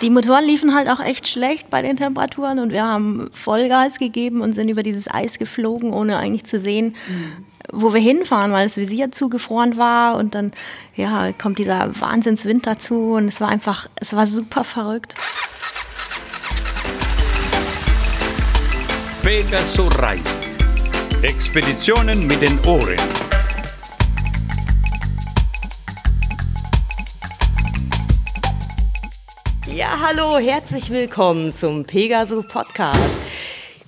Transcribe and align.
Die 0.00 0.10
Motoren 0.10 0.44
liefen 0.44 0.74
halt 0.74 0.88
auch 0.88 1.00
echt 1.00 1.28
schlecht 1.28 1.70
bei 1.70 1.80
den 1.82 1.96
Temperaturen 1.96 2.58
und 2.58 2.72
wir 2.72 2.84
haben 2.84 3.30
Vollgas 3.32 3.98
gegeben 3.98 4.40
und 4.40 4.54
sind 4.54 4.68
über 4.68 4.82
dieses 4.82 5.12
Eis 5.12 5.38
geflogen, 5.38 5.92
ohne 5.92 6.18
eigentlich 6.18 6.44
zu 6.44 6.58
sehen, 6.58 6.96
mhm. 7.08 7.44
wo 7.72 7.94
wir 7.94 8.00
hinfahren, 8.00 8.52
weil 8.52 8.66
das 8.66 8.76
Visier 8.76 9.12
zugefroren 9.12 9.76
war 9.76 10.16
und 10.16 10.34
dann 10.34 10.52
ja, 10.96 11.32
kommt 11.32 11.58
dieser 11.58 11.98
Wahnsinnswind 12.00 12.66
dazu 12.66 13.12
und 13.12 13.28
es 13.28 13.40
war 13.40 13.48
einfach, 13.48 13.88
es 13.96 14.14
war 14.14 14.26
super 14.26 14.64
verrückt. 14.64 15.14
Pegasus 19.22 19.98
Reisen. 19.98 20.54
Expeditionen 21.22 22.26
mit 22.26 22.42
den 22.42 22.60
Ohren. 22.66 22.98
Ja, 29.74 29.98
hallo, 30.00 30.38
herzlich 30.38 30.90
willkommen 30.90 31.52
zum 31.52 31.84
Pegaso 31.84 32.44
Podcast. 32.44 33.18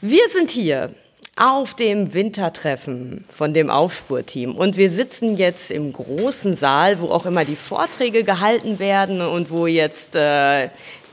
Wir 0.01 0.29
sind 0.33 0.51
hier 0.51 0.91
auf 1.37 1.75
dem 1.75 2.13
Wintertreffen 2.13 3.25
von 3.33 3.55
dem 3.55 3.71
Aufspurteam 3.71 4.57
und 4.57 4.77
wir 4.77 4.91
sitzen 4.91 5.37
jetzt 5.37 5.71
im 5.71 5.93
großen 5.93 6.57
Saal, 6.57 7.01
wo 7.01 7.11
auch 7.11 7.25
immer 7.25 7.45
die 7.45 7.55
Vorträge 7.55 8.25
gehalten 8.25 8.81
werden 8.81 9.21
und 9.21 9.53
wo 9.53 9.69
jetzt 9.69 10.17
äh, 10.17 10.71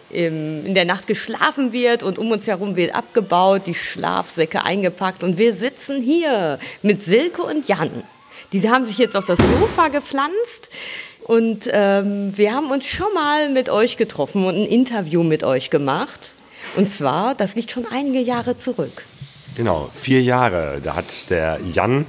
im, 0.09 0.65
in 0.65 0.73
der 0.73 0.85
Nacht 0.85 1.05
geschlafen 1.05 1.71
wird 1.71 2.01
und 2.01 2.17
um 2.17 2.31
uns 2.31 2.47
herum 2.47 2.75
wird 2.75 2.95
abgebaut, 2.95 3.67
die 3.67 3.75
Schlafsäcke 3.75 4.65
eingepackt 4.65 5.21
und 5.21 5.37
wir 5.37 5.53
sitzen 5.53 6.01
hier 6.01 6.57
mit 6.81 7.05
Silke 7.05 7.43
und 7.43 7.67
Jan. 7.67 8.03
Die 8.53 8.67
haben 8.67 8.85
sich 8.85 8.97
jetzt 8.97 9.15
auf 9.15 9.25
das 9.25 9.37
Sofa 9.37 9.89
gepflanzt. 9.89 10.71
Und 11.25 11.69
ähm, 11.71 12.37
wir 12.37 12.53
haben 12.53 12.69
uns 12.69 12.85
schon 12.85 13.13
mal 13.13 13.49
mit 13.49 13.69
euch 13.69 13.97
getroffen 13.97 14.45
und 14.45 14.55
ein 14.55 14.65
Interview 14.65 15.23
mit 15.23 15.43
euch 15.43 15.69
gemacht. 15.69 16.33
Und 16.75 16.91
zwar, 16.91 17.35
das 17.35 17.55
liegt 17.55 17.71
schon 17.71 17.85
einige 17.89 18.19
Jahre 18.19 18.57
zurück. 18.57 19.03
Genau, 19.55 19.89
vier 19.93 20.21
Jahre. 20.21 20.81
Da 20.83 20.95
hat 20.95 21.29
der 21.29 21.59
Jan, 21.73 22.05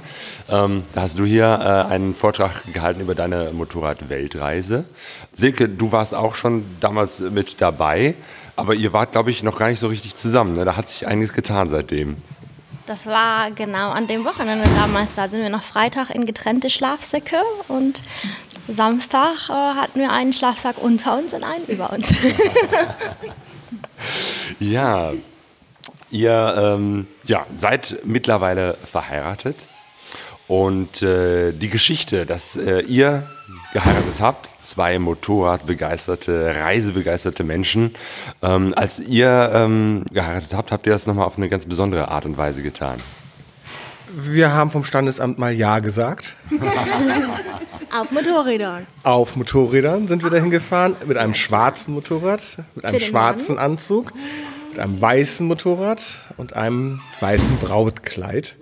ähm, 0.49 0.83
da 0.93 1.01
hast 1.01 1.19
du 1.19 1.25
hier 1.25 1.45
äh, 1.45 1.93
einen 1.93 2.15
Vortrag 2.15 2.63
gehalten 2.73 3.01
über 3.01 3.13
deine 3.13 3.51
Motorrad-Weltreise. 3.51 4.85
Silke, 5.31 5.69
du 5.69 5.91
warst 5.91 6.15
auch 6.15 6.35
schon 6.35 6.65
damals 6.79 7.19
mit 7.19 7.61
dabei, 7.61 8.15
aber 8.55 8.73
ihr 8.73 8.93
wart, 8.93 9.11
glaube 9.11 9.29
ich, 9.29 9.43
noch 9.43 9.59
gar 9.59 9.69
nicht 9.69 9.79
so 9.79 9.87
richtig 9.87 10.15
zusammen. 10.15 10.53
Ne? 10.53 10.65
Da 10.65 10.75
hat 10.75 10.87
sich 10.87 11.05
einiges 11.05 11.33
getan 11.33 11.69
seitdem. 11.69 12.17
Das 12.87 13.07
war 13.07 13.49
genau 13.51 13.89
an 13.91 14.07
dem 14.07 14.25
Wochenende 14.25 14.67
damals. 14.75 15.15
Da 15.15 15.27
sind 15.27 15.41
wir 15.41 15.49
noch 15.49 15.63
Freitag 15.63 16.11
in 16.11 16.25
getrennte 16.25 16.69
Schlafsäcke 16.69 17.37
und 17.67 18.01
Samstag 18.67 19.49
äh, 19.49 19.53
hatten 19.53 19.99
wir 19.99 20.11
einen 20.11 20.33
Schlafsack 20.33 20.75
unter 20.81 21.17
uns 21.17 21.33
und 21.33 21.43
einen 21.43 21.65
über 21.65 21.91
uns. 21.91 22.15
ja, 24.59 25.13
ihr 26.11 26.55
ähm, 26.57 27.07
ja, 27.25 27.45
seid 27.55 27.99
mittlerweile 28.03 28.77
verheiratet 28.83 29.67
und 30.47 31.01
äh, 31.01 31.51
die 31.51 31.69
Geschichte, 31.69 32.25
dass 32.25 32.55
äh, 32.55 32.81
ihr 32.81 33.27
geheiratet 33.73 34.21
habt, 34.21 34.49
zwei 34.61 34.99
Motorradbegeisterte, 34.99 36.55
reisebegeisterte 36.55 37.43
Menschen. 37.43 37.93
Ähm, 38.41 38.73
als 38.75 38.99
ihr 38.99 39.51
ähm, 39.53 40.05
geheiratet 40.11 40.53
habt, 40.53 40.71
habt 40.71 40.87
ihr 40.87 40.93
das 40.93 41.07
nochmal 41.07 41.25
auf 41.25 41.37
eine 41.37 41.49
ganz 41.49 41.65
besondere 41.65 42.07
Art 42.07 42.25
und 42.25 42.37
Weise 42.37 42.61
getan. 42.61 42.99
Wir 44.17 44.53
haben 44.53 44.71
vom 44.71 44.85
Standesamt 44.85 45.39
mal 45.39 45.51
Ja 45.51 45.79
gesagt. 45.79 46.37
Auf 47.97 48.11
Motorrädern. 48.11 48.87
Auf 49.03 49.37
Motorrädern 49.37 50.09
sind 50.09 50.21
wir 50.21 50.29
dahin 50.29 50.49
gefahren, 50.49 50.97
mit 51.05 51.15
einem 51.15 51.33
schwarzen 51.33 51.93
Motorrad, 51.93 52.41
mit 52.75 52.83
einem 52.83 52.99
schwarzen 52.99 53.55
Mann. 53.55 53.71
Anzug, 53.71 54.11
mit 54.69 54.79
einem 54.79 55.01
weißen 55.01 55.47
Motorrad 55.47 56.21
und 56.35 56.57
einem 56.57 56.99
weißen 57.21 57.55
Brautkleid. 57.57 58.57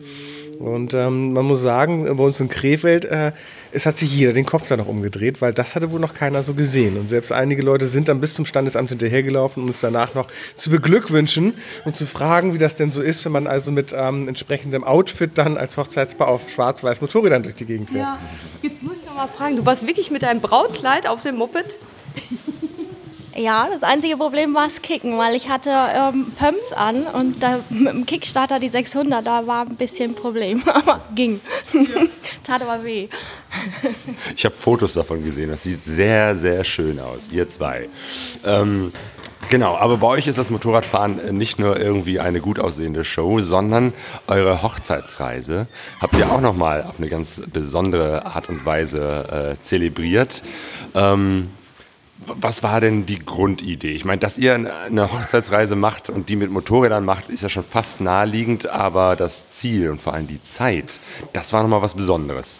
Und 0.59 0.93
ähm, 0.93 1.33
man 1.33 1.45
muss 1.45 1.61
sagen, 1.61 2.05
bei 2.15 2.23
uns 2.23 2.39
in 2.39 2.47
Krefeld, 2.47 3.05
äh, 3.05 3.31
es 3.71 3.85
hat 3.85 3.97
sich 3.97 4.15
jeder 4.15 4.33
den 4.33 4.45
Kopf 4.45 4.67
da 4.67 4.77
noch 4.77 4.87
umgedreht, 4.87 5.41
weil 5.41 5.51
das 5.51 5.75
hatte 5.75 5.91
wohl 5.91 5.99
noch 5.99 6.13
keiner 6.13 6.43
so 6.43 6.53
gesehen. 6.53 6.97
Und 6.97 7.09
selbst 7.09 7.31
einige 7.31 7.63
Leute 7.63 7.87
sind 7.87 8.07
dann 8.07 8.21
bis 8.21 8.35
zum 8.35 8.45
Standesamt 8.45 8.89
hinterhergelaufen, 8.89 9.63
um 9.63 9.67
uns 9.67 9.81
danach 9.81 10.13
noch 10.13 10.27
zu 10.55 10.69
beglückwünschen 10.69 11.55
und 11.85 11.95
zu 11.95 12.05
fragen, 12.05 12.53
wie 12.53 12.59
das 12.59 12.75
denn 12.75 12.91
so 12.91 13.01
ist, 13.01 13.25
wenn 13.25 13.31
man 13.31 13.47
also 13.47 13.71
mit 13.71 13.95
ähm, 13.97 14.27
entsprechendem 14.27 14.83
Outfit 14.83 15.31
dann 15.35 15.57
als 15.57 15.75
Hochzeitspaar 15.75 16.27
auf 16.27 16.49
schwarz-weiß 16.49 17.01
Motorrädern 17.01 17.43
durch 17.43 17.55
die 17.55 17.65
Gegend 17.65 17.89
fährt. 17.89 18.07
Ja, 18.07 18.19
noch 18.83 18.92
mal 19.15 19.27
fragen, 19.27 19.55
du 19.55 19.65
warst 19.65 19.85
wirklich 19.87 20.11
mit 20.11 20.23
deinem 20.23 20.41
Brautkleid 20.41 21.07
auf 21.07 21.21
dem 21.21 21.37
Moped? 21.37 21.65
Ja, 23.35 23.67
das 23.71 23.81
einzige 23.81 24.15
Problem 24.17 24.53
war 24.53 24.67
das 24.67 24.81
Kicken, 24.81 25.17
weil 25.17 25.35
ich 25.35 25.49
hatte 25.49 25.71
ähm, 25.71 26.31
Pumps 26.37 26.71
an 26.71 27.07
und 27.07 27.41
da, 27.41 27.61
mit 27.69 27.91
dem 27.91 28.05
Kickstarter 28.05 28.59
die 28.59 28.69
600, 28.69 29.25
da 29.25 29.47
war 29.47 29.65
ein 29.65 29.75
bisschen 29.75 30.11
ein 30.11 30.15
Problem, 30.15 30.61
aber 30.67 31.01
ging. 31.15 31.41
Ja. 31.73 31.81
Tat 32.43 32.61
aber 32.61 32.83
weh. 32.83 33.07
Ich 34.35 34.45
habe 34.45 34.55
Fotos 34.55 34.93
davon 34.93 35.23
gesehen, 35.23 35.49
das 35.49 35.63
sieht 35.63 35.83
sehr, 35.83 36.37
sehr 36.37 36.63
schön 36.63 36.99
aus, 36.99 37.27
ihr 37.31 37.47
zwei. 37.47 37.89
Ähm, 38.45 38.91
Genau, 39.53 39.77
aber 39.77 39.97
bei 39.97 40.07
euch 40.07 40.25
ist 40.25 40.39
das 40.39 40.49
Motorradfahren 40.49 41.37
nicht 41.37 41.59
nur 41.59 41.79
irgendwie 41.79 42.19
eine 42.19 42.41
gut 42.41 42.57
aussehende 42.57 43.05
Show, 43.05 43.39
sondern 43.39 43.93
eure 44.25 44.63
Hochzeitsreise 44.63 45.67
habt 46.01 46.15
ihr 46.15 46.31
auch 46.31 46.41
nochmal 46.41 46.81
auf 46.81 46.97
eine 46.97 47.07
ganz 47.07 47.39
besondere 47.53 48.25
Art 48.25 48.49
und 48.49 48.65
Weise 48.65 49.53
äh, 49.59 49.61
zelebriert. 49.61 50.41
Ähm, 50.95 51.51
was 52.17 52.63
war 52.63 52.81
denn 52.81 53.05
die 53.05 53.19
Grundidee? 53.19 53.91
Ich 53.91 54.05
meine, 54.05 54.17
dass 54.17 54.39
ihr 54.39 54.55
eine 54.55 55.13
Hochzeitsreise 55.13 55.75
macht 55.75 56.09
und 56.09 56.29
die 56.29 56.35
mit 56.35 56.49
Motorrädern 56.49 57.05
macht, 57.05 57.29
ist 57.29 57.43
ja 57.43 57.49
schon 57.49 57.61
fast 57.61 58.01
naheliegend, 58.01 58.69
aber 58.69 59.15
das 59.15 59.51
Ziel 59.51 59.91
und 59.91 60.01
vor 60.01 60.15
allem 60.15 60.25
die 60.25 60.41
Zeit, 60.41 60.93
das 61.33 61.53
war 61.53 61.61
nochmal 61.61 61.83
was 61.83 61.93
Besonderes. 61.93 62.59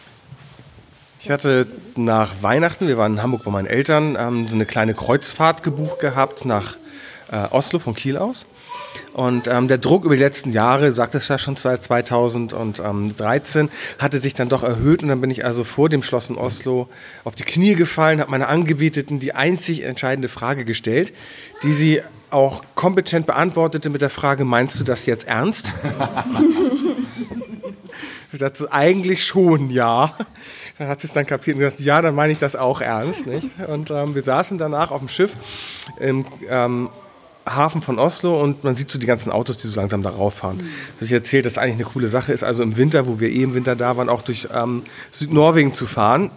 Ich 1.19 1.31
hatte 1.31 1.65
nach 1.95 2.35
Weihnachten, 2.41 2.87
wir 2.87 2.99
waren 2.99 3.13
in 3.13 3.23
Hamburg 3.23 3.45
bei 3.45 3.49
meinen 3.49 3.65
Eltern, 3.65 4.15
ähm, 4.19 4.47
so 4.47 4.53
eine 4.53 4.67
kleine 4.67 4.93
Kreuzfahrt 4.93 5.63
gebucht 5.63 5.97
gehabt 5.97 6.45
nach 6.45 6.77
äh, 7.33 7.47
Oslo 7.49 7.79
von 7.79 7.95
Kiel 7.95 8.17
aus. 8.17 8.45
Und 9.13 9.47
ähm, 9.47 9.67
der 9.67 9.79
Druck 9.79 10.05
über 10.05 10.15
die 10.15 10.21
letzten 10.21 10.51
Jahre, 10.51 10.93
sagt 10.93 11.15
es 11.15 11.27
ja 11.27 11.39
schon 11.39 11.55
seit 11.55 11.83
2013, 11.83 13.69
hatte 13.99 14.19
sich 14.19 14.35
dann 14.35 14.49
doch 14.49 14.63
erhöht. 14.63 15.01
Und 15.01 15.09
dann 15.09 15.19
bin 15.19 15.31
ich 15.31 15.43
also 15.43 15.63
vor 15.63 15.89
dem 15.89 16.03
Schloss 16.03 16.29
in 16.29 16.37
Oslo 16.37 16.87
auf 17.23 17.35
die 17.35 17.43
Knie 17.43 17.75
gefallen, 17.75 18.21
habe 18.21 18.31
meine 18.31 18.47
Angebeteten 18.47 19.19
die 19.19 19.33
einzig 19.33 19.83
entscheidende 19.83 20.27
Frage 20.27 20.63
gestellt, 20.63 21.13
die 21.63 21.73
sie 21.73 22.01
auch 22.29 22.63
kompetent 22.75 23.25
beantwortete 23.25 23.89
mit 23.89 24.01
der 24.01 24.09
Frage, 24.09 24.45
meinst 24.45 24.79
du 24.79 24.83
das 24.83 25.05
jetzt 25.05 25.27
ernst? 25.27 25.73
ich 28.31 28.39
sagte, 28.39 28.71
eigentlich 28.71 29.25
schon, 29.25 29.69
ja. 29.69 30.15
Dann 30.79 30.87
hat 30.87 31.01
sie 31.01 31.07
es 31.07 31.13
dann 31.13 31.27
kapiert 31.27 31.55
und 31.55 31.61
gesagt, 31.61 31.79
ja, 31.81 32.01
dann 32.01 32.15
meine 32.15 32.33
ich 32.33 32.39
das 32.39 32.55
auch 32.55 32.81
ernst. 32.81 33.27
Nicht? 33.27 33.47
Und 33.67 33.91
ähm, 33.91 34.15
wir 34.15 34.23
saßen 34.23 34.57
danach 34.57 34.89
auf 34.89 34.99
dem 34.99 35.07
Schiff 35.07 35.33
im 35.99 36.25
ähm, 36.49 36.89
Hafen 37.45 37.81
von 37.81 37.99
Oslo 37.99 38.41
und 38.41 38.63
man 38.63 38.75
sieht 38.75 38.89
so 38.89 38.99
die 38.99 39.07
ganzen 39.07 39.31
Autos, 39.31 39.57
die 39.57 39.67
so 39.67 39.79
langsam 39.79 40.01
darauf 40.01 40.35
fahren. 40.35 40.57
Mhm. 40.57 41.05
Ich 41.05 41.11
erzählt, 41.11 41.45
dass 41.45 41.53
das 41.53 41.63
eigentlich 41.63 41.75
eine 41.75 41.85
coole 41.85 42.07
Sache 42.07 42.31
ist, 42.31 42.43
also 42.43 42.63
im 42.63 42.77
Winter, 42.77 43.07
wo 43.07 43.19
wir 43.19 43.29
eh 43.29 43.43
im 43.43 43.53
Winter 43.53 43.75
da 43.75 43.97
waren, 43.97 44.09
auch 44.09 44.21
durch 44.21 44.47
ähm, 44.53 44.83
Südnorwegen 45.11 45.73
zu 45.73 45.85
fahren 45.85 46.31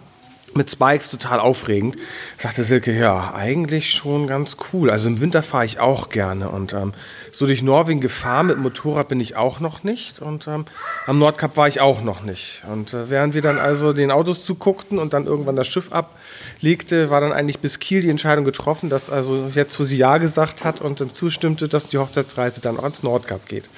mit 0.57 0.71
Spikes 0.71 1.11
total 1.11 1.41
aufregend. 1.41 1.97
Sagte 2.37 2.65
Silke, 2.65 2.93
ja, 2.93 3.35
eigentlich 3.35 3.91
schon 3.91 4.27
ganz 4.27 4.57
cool. 4.73 4.91
Also 4.91 5.09
im 5.09 5.21
Winter 5.21 5.43
fahre 5.43 5.65
ich 5.65 5.79
auch 5.79 6.09
gerne. 6.09 6.49
Und 6.49 6.73
ähm, 6.73 6.93
so 7.31 7.47
durch 7.47 7.63
Norwegen 7.63 8.01
gefahren 8.01 8.47
mit 8.47 8.59
Motorrad 8.59 9.09
bin 9.09 9.21
ich 9.21 9.37
auch 9.37 9.61
noch 9.61 9.85
nicht. 9.85 10.21
Und 10.21 10.49
ähm, 10.49 10.65
am 11.07 11.19
Nordkap 11.19 11.57
war 11.57 11.69
ich 11.69 11.81
auch 11.81 12.03
noch 12.03 12.23
nicht. 12.23 12.65
Und 12.71 12.95
äh, 12.95 13.11
während 13.11 13.35
wir 13.35 13.43
dann 13.43 13.59
also 13.59 13.93
den 13.93 14.11
Autos 14.11 14.45
zuguckten 14.45 14.99
und 14.99 15.13
dann 15.13 15.27
irgendwann 15.27 15.57
das 15.57 15.67
Schiff 15.67 15.91
ablegte, 15.93 17.11
war 17.11 17.21
dann 17.21 17.33
eigentlich 17.33 17.61
bis 17.61 17.79
Kiel 17.79 18.01
die 18.01 18.11
Entscheidung 18.11 18.45
getroffen, 18.45 18.91
dass 18.91 19.11
also 19.11 19.51
jetzt, 19.55 19.79
wo 19.79 19.85
sie 19.85 19.97
Ja 19.97 20.19
gesagt 20.19 20.65
hat 20.65 20.81
und 20.81 21.01
ähm, 21.01 21.15
zustimmte, 21.15 21.69
dass 21.69 21.89
die 21.89 21.99
Hochzeitsreise 21.99 22.61
dann 22.61 22.79
auch 22.79 22.85
ans 22.85 23.03
Nordkap 23.03 23.47
geht. 23.47 23.69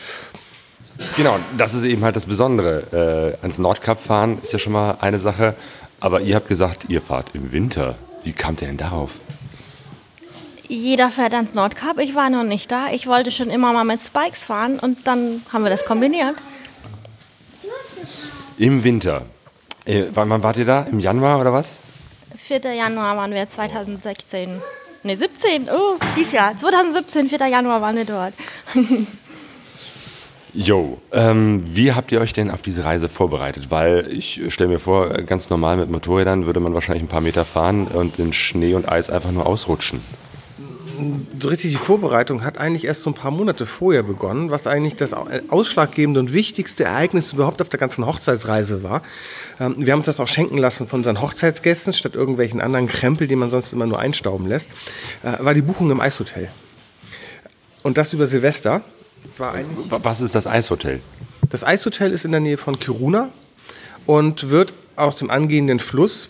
Genau, 1.17 1.39
das 1.57 1.75
ist 1.75 1.85
eben 1.85 2.03
halt 2.05 2.17
das 2.17 2.27
Besondere. 2.27 3.37
Äh, 3.41 3.43
ans 3.43 3.59
Nordkap 3.59 4.01
fahren 4.01 4.39
ist 4.43 4.53
ja 4.53 4.59
schon 4.59 4.73
mal 4.73 4.99
eine 5.01 5.19
Sache. 5.19 5.55
Aber 6.01 6.21
ihr 6.21 6.37
habt 6.37 6.49
gesagt, 6.49 6.87
ihr 6.89 7.03
fahrt 7.03 7.31
im 7.35 7.53
Winter. 7.53 7.97
Wie 8.25 8.33
kamt 8.33 8.63
ihr 8.63 8.69
denn 8.69 8.77
darauf? 8.77 9.19
Jeder 10.69 11.11
fährt 11.11 11.35
ans 11.35 11.55
Nordkap. 11.55 11.99
Ich 11.99 12.15
war 12.15 12.31
noch 12.31 12.45
nicht 12.45 12.71
da. 12.71 12.89
Ich 12.93 13.07
wollte 13.07 13.31
schon 13.31 13.51
immer 13.51 13.73
mal 13.73 13.85
mit 13.85 14.03
Spikes 14.03 14.45
fahren 14.45 14.79
und 14.79 15.07
dann 15.07 15.43
haben 15.53 15.65
wir 15.65 15.71
das 15.71 15.85
kombiniert. 15.85 16.37
Im 18.59 18.85
Winter. 18.85 19.23
Äh, 19.85 20.05
wann 20.13 20.43
wart 20.43 20.57
ihr 20.59 20.67
da? 20.67 20.83
Im 20.83 21.01
Januar 21.01 21.41
oder 21.41 21.53
was? 21.53 21.79
4. 22.37 22.75
Januar 22.75 23.17
waren 23.17 23.33
wir 23.33 23.49
2016. 23.49 24.61
Ne, 25.03 25.17
17. 25.17 25.69
Oh, 25.71 25.97
dieses 26.17 26.33
Jahr. 26.33 26.57
2017, 26.57 27.29
4. 27.29 27.47
Januar 27.47 27.81
waren 27.81 27.97
wir 27.97 28.05
dort. 28.05 28.35
Jo, 30.61 30.99
ähm, 31.13 31.63
wie 31.67 31.93
habt 31.93 32.11
ihr 32.11 32.21
euch 32.21 32.33
denn 32.33 32.51
auf 32.51 32.63
diese 32.63 32.83
Reise 32.83 33.09
vorbereitet? 33.09 33.71
Weil 33.71 34.11
ich 34.11 34.43
stelle 34.49 34.71
mir 34.71 34.81
vor, 34.81 35.11
ganz 35.11 35.51
normal 35.51 35.77
mit 35.77 35.89
Motorrädern 35.89 36.47
würde 36.47 36.59
man 36.59 36.75
wahrscheinlich 36.75 37.05
ein 37.05 37.09
paar 37.09 37.21
Meter 37.21 37.45
fahren 37.45 37.87
und 37.87 38.19
in 38.19 38.33
Schnee 38.33 38.75
und 38.75 38.89
Eis 38.91 39.09
einfach 39.09 39.31
nur 39.31 39.47
ausrutschen. 39.47 40.01
so 41.39 41.49
richtig 41.49 41.71
die 41.71 41.77
Vorbereitung 41.77 42.43
hat 42.43 42.59
eigentlich 42.59 42.87
erst 42.87 43.03
so 43.03 43.11
ein 43.11 43.15
paar 43.15 43.31
Monate 43.31 43.67
vorher 43.67 44.03
begonnen, 44.03 44.51
was 44.51 44.67
eigentlich 44.67 44.97
das 44.97 45.15
ausschlaggebende 45.15 46.19
und 46.19 46.33
wichtigste 46.33 46.83
Ereignis 46.83 47.35
überhaupt 47.35 47.63
auf 47.63 47.69
der 47.69 47.79
ganzen 47.79 48.05
Hochzeitsreise 48.05 48.83
war. 48.83 49.03
Ähm, 49.61 49.77
wir 49.79 49.93
haben 49.93 50.01
uns 50.01 50.07
das 50.07 50.19
auch 50.19 50.27
schenken 50.27 50.59
lassen 50.59 50.89
von 50.89 51.01
unseren 51.01 51.23
Hochzeitsgästen, 51.23 51.93
statt 51.93 52.17
irgendwelchen 52.17 52.61
anderen 52.61 52.89
Krempel, 52.89 53.29
die 53.29 53.37
man 53.37 53.51
sonst 53.51 53.73
immer 53.73 53.87
nur 53.87 54.01
einstauben 54.01 54.49
lässt, 54.49 54.69
äh, 55.23 55.35
war 55.39 55.55
die 55.55 55.63
Buchung 55.63 55.89
im 55.93 56.01
Eishotel. 56.01 56.49
Und 57.85 57.97
das 57.97 58.13
über 58.13 58.27
Silvester. 58.27 58.83
War 59.37 59.55
eigentlich 59.55 59.87
Was 59.91 60.21
ist 60.21 60.35
das 60.35 60.47
Eishotel? 60.47 61.01
Das 61.51 61.65
Eishotel 61.65 62.13
ist 62.13 62.25
in 62.25 62.33
der 62.33 62.41
Nähe 62.41 62.59
von 62.59 62.79
Kiruna 62.79 63.31
und 64.07 64.51
wird 64.51 64.75
aus 64.97 65.17
dem 65.17 65.31
angehenden 65.31 65.79
Fluss 65.79 66.29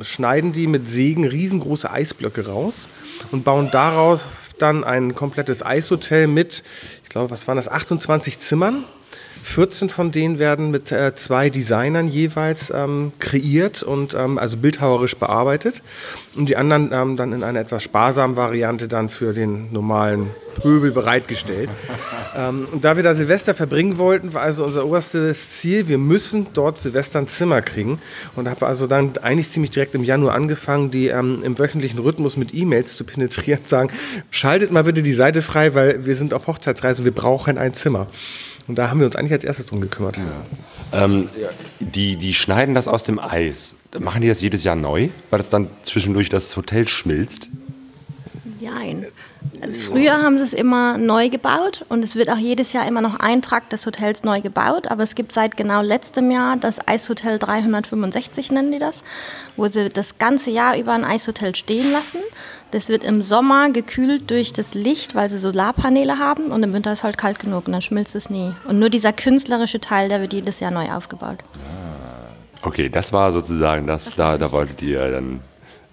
schneiden 0.00 0.52
die 0.52 0.66
mit 0.66 0.88
Sägen 0.88 1.26
riesengroße 1.26 1.90
Eisblöcke 1.90 2.46
raus 2.46 2.88
und 3.30 3.44
bauen 3.44 3.70
daraus 3.70 4.26
dann 4.58 4.84
ein 4.84 5.14
komplettes 5.14 5.64
Eishotel 5.64 6.26
mit, 6.26 6.62
ich 7.02 7.08
glaube, 7.08 7.30
was 7.30 7.46
waren 7.48 7.56
das, 7.56 7.68
28 7.68 8.38
Zimmern 8.38 8.84
14 9.42 9.88
von 9.88 10.12
denen 10.12 10.38
werden 10.38 10.70
mit 10.70 10.92
äh, 10.92 11.14
zwei 11.16 11.50
Designern 11.50 12.08
jeweils 12.08 12.72
ähm, 12.74 13.12
kreiert 13.18 13.82
und 13.82 14.14
ähm, 14.14 14.38
also 14.38 14.56
bildhauerisch 14.56 15.16
bearbeitet. 15.16 15.82
Und 16.36 16.48
die 16.48 16.56
anderen 16.56 16.90
ähm, 16.92 17.16
dann 17.16 17.32
in 17.32 17.42
einer 17.42 17.60
etwas 17.60 17.82
sparsamen 17.82 18.36
Variante 18.36 18.88
dann 18.88 19.08
für 19.08 19.34
den 19.34 19.72
normalen 19.72 20.30
Pöbel 20.54 20.92
bereitgestellt. 20.92 21.70
Ähm, 22.34 22.66
und 22.72 22.82
da 22.82 22.96
wir 22.96 23.02
da 23.02 23.14
Silvester 23.14 23.54
verbringen 23.54 23.98
wollten, 23.98 24.32
war 24.32 24.40
also 24.40 24.64
unser 24.64 24.86
oberstes 24.86 25.58
Ziel, 25.58 25.86
wir 25.86 25.98
müssen 25.98 26.46
dort 26.54 26.78
Silvester 26.78 27.18
ein 27.18 27.28
Zimmer 27.28 27.60
kriegen. 27.60 27.98
Und 28.36 28.48
habe 28.48 28.66
also 28.66 28.86
dann 28.86 29.12
eigentlich 29.20 29.50
ziemlich 29.50 29.70
direkt 29.70 29.94
im 29.94 30.02
Januar 30.02 30.34
angefangen, 30.34 30.90
die 30.90 31.08
ähm, 31.08 31.42
im 31.44 31.58
wöchentlichen 31.58 31.98
Rhythmus 31.98 32.38
mit 32.38 32.54
E-Mails 32.54 32.96
zu 32.96 33.04
penetrieren 33.04 33.60
und 33.60 33.68
sagen, 33.68 33.90
schaltet 34.30 34.72
mal 34.72 34.84
bitte 34.84 35.02
die 35.02 35.12
Seite 35.12 35.42
frei, 35.42 35.74
weil 35.74 36.06
wir 36.06 36.14
sind 36.14 36.32
auf 36.32 36.46
Hochzeitsreise 36.46 37.02
und 37.02 37.04
wir 37.04 37.12
brauchen 37.12 37.58
ein 37.58 37.74
Zimmer. 37.74 38.06
Und 38.68 38.76
da 38.76 38.90
haben 38.90 39.00
wir 39.00 39.06
uns 39.06 39.16
eigentlich 39.16 39.32
als 39.32 39.44
erstes 39.44 39.66
drum 39.66 39.80
gekümmert. 39.80 40.18
Ja. 40.18 41.04
Ähm, 41.04 41.28
die, 41.80 42.16
die 42.16 42.34
schneiden 42.34 42.74
das 42.74 42.88
aus 42.88 43.04
dem 43.04 43.18
Eis. 43.18 43.76
Machen 43.98 44.22
die 44.22 44.28
das 44.28 44.40
jedes 44.40 44.64
Jahr 44.64 44.76
neu, 44.76 45.08
weil 45.30 45.38
das 45.38 45.50
dann 45.50 45.68
zwischendurch 45.82 46.28
das 46.28 46.56
Hotel 46.56 46.88
schmilzt? 46.88 47.48
Nein. 48.60 49.06
Also 49.60 49.78
früher 49.92 50.22
haben 50.22 50.38
sie 50.38 50.44
es 50.44 50.52
immer 50.52 50.98
neu 50.98 51.28
gebaut 51.28 51.84
und 51.88 52.02
es 52.02 52.16
wird 52.16 52.30
auch 52.30 52.36
jedes 52.36 52.72
Jahr 52.72 52.86
immer 52.86 53.00
noch 53.00 53.20
ein 53.20 53.42
Trakt 53.42 53.72
des 53.72 53.86
Hotels 53.86 54.24
neu 54.24 54.40
gebaut. 54.40 54.90
Aber 54.90 55.02
es 55.02 55.14
gibt 55.14 55.32
seit 55.32 55.56
genau 55.56 55.82
letztem 55.82 56.30
Jahr 56.30 56.56
das 56.56 56.86
Eishotel 56.86 57.38
365, 57.38 58.50
nennen 58.50 58.72
die 58.72 58.78
das, 58.78 59.04
wo 59.56 59.68
sie 59.68 59.88
das 59.88 60.18
ganze 60.18 60.50
Jahr 60.50 60.76
über 60.76 60.92
ein 60.92 61.04
Eishotel 61.04 61.54
stehen 61.54 61.92
lassen. 61.92 62.18
Das 62.72 62.88
wird 62.88 63.04
im 63.04 63.22
Sommer 63.22 63.70
gekühlt 63.70 64.30
durch 64.30 64.52
das 64.52 64.74
Licht, 64.74 65.14
weil 65.14 65.28
sie 65.28 65.38
Solarpaneele 65.38 66.18
haben 66.18 66.46
und 66.46 66.62
im 66.62 66.72
Winter 66.72 66.92
ist 66.92 67.02
halt 67.02 67.18
kalt 67.18 67.38
genug 67.38 67.66
und 67.66 67.72
dann 67.72 67.82
schmilzt 67.82 68.14
es 68.14 68.30
nie. 68.30 68.54
Und 68.66 68.78
nur 68.78 68.90
dieser 68.90 69.12
künstlerische 69.12 69.80
Teil, 69.80 70.08
der 70.08 70.20
wird 70.20 70.32
jedes 70.32 70.58
Jahr 70.60 70.70
neu 70.70 70.90
aufgebaut. 70.90 71.38
Ah. 71.54 71.92
Okay, 72.62 72.88
das 72.88 73.12
war 73.12 73.32
sozusagen 73.32 73.86
das, 73.86 74.04
das 74.04 74.14
da, 74.14 74.38
da 74.38 74.52
wolltet 74.52 74.80
ihr 74.82 75.10
dann 75.10 75.40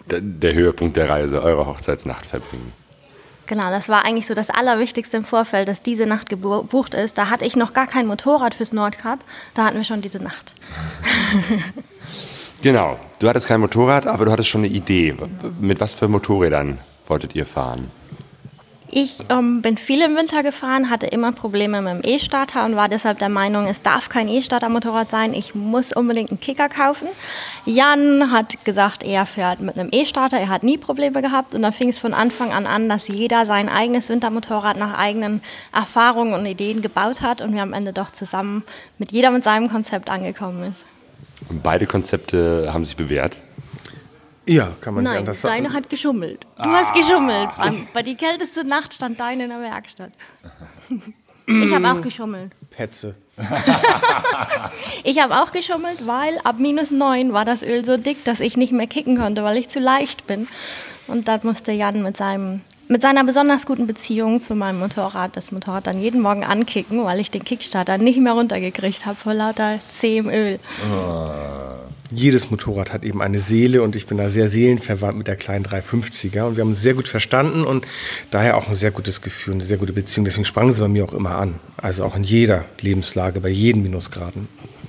der 0.08 0.54
Höhepunkt 0.54 0.98
der 0.98 1.10
Reise, 1.10 1.42
eure 1.42 1.66
Hochzeitsnacht 1.66 2.26
verbringen. 2.26 2.74
Genau, 3.50 3.72
das 3.72 3.90
war 3.90 4.06
eigentlich 4.06 4.28
so 4.28 4.36
das 4.36 4.52
Allerwichtigste 4.52 5.18
im 5.18 5.24
Vorfeld, 5.24 5.68
dass 5.68 5.82
diese 5.82 6.06
Nacht 6.06 6.30
gebucht 6.30 6.94
ist. 6.94 7.18
Da 7.18 7.32
hatte 7.32 7.46
ich 7.46 7.56
noch 7.56 7.74
gar 7.74 7.88
kein 7.88 8.06
Motorrad 8.06 8.54
fürs 8.54 8.74
Nordkap, 8.74 9.22
da 9.56 9.66
hatten 9.66 9.78
wir 9.78 9.84
schon 9.84 10.02
diese 10.02 10.20
Nacht. 10.20 10.54
Genau. 12.62 13.00
Du 13.20 13.30
hattest 13.30 13.48
kein 13.48 13.62
Motorrad, 13.62 14.06
aber 14.06 14.26
du 14.26 14.34
hattest 14.34 14.50
schon 14.50 14.66
eine 14.66 14.68
Idee. 14.68 15.16
Mit 15.62 15.80
was 15.80 15.94
für 15.94 16.10
Motorrädern 16.10 16.80
wolltet 17.08 17.34
ihr 17.34 17.46
fahren? 17.46 17.90
Ich 18.92 19.20
ähm, 19.30 19.62
bin 19.62 19.78
viel 19.78 20.02
im 20.02 20.16
Winter 20.16 20.42
gefahren, 20.42 20.90
hatte 20.90 21.06
immer 21.06 21.32
Probleme 21.32 21.80
mit 21.80 22.04
dem 22.04 22.12
E-Starter 22.12 22.66
und 22.66 22.76
war 22.76 22.90
deshalb 22.90 23.20
der 23.20 23.30
Meinung, 23.30 23.68
es 23.68 23.84
darf 23.84 24.10
kein 24.10 24.28
E-Starter-Motorrad 24.28 25.12
sein, 25.12 25.36
ich 25.36 25.54
muss 25.54 25.94
unbedingt 25.94 26.32
einen 26.32 26.40
Kicker 26.40 26.70
kaufen. 26.70 27.08
Jan 27.66 28.32
hat 28.32 28.66
gesagt, 28.66 29.04
er 29.04 29.28
fährt 29.28 29.60
mit 29.62 29.78
einem 29.78 29.90
E-Starter, 29.92 30.40
er 30.40 30.50
hat 30.50 30.64
nie 30.64 30.80
Probleme 30.80 31.22
gehabt 31.22 31.54
und 31.54 31.62
da 31.62 31.72
fing 31.72 31.90
es 31.90 32.00
von 32.00 32.16
Anfang 32.16 32.52
an 32.52 32.66
an, 32.66 32.90
dass 32.90 33.08
jeder 33.08 33.46
sein 33.46 33.70
eigenes 33.70 34.10
Wintermotorrad 34.10 34.78
nach 34.78 34.98
eigenen 34.98 35.42
Erfahrungen 35.72 36.34
und 36.34 36.48
Ideen 36.48 36.82
gebaut 36.82 37.22
hat 37.22 37.42
und 37.42 37.54
wir 37.54 37.62
am 37.62 37.74
Ende 37.74 37.94
doch 37.94 38.10
zusammen 38.10 38.64
mit 38.98 39.12
jeder 39.12 39.30
mit 39.30 39.44
seinem 39.44 39.70
Konzept 39.70 40.10
angekommen 40.10 40.64
ist. 40.64 40.86
Und 41.48 41.62
beide 41.62 41.86
Konzepte 41.86 42.74
haben 42.74 42.86
sich 42.86 42.96
bewährt? 42.96 43.38
Ja, 44.50 44.72
kann 44.82 44.96
man 44.96 45.04
Nein, 45.04 45.18
anders 45.18 45.42
sagen. 45.42 45.64
deine 45.64 45.76
hat 45.76 45.90
geschummelt. 45.90 46.42
Du 46.58 46.64
ah. 46.64 46.74
hast 46.74 46.94
geschummelt. 46.96 47.50
Beim, 47.56 47.88
bei 47.94 48.02
die 48.02 48.16
kälteste 48.16 48.66
Nacht 48.66 48.96
stand 48.96 49.20
deine 49.20 49.44
in 49.44 49.50
der 49.50 49.62
Werkstatt. 49.62 50.12
Ich 51.52 51.74
habe 51.74 51.92
auch 51.92 52.02
geschummelt. 52.02 52.52
Petze. 52.70 53.16
ich 55.04 55.20
habe 55.20 55.38
auch 55.38 55.52
geschummelt, 55.52 56.06
weil 56.06 56.38
ab 56.44 56.58
minus 56.60 56.92
9 56.92 57.34
war 57.34 57.44
das 57.44 57.64
Öl 57.64 57.84
so 57.84 57.98
dick, 57.98 58.24
dass 58.24 58.40
ich 58.40 58.56
nicht 58.56 58.72
mehr 58.72 58.86
kicken 58.86 59.18
konnte, 59.18 59.44
weil 59.44 59.58
ich 59.58 59.68
zu 59.68 59.80
leicht 59.80 60.28
bin. 60.28 60.48
Und 61.08 61.28
dann 61.28 61.40
musste 61.42 61.72
Jan 61.72 62.04
mit 62.04 62.18
seinem 62.18 62.62
mit 62.88 63.02
seiner 63.02 63.24
besonders 63.24 63.66
guten 63.66 63.88
Beziehung 63.88 64.42
zu 64.42 64.54
meinem 64.54 64.80
Motorrad 64.80 65.36
das 65.36 65.52
Motorrad 65.52 65.88
dann 65.88 66.00
jeden 66.00 66.22
Morgen 66.22 66.44
ankicken, 66.44 67.04
weil 67.04 67.20
ich 67.20 67.32
den 67.32 67.44
Kickstarter 67.44 67.98
nicht 67.98 68.20
mehr 68.20 68.34
runtergekriegt 68.34 69.08
habe 69.08 69.16
vor 69.16 69.34
lauter 69.34 69.80
zähem 69.90 70.30
Öl. 70.30 70.60
Oh. 70.94 71.32
Jedes 72.12 72.50
Motorrad 72.50 72.92
hat 72.92 73.06
eben 73.06 73.22
eine 73.22 73.40
Seele 73.40 73.84
und 73.84 73.96
ich 73.96 74.08
bin 74.08 74.18
da 74.18 74.30
sehr 74.30 74.50
seelenverwandt 74.50 75.16
mit 75.16 75.28
der 75.28 75.36
kleinen 75.36 75.64
350er 75.64 76.42
und 76.42 76.58
wir 76.58 76.62
haben 76.62 76.70
uns 76.70 76.82
sehr 76.82 76.96
gut 76.96 77.08
verstanden 77.08 77.64
und 77.64 77.86
daher 78.32 78.58
auch 78.58 78.68
ein 78.68 78.74
sehr 78.74 78.90
gutes 78.90 79.22
Gefühl, 79.22 79.54
eine 79.54 79.64
sehr 79.64 79.78
gute 79.78 79.94
Beziehung. 79.94 80.26
Deswegen 80.26 80.46
sprang 80.46 80.72
sie 80.72 80.82
bei 80.82 80.88
mir 80.88 81.04
auch 81.04 81.14
immer 81.14 81.36
an. 81.36 81.56
Also 81.78 82.04
auch 82.04 82.16
in 82.16 82.24
jeder 82.24 82.66
Lebenslage, 82.82 83.42
bei 83.42 83.50
jeden 83.50 83.84
Minusgraden. 83.84 84.48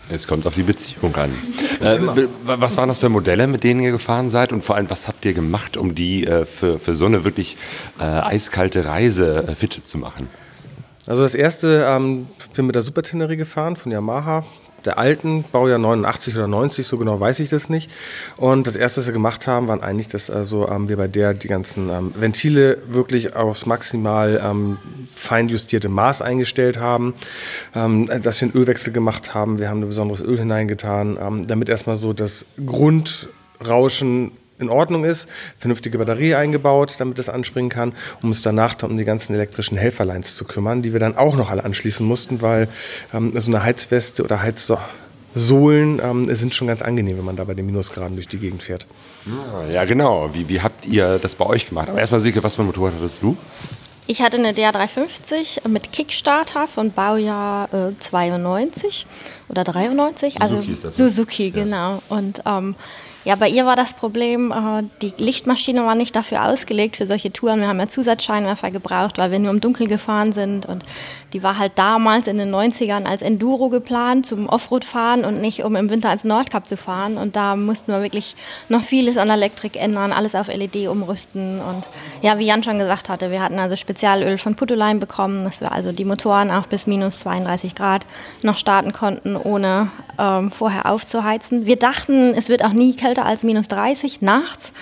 Es 0.08 0.26
kommt 0.26 0.46
auf 0.46 0.54
die 0.54 0.62
Beziehung 0.62 1.14
an. 1.14 1.34
Äh, 1.80 1.98
was 2.44 2.76
waren 2.76 2.88
das 2.88 2.98
für 2.98 3.10
Modelle, 3.10 3.46
mit 3.46 3.64
denen 3.64 3.80
ihr 3.80 3.92
gefahren 3.92 4.30
seid? 4.30 4.52
Und 4.52 4.64
vor 4.64 4.76
allem, 4.76 4.88
was 4.88 5.06
habt 5.06 5.24
ihr 5.24 5.34
gemacht, 5.34 5.76
um 5.76 5.94
die 5.94 6.26
äh, 6.26 6.46
für, 6.46 6.78
für 6.78 6.96
so 6.96 7.04
eine 7.04 7.24
wirklich 7.24 7.56
äh, 7.98 8.02
eiskalte 8.02 8.86
Reise 8.86 9.44
äh, 9.46 9.54
fit 9.54 9.74
zu 9.74 9.98
machen? 9.98 10.28
Also 11.06 11.22
das 11.22 11.34
erste, 11.34 11.86
ähm, 11.88 12.28
bin 12.54 12.66
mit 12.66 12.74
der 12.74 12.82
Super 12.82 13.02
Tenere 13.02 13.36
gefahren 13.36 13.76
von 13.76 13.92
Yamaha 13.92 14.44
der 14.84 14.98
alten, 14.98 15.44
Baujahr 15.50 15.78
89 15.78 16.36
oder 16.36 16.46
90, 16.46 16.86
so 16.86 16.98
genau 16.98 17.20
weiß 17.20 17.40
ich 17.40 17.48
das 17.48 17.68
nicht. 17.68 17.90
Und 18.36 18.66
das 18.66 18.76
erste, 18.76 19.00
was 19.00 19.06
wir 19.06 19.12
gemacht 19.12 19.46
haben, 19.46 19.68
waren 19.68 19.82
eigentlich, 19.82 20.08
dass 20.08 20.30
also 20.30 20.68
ähm, 20.68 20.88
wir 20.88 20.96
bei 20.96 21.08
der 21.08 21.34
die 21.34 21.48
ganzen 21.48 21.88
ähm, 21.90 22.14
Ventile 22.16 22.78
wirklich 22.86 23.36
aufs 23.36 23.66
maximal 23.66 24.40
ähm, 24.42 24.78
fein 25.14 25.50
Maß 25.88 26.22
eingestellt 26.22 26.78
haben, 26.78 27.14
ähm, 27.74 28.06
dass 28.22 28.40
wir 28.40 28.48
einen 28.48 28.56
Ölwechsel 28.56 28.92
gemacht 28.92 29.34
haben. 29.34 29.58
Wir 29.58 29.68
haben 29.68 29.82
ein 29.82 29.88
besonderes 29.88 30.22
Öl 30.22 30.38
hineingetan, 30.38 31.18
ähm, 31.20 31.46
damit 31.46 31.68
erstmal 31.68 31.96
so 31.96 32.12
das 32.12 32.46
Grundrauschen 32.64 34.32
in 34.60 34.70
Ordnung 34.70 35.04
ist, 35.04 35.28
vernünftige 35.58 35.98
Batterie 35.98 36.34
eingebaut, 36.34 36.96
damit 36.98 37.18
das 37.18 37.28
anspringen 37.28 37.70
kann, 37.70 37.92
um 38.22 38.30
uns 38.30 38.42
danach 38.42 38.74
dann 38.74 38.90
um 38.90 38.98
die 38.98 39.04
ganzen 39.04 39.34
elektrischen 39.34 39.76
Helferlines 39.78 40.36
zu 40.36 40.44
kümmern, 40.44 40.82
die 40.82 40.92
wir 40.92 41.00
dann 41.00 41.16
auch 41.16 41.36
noch 41.36 41.50
alle 41.50 41.64
anschließen 41.64 42.06
mussten, 42.06 42.42
weil 42.42 42.68
ähm, 43.12 43.32
so 43.38 43.50
eine 43.50 43.62
Heizweste 43.62 44.22
oder 44.22 44.42
Heizsohlen 44.42 46.00
ähm, 46.02 46.34
sind 46.34 46.54
schon 46.54 46.68
ganz 46.68 46.82
angenehm, 46.82 47.18
wenn 47.18 47.24
man 47.24 47.36
da 47.36 47.44
bei 47.44 47.54
den 47.54 47.66
Minusgraden 47.66 48.14
durch 48.14 48.28
die 48.28 48.38
Gegend 48.38 48.62
fährt. 48.62 48.86
Ja, 49.72 49.84
genau. 49.84 50.30
Wie, 50.32 50.48
wie 50.48 50.60
habt 50.60 50.86
ihr 50.86 51.18
das 51.18 51.34
bei 51.34 51.46
euch 51.46 51.68
gemacht? 51.68 51.88
Aber 51.88 51.98
erstmal, 52.00 52.20
Silke, 52.20 52.42
was 52.42 52.56
für 52.56 52.62
ein 52.62 52.66
Motorrad 52.66 52.94
hattest 52.98 53.22
du? 53.22 53.36
Ich 54.10 54.22
hatte 54.22 54.38
eine 54.38 54.50
DR350 54.50 55.68
mit 55.68 55.92
Kickstarter 55.92 56.66
von 56.66 56.90
Baujahr 56.90 57.72
äh, 57.72 57.96
92 57.96 59.06
oder 59.48 59.62
93. 59.62 60.34
Suzuki 60.34 60.42
also 60.42 60.72
ist 60.72 60.84
das 60.84 60.96
Suzuki, 60.96 61.44
ne? 61.44 61.50
genau. 61.52 62.02
Und 62.08 62.42
ähm, 62.44 62.74
ja, 63.24 63.34
bei 63.34 63.48
ihr 63.48 63.66
war 63.66 63.76
das 63.76 63.94
Problem, 63.94 64.50
äh, 64.50 64.82
die 65.02 65.12
Lichtmaschine 65.22 65.84
war 65.84 65.94
nicht 65.94 66.16
dafür 66.16 66.46
ausgelegt 66.46 66.96
für 66.96 67.06
solche 67.06 67.32
Touren. 67.32 67.60
Wir 67.60 67.68
haben 67.68 67.78
ja 67.78 67.88
Zusatzscheinwerfer 67.88 68.70
gebraucht, 68.70 69.18
weil 69.18 69.30
wir 69.30 69.38
nur 69.38 69.50
im 69.50 69.60
Dunkeln 69.60 69.88
gefahren 69.88 70.32
sind. 70.32 70.66
Und 70.66 70.84
die 71.32 71.42
war 71.42 71.58
halt 71.58 71.72
damals 71.76 72.26
in 72.26 72.38
den 72.38 72.54
90ern 72.54 73.04
als 73.04 73.22
Enduro 73.22 73.68
geplant, 73.68 74.26
zum 74.26 74.48
Offroad-Fahren 74.48 75.24
und 75.24 75.40
nicht, 75.40 75.64
um 75.64 75.76
im 75.76 75.90
Winter 75.90 76.10
als 76.10 76.24
Nordkap 76.24 76.66
zu 76.66 76.76
fahren. 76.76 77.16
Und 77.16 77.36
da 77.36 77.56
mussten 77.56 77.92
wir 77.92 78.02
wirklich 78.02 78.36
noch 78.68 78.82
vieles 78.82 79.16
an 79.16 79.30
Elektrik 79.30 79.80
ändern, 79.80 80.12
alles 80.12 80.34
auf 80.34 80.48
LED 80.48 80.88
umrüsten. 80.88 81.60
Und 81.60 81.86
ja, 82.22 82.38
wie 82.38 82.46
Jan 82.46 82.62
schon 82.62 82.78
gesagt 82.78 83.08
hatte, 83.08 83.30
wir 83.30 83.42
hatten 83.42 83.58
also 83.58 83.76
Spezialöl 83.76 84.38
von 84.38 84.54
Putoline 84.54 84.98
bekommen, 84.98 85.44
dass 85.44 85.60
wir 85.60 85.72
also 85.72 85.92
die 85.92 86.04
Motoren 86.04 86.50
auch 86.50 86.66
bis 86.66 86.86
minus 86.86 87.18
32 87.20 87.74
Grad 87.74 88.06
noch 88.42 88.56
starten 88.56 88.92
konnten, 88.92 89.36
ohne 89.36 89.90
ähm, 90.18 90.50
vorher 90.50 90.86
aufzuheizen. 90.86 91.66
Wir 91.66 91.76
dachten, 91.76 92.34
es 92.34 92.48
wird 92.48 92.64
auch 92.64 92.72
nie 92.72 92.94
kälter 92.94 93.24
als 93.24 93.42
minus 93.42 93.68
30 93.68 94.22
nachts 94.22 94.72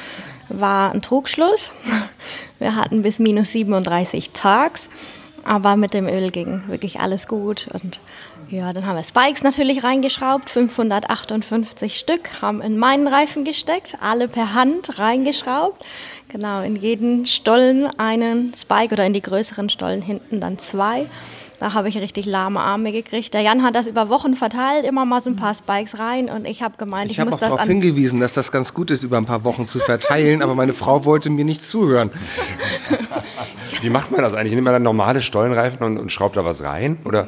war 0.49 0.93
ein 0.93 1.03
Trugschluss. 1.03 1.73
Wir 2.59 2.75
hatten 2.75 3.03
bis 3.03 3.19
minus 3.19 3.53
37 3.53 4.31
tags, 4.31 4.89
aber 5.49 5.77
mit 5.77 5.95
dem 5.95 6.07
Öl 6.07 6.31
ging 6.31 6.63
wirklich 6.69 7.01
alles 7.01 7.27
gut. 7.27 7.69
Und 7.73 8.01
ja, 8.49 8.73
dann 8.73 8.87
haben 8.87 8.97
wir 8.97 9.05
Spikes 9.05 9.43
natürlich 9.43 9.83
reingeschraubt, 9.83 10.51
558 10.51 11.99
Stück, 11.99 12.43
haben 12.43 12.63
in 12.63 12.79
meinen 12.79 13.09
Reifen 13.09 13.45
gesteckt, 13.45 13.97
alle 14.01 14.29
per 14.29 14.55
Hand 14.55 14.99
reingeschraubt, 14.99 15.85
Genau, 16.31 16.61
in 16.61 16.77
jeden 16.77 17.25
Stollen 17.25 17.87
einen 17.99 18.53
Spike 18.55 18.93
oder 18.93 19.07
in 19.07 19.15
die 19.15 19.23
größeren 19.23 19.71
Stollen 19.71 20.03
hinten 20.03 20.41
dann 20.43 20.59
zwei. 20.59 21.07
Da 21.61 21.73
habe 21.75 21.89
ich 21.89 21.99
richtig 21.99 22.25
lahme 22.27 22.61
Arme 22.61 22.93
gekriegt. 22.93 23.35
Der 23.35 23.41
Jan 23.41 23.65
hat 23.65 23.75
das 23.75 23.89
über 23.89 24.09
Wochen 24.09 24.35
verteilt, 24.37 24.87
immer 24.87 25.05
mal 25.05 25.21
so 25.21 25.29
ein 25.31 25.35
paar 25.37 25.55
Spikes 25.55 25.99
rein 25.99 26.29
und 26.29 26.47
ich 26.47 26.63
habe 26.63 26.77
gemeint, 26.77 27.07
ich, 27.11 27.17
Ich 27.17 27.21
habe 27.21 27.31
muss 27.31 27.37
auch 27.37 27.41
das 27.41 27.49
darauf 27.49 27.63
an. 27.63 27.69
hingewiesen, 27.69 28.21
dass 28.21 28.33
das 28.33 28.53
ganz 28.53 28.73
gut 28.75 28.93
ist, 28.93 29.03
über 29.03 29.17
ein 29.17 29.27
paar 29.27 29.43
Wochen 29.43 29.67
zu 29.67 29.81
verteilen, 29.81 30.41
aber 30.43 30.55
meine 30.55 30.73
Frau 30.73 31.05
wollte 31.05 31.31
mir 31.31 31.45
nicht 31.45 31.65
zuhören. 31.65 32.11
Wie 33.81 33.91
macht 33.91 34.11
man 34.13 34.23
das 34.23 34.35
eigentlich? 34.35 34.55
Nimmt 34.55 34.65
man 34.65 34.73
dann 34.75 34.83
normale 34.85 35.21
Stollenreifen 35.23 35.83
und, 35.85 35.99
und 35.99 36.13
schraubt 36.13 36.37
da 36.37 36.45
was 36.45 36.63
rein? 36.63 36.99
Oder 37.05 37.27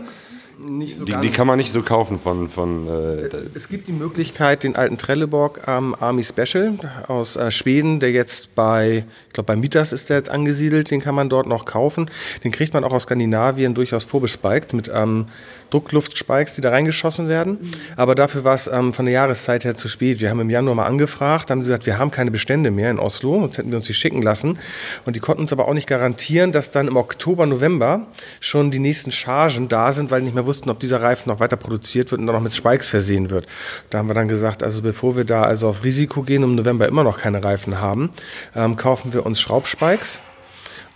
Nicht 0.62 0.96
so 0.96 1.06
die, 1.06 1.12
ganz. 1.12 1.22
die 1.24 1.32
kann 1.32 1.46
man 1.46 1.56
nicht 1.56 1.72
so 1.72 1.82
kaufen 1.82 2.18
von. 2.18 2.48
von 2.48 2.86
äh, 2.86 3.30
Es 3.54 3.68
gibt 3.68 3.88
die 3.88 3.92
Möglichkeit, 3.92 4.62
den 4.62 4.76
alten 4.76 4.98
Trelleborg 4.98 5.62
ähm, 5.66 5.96
Army 5.98 6.22
Special 6.22 6.78
aus 7.08 7.36
äh, 7.36 7.50
Schweden, 7.50 7.98
der 7.98 8.10
jetzt 8.10 8.54
bei, 8.54 9.04
ich 9.28 9.32
glaube 9.32 9.46
bei 9.46 9.56
Mitas 9.56 9.92
ist 9.92 10.10
der 10.10 10.18
jetzt 10.18 10.28
angesiedelt, 10.28 10.90
den 10.90 11.00
kann 11.00 11.14
man 11.14 11.30
dort 11.30 11.46
noch 11.46 11.64
kaufen. 11.64 12.10
Den 12.44 12.52
kriegt 12.52 12.74
man 12.74 12.84
auch 12.84 12.92
aus 12.92 13.04
Skandinavien 13.04 13.74
durchaus 13.74 14.04
vorbespiked 14.04 14.74
mit 14.74 14.90
ähm, 14.92 15.28
Druckluftspikes, 15.70 16.56
die 16.56 16.60
da 16.60 16.70
reingeschossen 16.70 17.28
werden. 17.28 17.72
Aber 17.96 18.14
dafür 18.14 18.44
war 18.44 18.54
es 18.54 18.66
ähm, 18.66 18.92
von 18.92 19.06
der 19.06 19.14
Jahreszeit 19.14 19.64
her 19.64 19.76
zu 19.76 19.88
spät. 19.88 20.20
Wir 20.20 20.30
haben 20.30 20.40
im 20.40 20.50
Januar 20.50 20.74
mal 20.74 20.86
angefragt, 20.86 21.50
haben 21.50 21.60
gesagt, 21.60 21.86
wir 21.86 21.98
haben 21.98 22.10
keine 22.10 22.30
Bestände 22.30 22.70
mehr 22.70 22.90
in 22.90 22.98
Oslo, 22.98 23.40
sonst 23.40 23.56
hätten 23.56 23.70
wir 23.70 23.76
uns 23.76 23.86
die 23.86 23.94
schicken 23.94 24.20
lassen. 24.20 24.58
Und 25.06 25.16
die 25.16 25.20
konnten 25.20 25.42
uns 25.42 25.52
aber 25.52 25.68
auch 25.68 25.74
nicht 25.74 25.86
garantieren, 25.86 26.52
dass 26.52 26.70
dann 26.70 26.88
im 26.88 26.96
Oktober, 26.96 27.46
November 27.46 28.08
schon 28.40 28.70
die 28.70 28.78
nächsten 28.78 29.10
Chargen 29.10 29.68
da 29.68 29.92
sind, 29.92 30.10
weil 30.10 30.20
die 30.20 30.26
nicht 30.26 30.34
mehr 30.34 30.44
wussten, 30.44 30.49
ob 30.70 30.80
dieser 30.80 31.02
Reifen 31.02 31.30
noch 31.30 31.40
weiter 31.40 31.56
produziert 31.56 32.10
wird 32.10 32.20
und 32.20 32.26
dann 32.26 32.34
noch 32.34 32.42
mit 32.42 32.54
Spikes 32.54 32.88
versehen 32.88 33.30
wird. 33.30 33.46
Da 33.90 33.98
haben 33.98 34.08
wir 34.08 34.14
dann 34.14 34.28
gesagt, 34.28 34.62
also 34.62 34.82
bevor 34.82 35.16
wir 35.16 35.24
da 35.24 35.42
also 35.42 35.68
auf 35.68 35.84
Risiko 35.84 36.22
gehen 36.22 36.44
und 36.44 36.50
im 36.50 36.56
November 36.56 36.88
immer 36.88 37.04
noch 37.04 37.18
keine 37.18 37.42
Reifen 37.42 37.80
haben, 37.80 38.10
ähm, 38.54 38.76
kaufen 38.76 39.12
wir 39.12 39.24
uns 39.24 39.40
Schraubspikes 39.40 40.20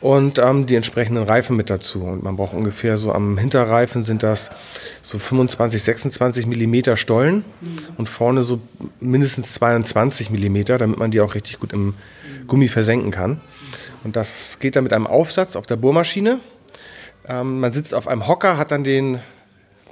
und 0.05 0.39
ähm, 0.39 0.67
die 0.67 0.77
entsprechenden 0.77 1.25
Reifen 1.25 1.57
mit 1.57 1.71
dazu. 1.71 2.03
Und 2.03 2.23
man 2.23 2.37
braucht 2.37 2.53
ungefähr 2.53 2.99
so 2.99 3.11
am 3.11 3.39
Hinterreifen 3.39 4.05
sind 4.05 4.23
das 4.23 4.51
so 5.01 5.19
25, 5.19 5.83
26 5.83 6.47
Millimeter 6.47 6.99
Stollen 6.99 7.43
und 7.97 8.09
vorne 8.09 8.43
so 8.43 8.61
mindestens 9.01 9.55
22 9.55 10.29
Millimeter, 10.29 10.77
damit 10.77 10.99
man 10.99 11.11
die 11.11 11.23
auch 11.23 11.35
richtig 11.35 11.59
gut 11.59 11.73
im 11.73 11.95
Gummi 12.47 12.69
versenken 12.69 13.13
kann. 13.13 13.41
Und 14.05 14.17
das 14.17 14.59
geht 14.59 14.77
dann 14.77 14.85
mit 14.85 14.93
einem 14.93 15.07
Aufsatz 15.07 15.57
auf 15.57 15.65
der 15.65 15.77
Bohrmaschine. 15.77 16.39
Ähm, 17.27 17.61
man 17.61 17.73
sitzt 17.73 17.95
auf 17.95 18.07
einem 18.07 18.29
Hocker, 18.29 18.59
hat 18.59 18.73
dann 18.73 18.85
den 18.85 19.21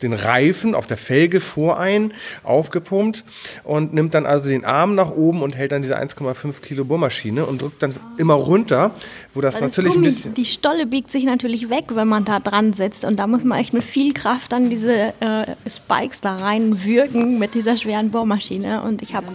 den 0.02 0.12
Reifen 0.12 0.74
auf 0.74 0.86
der 0.86 0.96
Felge 0.96 1.40
vorein 1.40 2.12
aufgepumpt 2.44 3.24
und 3.64 3.94
nimmt 3.94 4.14
dann 4.14 4.26
also 4.26 4.48
den 4.48 4.64
Arm 4.64 4.94
nach 4.94 5.10
oben 5.10 5.42
und 5.42 5.56
hält 5.56 5.72
dann 5.72 5.82
diese 5.82 5.98
1,5 5.98 6.60
Kilo 6.60 6.84
Bohrmaschine 6.84 7.46
und 7.46 7.62
drückt 7.62 7.82
dann 7.82 7.94
immer 8.18 8.34
runter, 8.34 8.92
wo 9.34 9.40
das 9.40 9.54
Weil 9.54 9.62
das 9.62 9.70
natürlich 9.70 9.92
ein 9.92 10.02
Gummi, 10.02 10.06
bisschen 10.06 10.34
die 10.34 10.44
Stolle 10.44 10.86
biegt 10.86 11.10
sich 11.10 11.24
natürlich 11.24 11.70
weg, 11.70 11.84
wenn 11.94 12.08
man 12.08 12.24
da 12.24 12.40
dran 12.40 12.72
sitzt. 12.72 13.04
Und 13.04 13.18
da 13.18 13.26
muss 13.26 13.44
man 13.44 13.58
echt 13.58 13.72
mit 13.72 13.84
viel 13.84 14.12
Kraft 14.12 14.52
dann 14.52 14.70
diese 14.70 15.14
äh, 15.20 15.46
Spikes 15.68 16.20
da 16.20 16.36
reinwürgen 16.36 17.38
mit 17.38 17.54
dieser 17.54 17.76
schweren 17.76 18.10
Bohrmaschine. 18.10 18.82
Und 18.82 19.02
ich 19.02 19.14
habe 19.14 19.26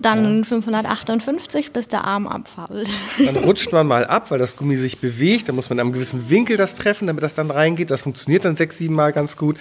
dann 0.00 0.44
558, 0.44 1.72
bis 1.72 1.88
der 1.88 2.04
Arm 2.04 2.26
abfault. 2.26 2.88
Dann 3.18 3.36
rutscht 3.36 3.72
man 3.72 3.86
mal 3.86 4.06
ab, 4.06 4.30
weil 4.30 4.38
das 4.38 4.56
Gummi 4.56 4.76
sich 4.76 4.98
bewegt. 4.98 5.48
Dann 5.48 5.56
muss 5.56 5.70
man 5.70 5.78
in 5.78 5.80
einem 5.80 5.92
gewissen 5.92 6.28
Winkel 6.28 6.56
das 6.56 6.74
treffen, 6.74 7.06
damit 7.06 7.22
das 7.22 7.34
dann 7.34 7.50
reingeht. 7.50 7.90
Das 7.90 8.02
funktioniert 8.02 8.44
dann 8.44 8.56
sechs, 8.56 8.78
sieben 8.78 8.94
Mal 8.94 9.12
ganz 9.12 9.36
gut. 9.36 9.56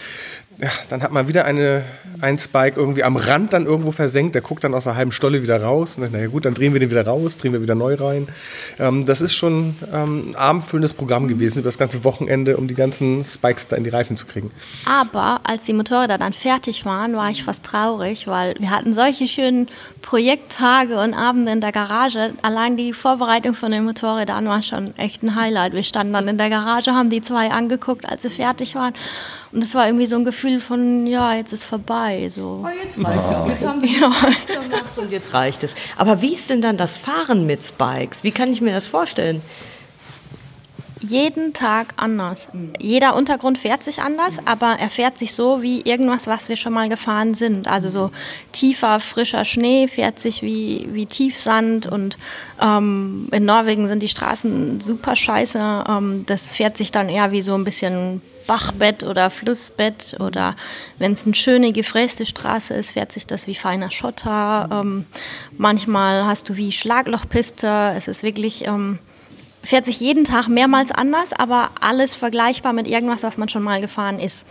Ja, 0.58 0.70
dann 0.88 1.04
hat 1.04 1.12
man 1.12 1.28
wieder 1.28 1.44
eine, 1.44 1.84
ein 2.22 2.40
Spike 2.40 2.80
irgendwie 2.80 3.04
am 3.04 3.18
Rand 3.18 3.52
dann 3.52 3.66
irgendwo 3.66 3.92
versenkt. 3.92 4.36
Der 4.36 4.42
guckt 4.42 4.64
dann 4.64 4.74
aus 4.74 4.88
einer 4.88 4.96
halben 4.96 5.12
Stolle 5.12 5.44
wieder 5.44 5.62
raus. 5.62 5.98
Und 5.98 6.04
dann, 6.04 6.14
naja 6.14 6.28
gut, 6.28 6.46
dann 6.46 6.54
drehen 6.54 6.72
wir 6.72 6.80
den 6.80 6.90
wieder 6.90 7.06
raus, 7.06 7.36
drehen 7.36 7.52
wir 7.52 7.62
wieder 7.62 7.76
neu 7.76 7.96
rein. 7.96 8.30
Ähm, 8.80 9.04
das 9.04 9.20
ist 9.20 9.36
schon 9.36 9.76
ähm, 9.94 10.30
ein 10.30 10.36
abendfüllendes 10.36 10.94
Programm 10.94 11.28
gewesen 11.28 11.60
über 11.60 11.68
das 11.68 11.78
ganze 11.78 12.06
Wochenende, 12.06 12.56
um 12.56 12.70
die 12.70 12.74
ganzen 12.74 13.26
Spikes 13.26 13.68
da 13.68 13.76
in 13.76 13.84
die 13.84 13.90
Reifen 13.90 14.16
zu 14.16 14.28
kriegen. 14.28 14.50
Aber 14.86 15.42
als 15.44 15.66
die 15.66 15.74
Motorräder 15.74 16.18
dann 16.18 16.32
fertig 16.32 16.86
waren, 16.86 17.18
war 17.18 17.30
ich 17.30 17.44
fast 17.44 17.64
traurig, 17.64 18.28
weil 18.28 18.56
wir 18.58 18.70
hatten 18.70 18.94
solche 18.94 19.28
schönen 19.28 19.68
Projekttage 20.02 20.98
und 20.98 21.14
Abende 21.14 21.52
in 21.52 21.60
der 21.60 21.74
Garage. 21.74 22.34
Allein 22.44 22.78
die 22.78 22.94
Vorbereitung 22.94 23.56
von 23.56 23.72
den 23.72 23.84
Motorrädern 23.84 24.48
war 24.48 24.62
schon 24.62 24.96
echt 24.98 25.22
ein 25.22 25.36
Highlight. 25.36 25.74
Wir 25.74 25.84
standen 25.84 26.14
dann 26.14 26.30
in 26.30 26.38
der 26.38 26.50
Garage, 26.50 26.92
haben 26.92 27.10
die 27.10 27.22
zwei 27.22 27.52
angeguckt, 27.52 28.06
als 28.06 28.22
sie 28.22 28.30
fertig 28.30 28.76
waren. 28.76 28.94
Und 29.56 29.64
es 29.64 29.74
war 29.74 29.86
irgendwie 29.88 30.06
so 30.06 30.18
ein 30.18 30.26
Gefühl 30.26 30.60
von, 30.60 31.08
ja, 31.08 31.34
jetzt 31.34 31.54
ist 31.54 31.64
vorbei. 31.64 32.30
So. 32.30 32.66
Oh, 32.66 32.68
jetzt 32.68 33.02
reicht 33.02 33.24
es. 33.24 33.52
Jetzt 33.54 33.66
haben 33.66 33.82
wir 33.82 33.90
ja. 33.90 34.10
gemacht 34.10 34.98
und 34.98 35.12
jetzt 35.14 35.34
reicht 35.34 35.64
es. 35.64 35.72
Aber 35.96 36.22
wie 36.22 36.34
ist 36.34 36.50
denn 36.50 36.62
dann 36.62 36.76
das 36.76 36.98
Fahren 36.98 37.46
mit 37.46 37.66
Spikes? 37.66 38.26
Wie 38.26 38.32
kann 38.32 38.52
ich 38.52 38.60
mir 38.60 38.74
das 38.74 38.86
vorstellen? 38.86 39.42
Jeden 41.00 41.54
Tag 41.54 41.94
anders. 41.96 42.50
Jeder 42.82 43.16
Untergrund 43.16 43.58
fährt 43.58 43.82
sich 43.82 44.02
anders, 44.02 44.40
aber 44.44 44.76
er 44.78 44.90
fährt 44.90 45.18
sich 45.18 45.34
so 45.34 45.62
wie 45.62 45.84
irgendwas, 45.84 46.28
was 46.28 46.50
wir 46.50 46.58
schon 46.58 46.74
mal 46.74 46.90
gefahren 46.90 47.34
sind. 47.34 47.70
Also 47.70 47.88
so 47.88 48.12
tiefer, 48.52 49.00
frischer 49.00 49.46
Schnee 49.46 49.88
fährt 49.88 50.20
sich 50.20 50.42
wie, 50.42 50.90
wie 50.92 51.06
Tiefsand 51.06 51.88
und 51.88 52.18
ähm, 52.62 53.30
in 53.32 53.46
Norwegen 53.46 53.88
sind 53.88 54.04
die 54.04 54.10
Straßen 54.10 54.82
super 54.82 55.16
scheiße. 55.16 55.86
Ähm, 55.88 56.26
das 56.26 56.50
fährt 56.50 56.76
sich 56.76 56.92
dann 56.92 57.08
eher 57.08 57.32
wie 57.32 57.42
so 57.42 57.54
ein 57.54 57.64
bisschen 57.64 58.22
Bachbett 58.48 59.04
oder 59.04 59.30
Flussbett 59.30 60.18
oder 60.20 60.56
wenn 61.00 61.14
es 61.14 61.26
eine 61.26 61.36
schöne 61.36 61.72
gefräste 61.72 62.26
Straße 62.26 62.74
ist, 62.74 62.92
fährt 62.92 63.12
sich 63.12 63.28
das 63.28 63.48
wie 63.48 63.56
feiner 63.56 63.92
Schotter. 63.92 64.70
Ähm, 64.72 65.06
manchmal 65.58 66.26
hast 66.26 66.50
du 66.50 66.58
wie 66.58 66.72
Schlaglochpiste. 66.72 67.94
Es 67.96 68.08
ist 68.08 68.24
wirklich... 68.24 68.66
Ähm, 68.68 69.00
fährt 69.66 69.86
sich 69.86 70.00
jeden 70.00 70.24
Tag 70.24 70.48
mehrmals 70.48 70.92
anders, 70.92 71.34
aber 71.34 71.72
alles 71.82 72.16
vergleichbar 72.16 72.72
mit 72.72 72.88
irgendwas, 72.88 73.24
was 73.24 73.38
man 73.38 73.50
schon 73.50 73.64
mal 73.64 73.82
gefahren 73.82 74.20
ist. 74.20 74.46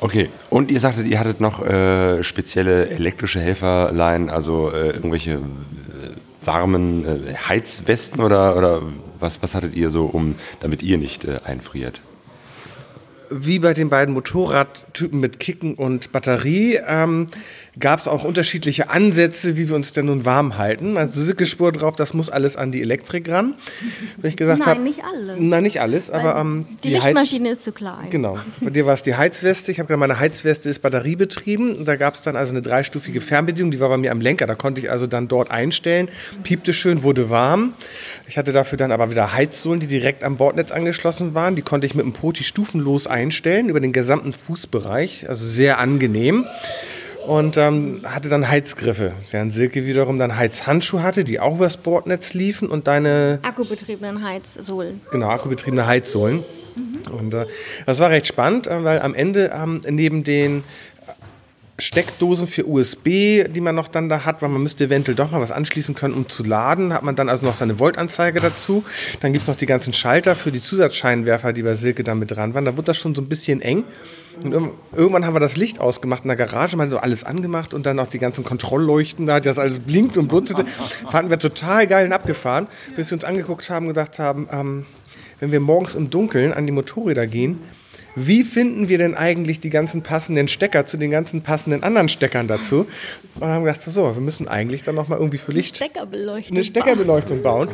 Okay, 0.00 0.30
und 0.48 0.70
ihr 0.70 0.80
sagtet, 0.80 1.06
ihr 1.06 1.20
hattet 1.20 1.40
noch 1.40 1.62
äh, 1.62 2.22
spezielle 2.22 2.88
elektrische 2.88 3.38
Helferlein, 3.38 4.30
also 4.30 4.70
äh, 4.72 4.90
irgendwelche 4.90 5.32
äh, 5.32 5.40
warmen 6.42 7.04
äh, 7.04 7.34
Heizwesten 7.36 8.22
oder, 8.22 8.56
oder 8.56 8.82
was, 9.18 9.42
was 9.42 9.54
hattet 9.54 9.74
ihr 9.74 9.90
so, 9.90 10.06
um, 10.06 10.36
damit 10.60 10.82
ihr 10.82 10.96
nicht 10.96 11.26
äh, 11.26 11.40
einfriert? 11.44 12.00
Wie 13.30 13.58
bei 13.58 13.72
den 13.72 13.88
beiden 13.88 14.14
Motorradtypen 14.14 15.20
mit 15.20 15.38
Kicken 15.38 15.74
und 15.74 16.12
Batterie 16.12 16.80
ähm, 16.86 17.26
gab 17.78 18.00
es 18.00 18.08
auch 18.08 18.24
unterschiedliche 18.24 18.90
Ansätze, 18.90 19.56
wie 19.56 19.68
wir 19.68 19.76
uns 19.76 19.92
denn 19.92 20.06
nun 20.06 20.24
warm 20.24 20.58
halten. 20.58 20.96
Also 20.96 21.20
Silke 21.20 21.46
Spur 21.46 21.70
drauf, 21.72 21.94
das 21.96 22.14
muss 22.14 22.28
alles 22.28 22.56
an 22.56 22.72
die 22.72 22.82
Elektrik 22.82 23.28
ran. 23.30 23.54
Wenn 24.16 24.30
ich 24.30 24.36
gesagt 24.36 24.60
Nein, 24.60 24.68
hab, 24.68 24.78
nicht 24.80 25.00
alles. 25.04 25.36
Nein, 25.38 25.62
nicht 25.62 25.80
alles, 25.80 26.10
aber 26.10 26.36
ähm, 26.40 26.66
Die, 26.82 26.96
Heiz- 26.96 27.04
Lichtmaschine 27.04 27.50
ist 27.50 27.64
zu 27.64 27.72
klein. 27.72 28.10
Genau. 28.10 28.38
Bei 28.60 28.70
dir 28.70 28.86
war 28.86 28.94
es 28.94 29.02
die 29.02 29.14
Heizweste. 29.14 29.70
Ich 29.70 29.78
habe 29.78 29.86
gesagt, 29.86 30.00
meine 30.00 30.18
Heizweste 30.18 30.68
ist 30.68 30.80
batteriebetrieben. 30.80 31.76
Und 31.76 31.84
da 31.86 31.96
gab 31.96 32.14
es 32.14 32.22
dann 32.22 32.34
also 32.36 32.52
eine 32.52 32.62
dreistufige 32.62 33.20
Fernbedienung, 33.20 33.70
die 33.70 33.78
war 33.80 33.88
bei 33.88 33.96
mir 33.98 34.10
am 34.10 34.20
Lenker. 34.20 34.46
Da 34.46 34.56
konnte 34.56 34.80
ich 34.80 34.90
also 34.90 35.06
dann 35.06 35.28
dort 35.28 35.50
einstellen. 35.50 36.08
Piepte 36.42 36.72
schön, 36.72 37.02
wurde 37.04 37.30
warm. 37.30 37.74
Ich 38.26 38.36
hatte 38.36 38.52
dafür 38.52 38.78
dann 38.78 38.90
aber 38.90 39.10
wieder 39.10 39.32
Heizsohlen, 39.32 39.78
die 39.80 39.86
direkt 39.86 40.24
am 40.24 40.36
Bordnetz 40.38 40.72
angeschlossen 40.72 41.34
waren. 41.34 41.54
Die 41.54 41.62
konnte 41.62 41.86
ich 41.86 41.94
mit 41.94 42.04
dem 42.04 42.12
Poti 42.12 42.42
stufenlos 42.42 43.06
einstellen 43.06 43.68
über 43.68 43.80
den 43.80 43.92
gesamten 43.92 44.32
Fußbereich. 44.32 45.28
Also 45.28 45.46
sehr 45.46 45.78
angenehm. 45.78 46.46
Und 47.26 47.56
ähm, 47.56 48.00
hatte 48.04 48.28
dann 48.28 48.48
Heizgriffe. 48.48 49.12
Während 49.30 49.52
Silke 49.52 49.86
wiederum 49.86 50.18
dann 50.18 50.36
Heizhandschuhe 50.36 51.02
hatte, 51.02 51.22
die 51.22 51.38
auch 51.38 51.56
übers 51.56 51.76
Bordnetz 51.76 52.34
liefen 52.34 52.68
und 52.68 52.86
deine 52.86 53.38
Akkubetriebenen 53.42 54.24
Heizsohlen. 54.24 55.00
Genau, 55.10 55.28
akkubetriebene 55.28 55.86
Heizsohlen. 55.86 56.44
Und 57.10 57.34
äh, 57.34 57.46
das 57.86 58.00
war 58.00 58.10
recht 58.10 58.26
spannend, 58.26 58.66
äh, 58.66 58.84
weil 58.84 59.00
am 59.00 59.14
Ende 59.14 59.52
ähm, 59.54 59.80
neben 59.88 60.24
den 60.24 60.64
Steckdosen 61.80 62.46
für 62.46 62.66
USB, 62.68 63.04
die 63.48 63.60
man 63.60 63.74
noch 63.74 63.88
dann 63.88 64.08
da 64.08 64.24
hat, 64.24 64.42
weil 64.42 64.48
man 64.48 64.62
müsste 64.62 64.84
eventuell 64.84 65.14
doch 65.16 65.30
mal 65.30 65.40
was 65.40 65.50
anschließen 65.50 65.94
können, 65.94 66.14
um 66.14 66.28
zu 66.28 66.44
laden, 66.44 66.92
hat 66.92 67.02
man 67.02 67.16
dann 67.16 67.28
also 67.28 67.44
noch 67.46 67.54
seine 67.54 67.78
Voltanzeige 67.78 68.40
dazu. 68.40 68.84
Dann 69.20 69.32
gibt 69.32 69.42
es 69.42 69.48
noch 69.48 69.56
die 69.56 69.66
ganzen 69.66 69.92
Schalter 69.92 70.36
für 70.36 70.52
die 70.52 70.60
Zusatzscheinwerfer, 70.60 71.52
die 71.52 71.62
bei 71.62 71.74
Silke 71.74 72.04
dann 72.04 72.18
mit 72.18 72.30
dran 72.30 72.54
waren. 72.54 72.64
Da 72.64 72.76
wurde 72.76 72.86
das 72.86 72.96
schon 72.98 73.14
so 73.14 73.22
ein 73.22 73.28
bisschen 73.28 73.60
eng. 73.60 73.84
Und 74.42 74.54
irg- 74.54 74.70
irgendwann 74.94 75.26
haben 75.26 75.34
wir 75.34 75.40
das 75.40 75.56
Licht 75.56 75.80
ausgemacht 75.80 76.22
in 76.24 76.28
der 76.28 76.36
Garage, 76.36 76.76
mal 76.76 76.88
so 76.88 76.98
alles 76.98 77.24
angemacht 77.24 77.74
und 77.74 77.84
dann 77.84 77.96
noch 77.96 78.06
die 78.06 78.18
ganzen 78.18 78.42
Kontrollleuchten 78.44 79.26
da, 79.26 79.40
das 79.40 79.58
alles 79.58 79.80
blinkt 79.80 80.16
und 80.16 80.28
blutzte. 80.28 80.64
Fanden 81.10 81.30
wir 81.30 81.38
total 81.38 81.86
geil 81.86 82.06
und 82.06 82.12
abgefahren, 82.12 82.66
bis 82.96 83.10
wir 83.10 83.16
uns 83.16 83.24
angeguckt 83.24 83.68
haben 83.68 83.86
und 83.86 83.94
gedacht 83.94 84.18
haben, 84.18 84.48
ähm, 84.50 84.86
wenn 85.40 85.52
wir 85.52 85.60
morgens 85.60 85.94
im 85.94 86.10
Dunkeln 86.10 86.52
an 86.52 86.64
die 86.66 86.72
Motorräder 86.72 87.26
gehen, 87.26 87.60
wie 88.16 88.42
finden 88.42 88.88
wir 88.88 88.98
denn 88.98 89.14
eigentlich 89.14 89.60
die 89.60 89.70
ganzen 89.70 90.02
passenden 90.02 90.48
Stecker 90.48 90.86
zu 90.86 90.96
den 90.96 91.10
ganzen 91.10 91.42
passenden 91.42 91.82
anderen 91.82 92.08
Steckern 92.08 92.48
dazu? 92.48 92.86
Und 93.38 93.48
haben 93.48 93.64
gedacht, 93.64 93.82
so, 93.82 94.14
wir 94.14 94.20
müssen 94.20 94.48
eigentlich 94.48 94.82
dann 94.82 94.94
nochmal 94.94 95.18
irgendwie 95.18 95.38
für 95.38 95.52
Licht 95.52 95.76
Steckerbeleuchtung. 95.76 96.56
eine 96.56 96.64
Steckerbeleuchtung 96.64 97.42
bauen. 97.42 97.68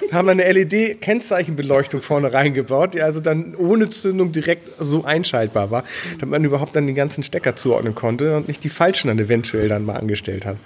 Und 0.00 0.12
haben 0.12 0.26
dann 0.26 0.40
eine 0.40 0.52
LED-Kennzeichenbeleuchtung 0.52 2.02
vorne 2.02 2.32
reingebaut, 2.32 2.94
die 2.94 3.02
also 3.02 3.20
dann 3.20 3.54
ohne 3.54 3.90
Zündung 3.90 4.32
direkt 4.32 4.68
so 4.78 5.04
einschaltbar 5.04 5.70
war, 5.70 5.84
damit 6.18 6.30
man 6.30 6.44
überhaupt 6.44 6.76
dann 6.76 6.86
die 6.86 6.94
ganzen 6.94 7.22
Stecker 7.22 7.56
zuordnen 7.56 7.94
konnte 7.94 8.36
und 8.36 8.48
nicht 8.48 8.64
die 8.64 8.68
falschen 8.68 9.08
dann 9.08 9.18
eventuell 9.18 9.68
dann 9.68 9.84
mal 9.84 9.96
angestellt 9.96 10.46
hat. 10.46 10.56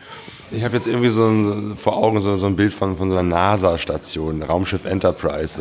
Ich 0.51 0.63
habe 0.63 0.77
jetzt 0.77 0.87
irgendwie 0.87 1.09
so 1.09 1.27
ein, 1.27 1.77
vor 1.77 1.97
Augen 1.97 2.21
so, 2.21 2.37
so 2.37 2.47
ein 2.47 2.57
Bild 2.57 2.73
von, 2.73 2.97
von 2.97 3.11
so 3.11 3.17
einer 3.17 3.29
NASA-Station, 3.29 4.43
Raumschiff 4.43 4.85
Enterprise. 4.85 5.61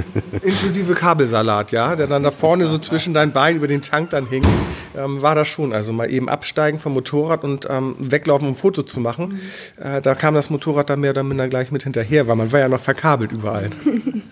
Inklusive 0.42 0.94
Kabelsalat, 0.94 1.72
ja, 1.72 1.96
der 1.96 2.06
dann 2.06 2.22
da 2.22 2.30
vorne 2.30 2.66
so 2.66 2.78
zwischen 2.78 3.12
deinen 3.12 3.32
Beinen 3.32 3.58
über 3.58 3.68
den 3.68 3.82
Tank 3.82 4.10
dann 4.10 4.26
hing, 4.26 4.44
ähm, 4.96 5.22
war 5.22 5.34
das 5.34 5.48
schon. 5.48 5.72
Also 5.72 5.92
mal 5.92 6.10
eben 6.10 6.28
absteigen 6.28 6.78
vom 6.78 6.94
Motorrad 6.94 7.44
und 7.44 7.66
ähm, 7.68 7.96
weglaufen, 7.98 8.46
um 8.46 8.54
ein 8.54 8.56
Foto 8.56 8.82
zu 8.82 9.00
machen. 9.00 9.40
Äh, 9.76 10.00
da 10.00 10.14
kam 10.14 10.34
das 10.34 10.50
Motorrad 10.50 10.90
dann 10.90 11.00
mehr 11.00 11.10
oder 11.10 11.22
minder 11.22 11.48
gleich 11.48 11.70
mit 11.70 11.82
hinterher, 11.82 12.28
weil 12.28 12.36
man 12.36 12.52
war 12.52 12.60
ja 12.60 12.68
noch 12.68 12.80
verkabelt 12.80 13.32
überall. 13.32 13.70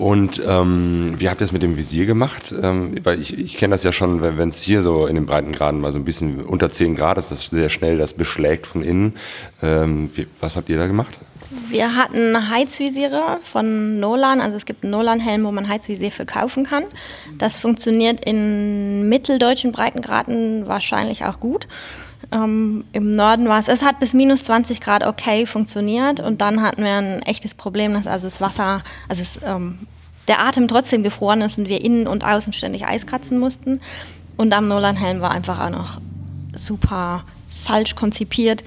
Und 0.00 0.40
ähm, 0.46 1.16
wie 1.18 1.28
habt 1.28 1.42
ihr 1.42 1.44
es 1.44 1.52
mit 1.52 1.62
dem 1.62 1.76
Visier 1.76 2.06
gemacht? 2.06 2.54
Ähm, 2.62 2.94
weil 3.04 3.20
ich, 3.20 3.36
ich 3.36 3.58
kenne 3.58 3.72
das 3.72 3.82
ja 3.82 3.92
schon, 3.92 4.22
wenn 4.22 4.48
es 4.48 4.62
hier 4.62 4.80
so 4.80 5.06
in 5.06 5.14
den 5.14 5.26
Breitengraden 5.26 5.78
mal 5.78 5.92
so 5.92 5.98
ein 5.98 6.06
bisschen 6.06 6.42
unter 6.42 6.70
10 6.70 6.96
Grad 6.96 7.18
ist, 7.18 7.30
das 7.30 7.48
sehr 7.48 7.68
schnell 7.68 7.98
das 7.98 8.14
beschlägt 8.14 8.66
von 8.66 8.82
innen. 8.82 9.16
Ähm, 9.62 10.08
wie, 10.14 10.26
was 10.40 10.56
habt 10.56 10.70
ihr 10.70 10.78
da 10.78 10.86
gemacht? 10.86 11.18
Wir 11.68 11.96
hatten 11.96 12.48
Heizvisiere 12.48 13.40
von 13.42 14.00
Nolan. 14.00 14.40
Also 14.40 14.56
es 14.56 14.64
gibt 14.64 14.84
einen 14.84 14.92
Nolan-Helm, 14.92 15.44
wo 15.44 15.52
man 15.52 15.68
Heizvisier 15.68 16.12
für 16.12 16.24
kaufen 16.24 16.64
kann. 16.64 16.84
Das 17.36 17.58
funktioniert 17.58 18.24
in 18.24 19.06
mitteldeutschen 19.06 19.70
Breitengraden 19.70 20.66
wahrscheinlich 20.66 21.26
auch 21.26 21.40
gut. 21.40 21.68
Ähm, 22.32 22.84
Im 22.92 23.14
Norden 23.16 23.48
war 23.48 23.58
es, 23.58 23.68
es 23.68 23.82
hat 23.82 23.98
bis 23.98 24.14
minus 24.14 24.44
20 24.44 24.80
Grad 24.80 25.04
okay 25.04 25.46
funktioniert 25.46 26.20
und 26.20 26.40
dann 26.40 26.62
hatten 26.62 26.84
wir 26.84 26.94
ein 26.94 27.22
echtes 27.22 27.54
Problem, 27.54 27.94
dass 27.94 28.06
also 28.06 28.26
das 28.26 28.40
Wasser, 28.40 28.82
also 29.08 29.22
es, 29.22 29.40
ähm, 29.44 29.80
der 30.28 30.40
Atem 30.40 30.68
trotzdem 30.68 31.02
gefroren 31.02 31.40
ist 31.40 31.58
und 31.58 31.68
wir 31.68 31.82
innen 31.84 32.06
und 32.06 32.24
außen 32.24 32.52
ständig 32.52 32.86
Eis 32.86 33.06
kratzen 33.06 33.38
mussten. 33.38 33.80
Und 34.36 34.54
am 34.54 34.68
Nolan-Helm 34.68 35.20
war 35.20 35.32
einfach 35.32 35.60
auch 35.60 35.70
noch 35.70 36.00
super 36.54 37.24
falsch 37.48 37.96
konzipiert 37.96 38.62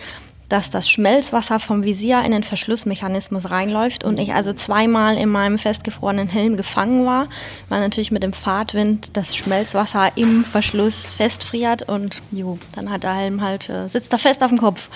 dass 0.54 0.70
das 0.70 0.88
Schmelzwasser 0.88 1.60
vom 1.60 1.84
Visier 1.84 2.24
in 2.24 2.32
den 2.32 2.44
Verschlussmechanismus 2.44 3.50
reinläuft 3.50 4.04
und 4.04 4.20
ich 4.20 4.36
also 4.36 4.54
zweimal 4.54 5.18
in 5.18 5.30
meinem 5.30 5.58
festgefrorenen 5.58 6.28
Helm 6.28 6.58
gefangen 6.58 7.08
war, 7.08 7.28
weil 7.70 7.80
natürlich 7.80 8.12
mit 8.12 8.22
dem 8.22 8.34
Fahrtwind 8.34 9.18
das 9.18 9.36
Schmelzwasser 9.36 10.12
im 10.16 10.46
Verschluss 10.46 11.08
festfriert 11.08 11.90
und 11.90 12.22
jo, 12.30 12.60
dann 12.76 12.92
hat 12.92 13.02
der 13.02 13.16
Helm 13.16 13.42
halt, 13.42 13.68
äh, 13.68 13.88
sitzt 13.90 14.14
da 14.14 14.20
fest 14.20 14.44
auf 14.44 14.50
dem 14.50 14.60
Kopf. 14.60 14.90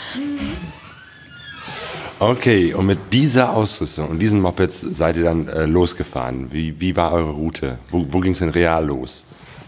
Okay, 2.19 2.75
und 2.75 2.85
mit 2.85 3.11
dieser 3.11 3.51
Ausrüstung 3.51 4.09
und 4.09 4.19
diesen 4.19 4.41
Mopeds 4.41 4.81
seid 4.81 5.17
ihr 5.17 5.23
dann 5.23 5.47
äh, 5.47 5.65
losgefahren. 5.65 6.51
Wie, 6.51 6.79
wie 6.79 6.95
war 6.95 7.11
eure 7.13 7.31
Route? 7.31 7.79
Wo, 7.89 8.05
wo 8.11 8.19
ging 8.19 8.33
es 8.33 8.39
denn 8.39 8.49
real 8.49 8.85
los? 8.85 9.23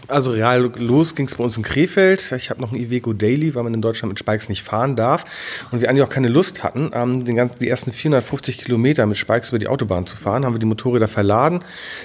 Also 0.08 0.32
real 0.32 0.72
los 0.76 1.14
ging 1.14 1.26
es 1.26 1.34
bei 1.34 1.44
uns 1.44 1.56
in 1.56 1.62
Krefeld. 1.62 2.32
Ich 2.32 2.50
habe 2.50 2.60
noch 2.60 2.72
ein 2.72 2.78
Iveco 2.78 3.12
Daily, 3.12 3.54
weil 3.54 3.62
man 3.62 3.74
in 3.74 3.82
Deutschland 3.82 4.10
mit 4.10 4.18
Spikes 4.18 4.48
nicht 4.48 4.62
fahren 4.62 4.96
darf. 4.96 5.24
Und 5.70 5.80
wir 5.80 5.88
eigentlich 5.88 6.04
auch 6.04 6.10
keine 6.10 6.28
Lust 6.28 6.62
hatten, 6.62 6.90
ähm, 6.94 7.24
den 7.24 7.36
ganzen, 7.36 7.58
die 7.58 7.68
ersten 7.68 7.92
450 7.92 8.58
Kilometer 8.58 9.06
mit 9.06 9.16
Spikes 9.16 9.50
über 9.50 9.58
die 9.58 9.68
Autobahn 9.68 10.06
zu 10.06 10.16
fahren, 10.16 10.44
haben 10.44 10.54
wir 10.54 10.58
die 10.58 10.66
Motorräder 10.66 11.08
verladen, 11.08 11.60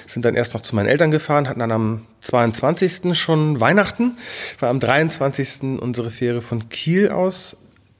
sind 0.06 0.24
dann 0.24 0.34
erst 0.34 0.54
noch 0.54 0.60
zu 0.60 0.74
meinen 0.74 0.88
Eltern 0.88 1.10
gefahren, 1.10 1.48
hatten 1.48 1.60
dann 1.60 1.72
am 1.72 2.02
22. 2.22 3.16
schon 3.18 3.60
Weihnachten, 3.60 4.16
war 4.60 4.70
am 4.70 4.80
23. 4.80 5.80
unsere 5.80 6.10
Fähre 6.10 6.42
von 6.42 6.68
Kiel 6.68 7.08
aus 7.08 7.56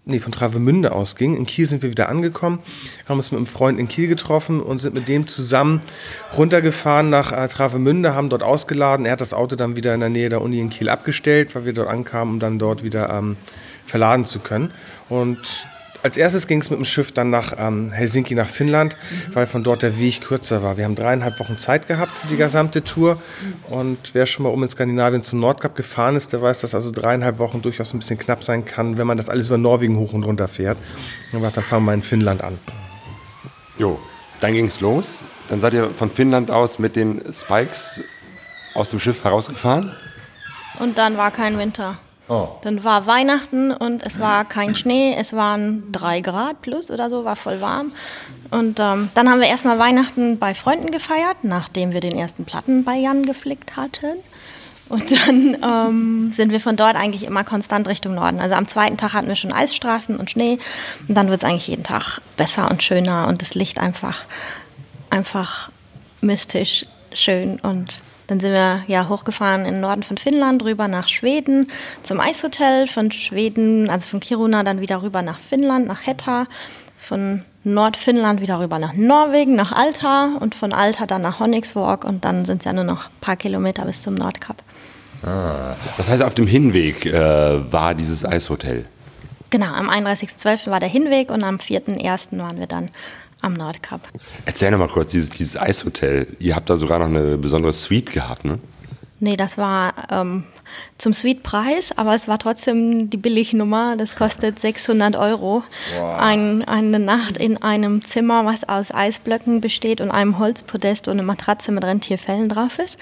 nee, 0.09 0.21
von 0.21 0.31
Travemünde 0.31 0.93
ausging. 0.93 1.37
In 1.37 1.47
Kiel 1.47 1.67
sind 1.67 1.83
wir 1.83 1.91
wieder 1.91 2.09
angekommen, 2.09 2.61
haben 3.09 3.19
uns 3.19 3.33
mit 3.33 3.39
einem 3.39 3.47
Freund 3.47 3.79
in 3.81 3.89
Kiel 3.89 4.07
getroffen 4.07 4.61
und 4.61 4.79
sind 4.79 4.95
mit 4.95 5.09
dem 5.09 5.27
zusammen 5.27 5.81
runtergefahren 6.37 7.11
nach 7.11 7.33
äh, 7.33 7.49
Travemünde, 7.49 8.15
haben 8.15 8.29
dort 8.29 8.45
ausgeladen. 8.45 9.05
Er 9.05 9.13
hat 9.13 9.21
das 9.21 9.35
Auto 9.35 9.57
dann 9.57 9.75
wieder 9.75 9.93
in 9.95 10.01
der 10.01 10.09
Nähe 10.09 10.29
der 10.29 10.43
Uni 10.43 10.61
in 10.61 10.71
Kiel 10.71 10.89
abgestellt, 10.89 11.55
weil 11.57 11.65
wir 11.65 11.73
dort 11.73 11.89
ankamen, 11.89 12.35
um 12.35 12.41
dann 12.41 12.59
dort 12.61 12.85
wieder 12.85 13.11
ähm, 13.11 13.37
verladen 13.85 14.25
zu 14.25 14.39
können. 14.39 14.73
Und 15.09 15.67
als 16.03 16.17
erstes 16.17 16.47
ging 16.47 16.61
es 16.61 16.71
mit 16.71 16.79
dem 16.79 16.85
Schiff 16.85 17.13
dann 17.13 17.31
nach 17.31 17.55
ähm, 17.59 17.91
Helsinki, 17.91 18.35
nach 18.35 18.49
Finnland, 18.49 18.97
mhm. 18.97 19.35
weil 19.35 19.47
von 19.47 19.63
dort 19.63 19.83
der 19.83 19.99
Weg 19.99 20.21
kürzer 20.21 20.63
war. 20.63 20.77
Wir 20.77 20.85
haben 20.85 20.95
dreieinhalb 20.95 21.39
Wochen 21.41 21.59
Zeit 21.59 21.87
gehabt 21.89 22.17
für 22.17 22.27
die 22.27 22.37
gesamte 22.37 22.83
Tour. 22.83 23.21
Und 23.69 24.15
wer 24.15 24.27
schon 24.27 24.45
mal 24.45 24.51
um 24.51 24.63
in 24.63 24.69
Skandinavien 24.69 25.25
zum 25.25 25.41
Nordkap 25.41 25.75
gefahren 25.75 26.17
ist, 26.17 26.33
der 26.33 26.43
weiß, 26.43 26.61
dass 26.61 26.75
also 26.75 26.91
dreieinhalb 26.91 27.39
Wochen 27.39 27.63
durchaus 27.63 27.93
ein 27.93 27.99
bisschen 27.99 28.19
knapp 28.19 28.45
sein 28.45 28.65
kann, 28.65 28.99
wenn 28.99 29.07
man 29.07 29.17
das 29.17 29.29
alles 29.29 29.49
über 29.49 29.59
Norwegen 29.59 29.97
hoch 29.99 30.13
und 30.13 30.25
runter 30.25 30.49
fährt. 30.49 30.79
Und 31.33 31.43
dann 31.43 31.65
fangen 31.65 31.85
wir 31.85 31.95
in 31.95 32.03
Finnland 32.03 32.43
an. 32.43 32.59
Jo, 33.79 33.99
dann 34.41 34.53
ging 34.53 34.67
es 34.67 34.81
los. 34.81 35.23
Dann 35.49 35.61
seid 35.61 35.75
ihr 35.75 35.91
von 35.91 36.11
Finnland 36.11 36.51
aus 36.51 36.79
mit 36.79 36.97
den 36.97 37.33
Spikes 37.33 38.01
aus 38.75 38.91
dem 38.91 39.01
Schiff 39.01 39.25
herausgefahren? 39.25 39.93
Und 40.79 40.99
dann 40.99 41.17
war 41.17 41.31
kein 41.31 41.59
Winter. 41.59 41.99
Oh. 42.29 42.49
Dann 42.63 42.83
war 42.83 43.07
Weihnachten 43.07 43.71
und 43.71 44.05
es 44.05 44.19
war 44.19 44.45
kein 44.45 44.75
Schnee, 44.75 45.15
es 45.17 45.33
waren 45.33 45.93
drei 45.93 46.21
Grad 46.21 46.61
plus 46.61 46.91
oder 46.91 47.09
so, 47.09 47.25
war 47.25 47.37
voll 47.37 47.61
warm. 47.61 47.93
Und 48.51 48.81
ähm, 48.81 49.11
dann 49.15 49.31
haben 49.31 49.41
wir 49.41 49.49
erstmal 49.49 49.79
Weihnachten 49.79 50.39
bei 50.39 50.55
Freunden 50.55 50.91
gefeiert, 50.91 51.39
nachdem 51.43 51.93
wir 51.93 52.01
den 52.01 52.17
ersten 52.17 52.45
Platten 52.45 52.85
bei 52.85 52.97
Jan 52.97 53.25
geflickt 53.25 53.77
hatten. 53.77 54.19
Und 54.89 55.11
dann 55.11 55.57
ähm, 55.65 56.33
sind 56.33 56.53
wir 56.53 56.61
von 56.61 56.77
dort 56.77 56.97
eigentlich 56.97 57.25
immer 57.25 57.43
konstant 57.43 57.89
Richtung 57.89 58.15
Norden. 58.15 58.41
Also 58.41 58.55
am 58.55 58.69
zweiten 58.69 58.97
Tag 58.97 59.15
hatten 59.15 59.29
wir 59.29 59.37
schon 59.37 59.53
Eisstraßen 59.53 60.17
und 60.17 60.31
Schnee. 60.31 60.59
Und 61.09 61.17
dann 61.17 61.29
wird 61.29 61.43
es 61.43 61.49
eigentlich 61.49 61.69
jeden 61.69 61.83
Tag 61.83 62.21
besser 62.37 62.71
und 62.71 62.83
schöner 62.83 63.27
und 63.29 63.43
das 63.43 63.55
Licht 63.55 63.79
einfach, 63.79 64.25
einfach 65.11 65.71
mystisch 66.21 66.87
schön 67.13 67.59
und 67.61 68.01
dann 68.27 68.41
sind 68.41 68.53
wir 68.53 68.83
ja 68.87 69.09
hochgefahren 69.09 69.65
in 69.65 69.75
den 69.75 69.81
Norden 69.81 70.03
von 70.03 70.19
Finnland, 70.19 70.65
rüber 70.65 70.89
nach 70.89 71.09
Schweden 71.09 71.71
zum 72.03 72.21
Eishotel, 72.21 72.87
von 72.87 73.11
Schweden, 73.11 73.89
also 73.91 74.09
von 74.09 74.21
Kiruna 74.21 74.63
dann 74.63 74.81
wieder 74.81 75.03
rüber 75.03 75.23
nach 75.23 75.39
Finnland, 75.39 75.87
nach 75.87 76.07
Hetta, 76.07 76.47
von 76.97 77.45
Nordfinnland 77.65 78.41
wieder 78.41 78.61
rüber 78.61 78.79
nach 78.79 78.95
Norwegen, 78.95 79.55
nach 79.55 79.73
Alta 79.73 80.37
und 80.41 80.55
von 80.55 80.73
Alta 80.73 81.07
dann 81.07 81.23
nach 81.23 81.41
Honningsvåg 81.41 82.05
und 82.05 82.25
dann 82.25 82.45
sind 82.45 82.59
es 82.59 82.65
ja 82.65 82.73
nur 82.73 82.85
noch 82.85 83.07
ein 83.07 83.21
paar 83.21 83.37
Kilometer 83.37 83.85
bis 83.85 84.03
zum 84.03 84.15
Nordkap. 84.15 84.63
Ah, 85.25 85.75
das 85.97 86.09
heißt, 86.09 86.23
auf 86.23 86.35
dem 86.35 86.47
Hinweg 86.47 87.07
äh, 87.07 87.73
war 87.73 87.95
dieses 87.95 88.25
Eishotel? 88.25 88.85
Genau, 89.51 89.67
am 89.67 89.89
31.12. 89.89 90.71
war 90.71 90.81
der 90.81 90.89
Hinweg 90.89 91.31
und 91.31 91.43
am 91.45 91.57
4.1. 91.57 92.39
waren 92.39 92.59
wir 92.59 92.67
dann 92.67 92.91
am 93.47 93.55
Nordkap. 93.55 94.09
Erzähl 94.45 94.71
noch 94.71 94.79
mal 94.79 94.89
kurz, 94.89 95.13
dieses, 95.13 95.31
dieses 95.31 95.57
Eishotel. 95.57 96.37
Ihr 96.39 96.55
habt 96.55 96.69
da 96.69 96.77
sogar 96.77 96.99
noch 96.99 97.07
eine 97.07 97.39
besondere 97.39 97.73
Suite 97.73 98.11
gehabt, 98.11 98.45
ne? 98.45 98.59
Nee, 99.19 99.37
das 99.39 99.57
war 99.57 99.95
ähm, 100.11 100.45
zum 100.99 101.15
Suite-Preis, 101.15 101.97
aber 101.97 102.15
es 102.15 102.29
war 102.29 102.39
trotzdem 102.39 103.09
die 103.09 103.17
Billignummer. 103.17 103.97
Das 103.97 104.15
kostet 104.15 104.59
600 104.61 105.17
Euro. 105.17 105.63
Wow. 105.99 106.21
Ein, 106.21 106.65
eine 106.65 106.99
Nacht 106.99 107.39
in 107.39 107.57
einem 107.63 108.05
Zimmer, 108.05 108.45
was 108.45 108.69
aus 108.69 108.93
Eisblöcken 108.93 109.63
besteht 109.63 110.03
und 110.03 110.11
einem 110.11 110.39
Holzpodest 110.39 111.09
und 111.09 111.15
eine 111.15 111.23
Matratze 111.23 111.73
mit 111.73 111.85
Rentierfellen 111.85 112.51
drauf 112.51 112.79
ist. 112.79 112.99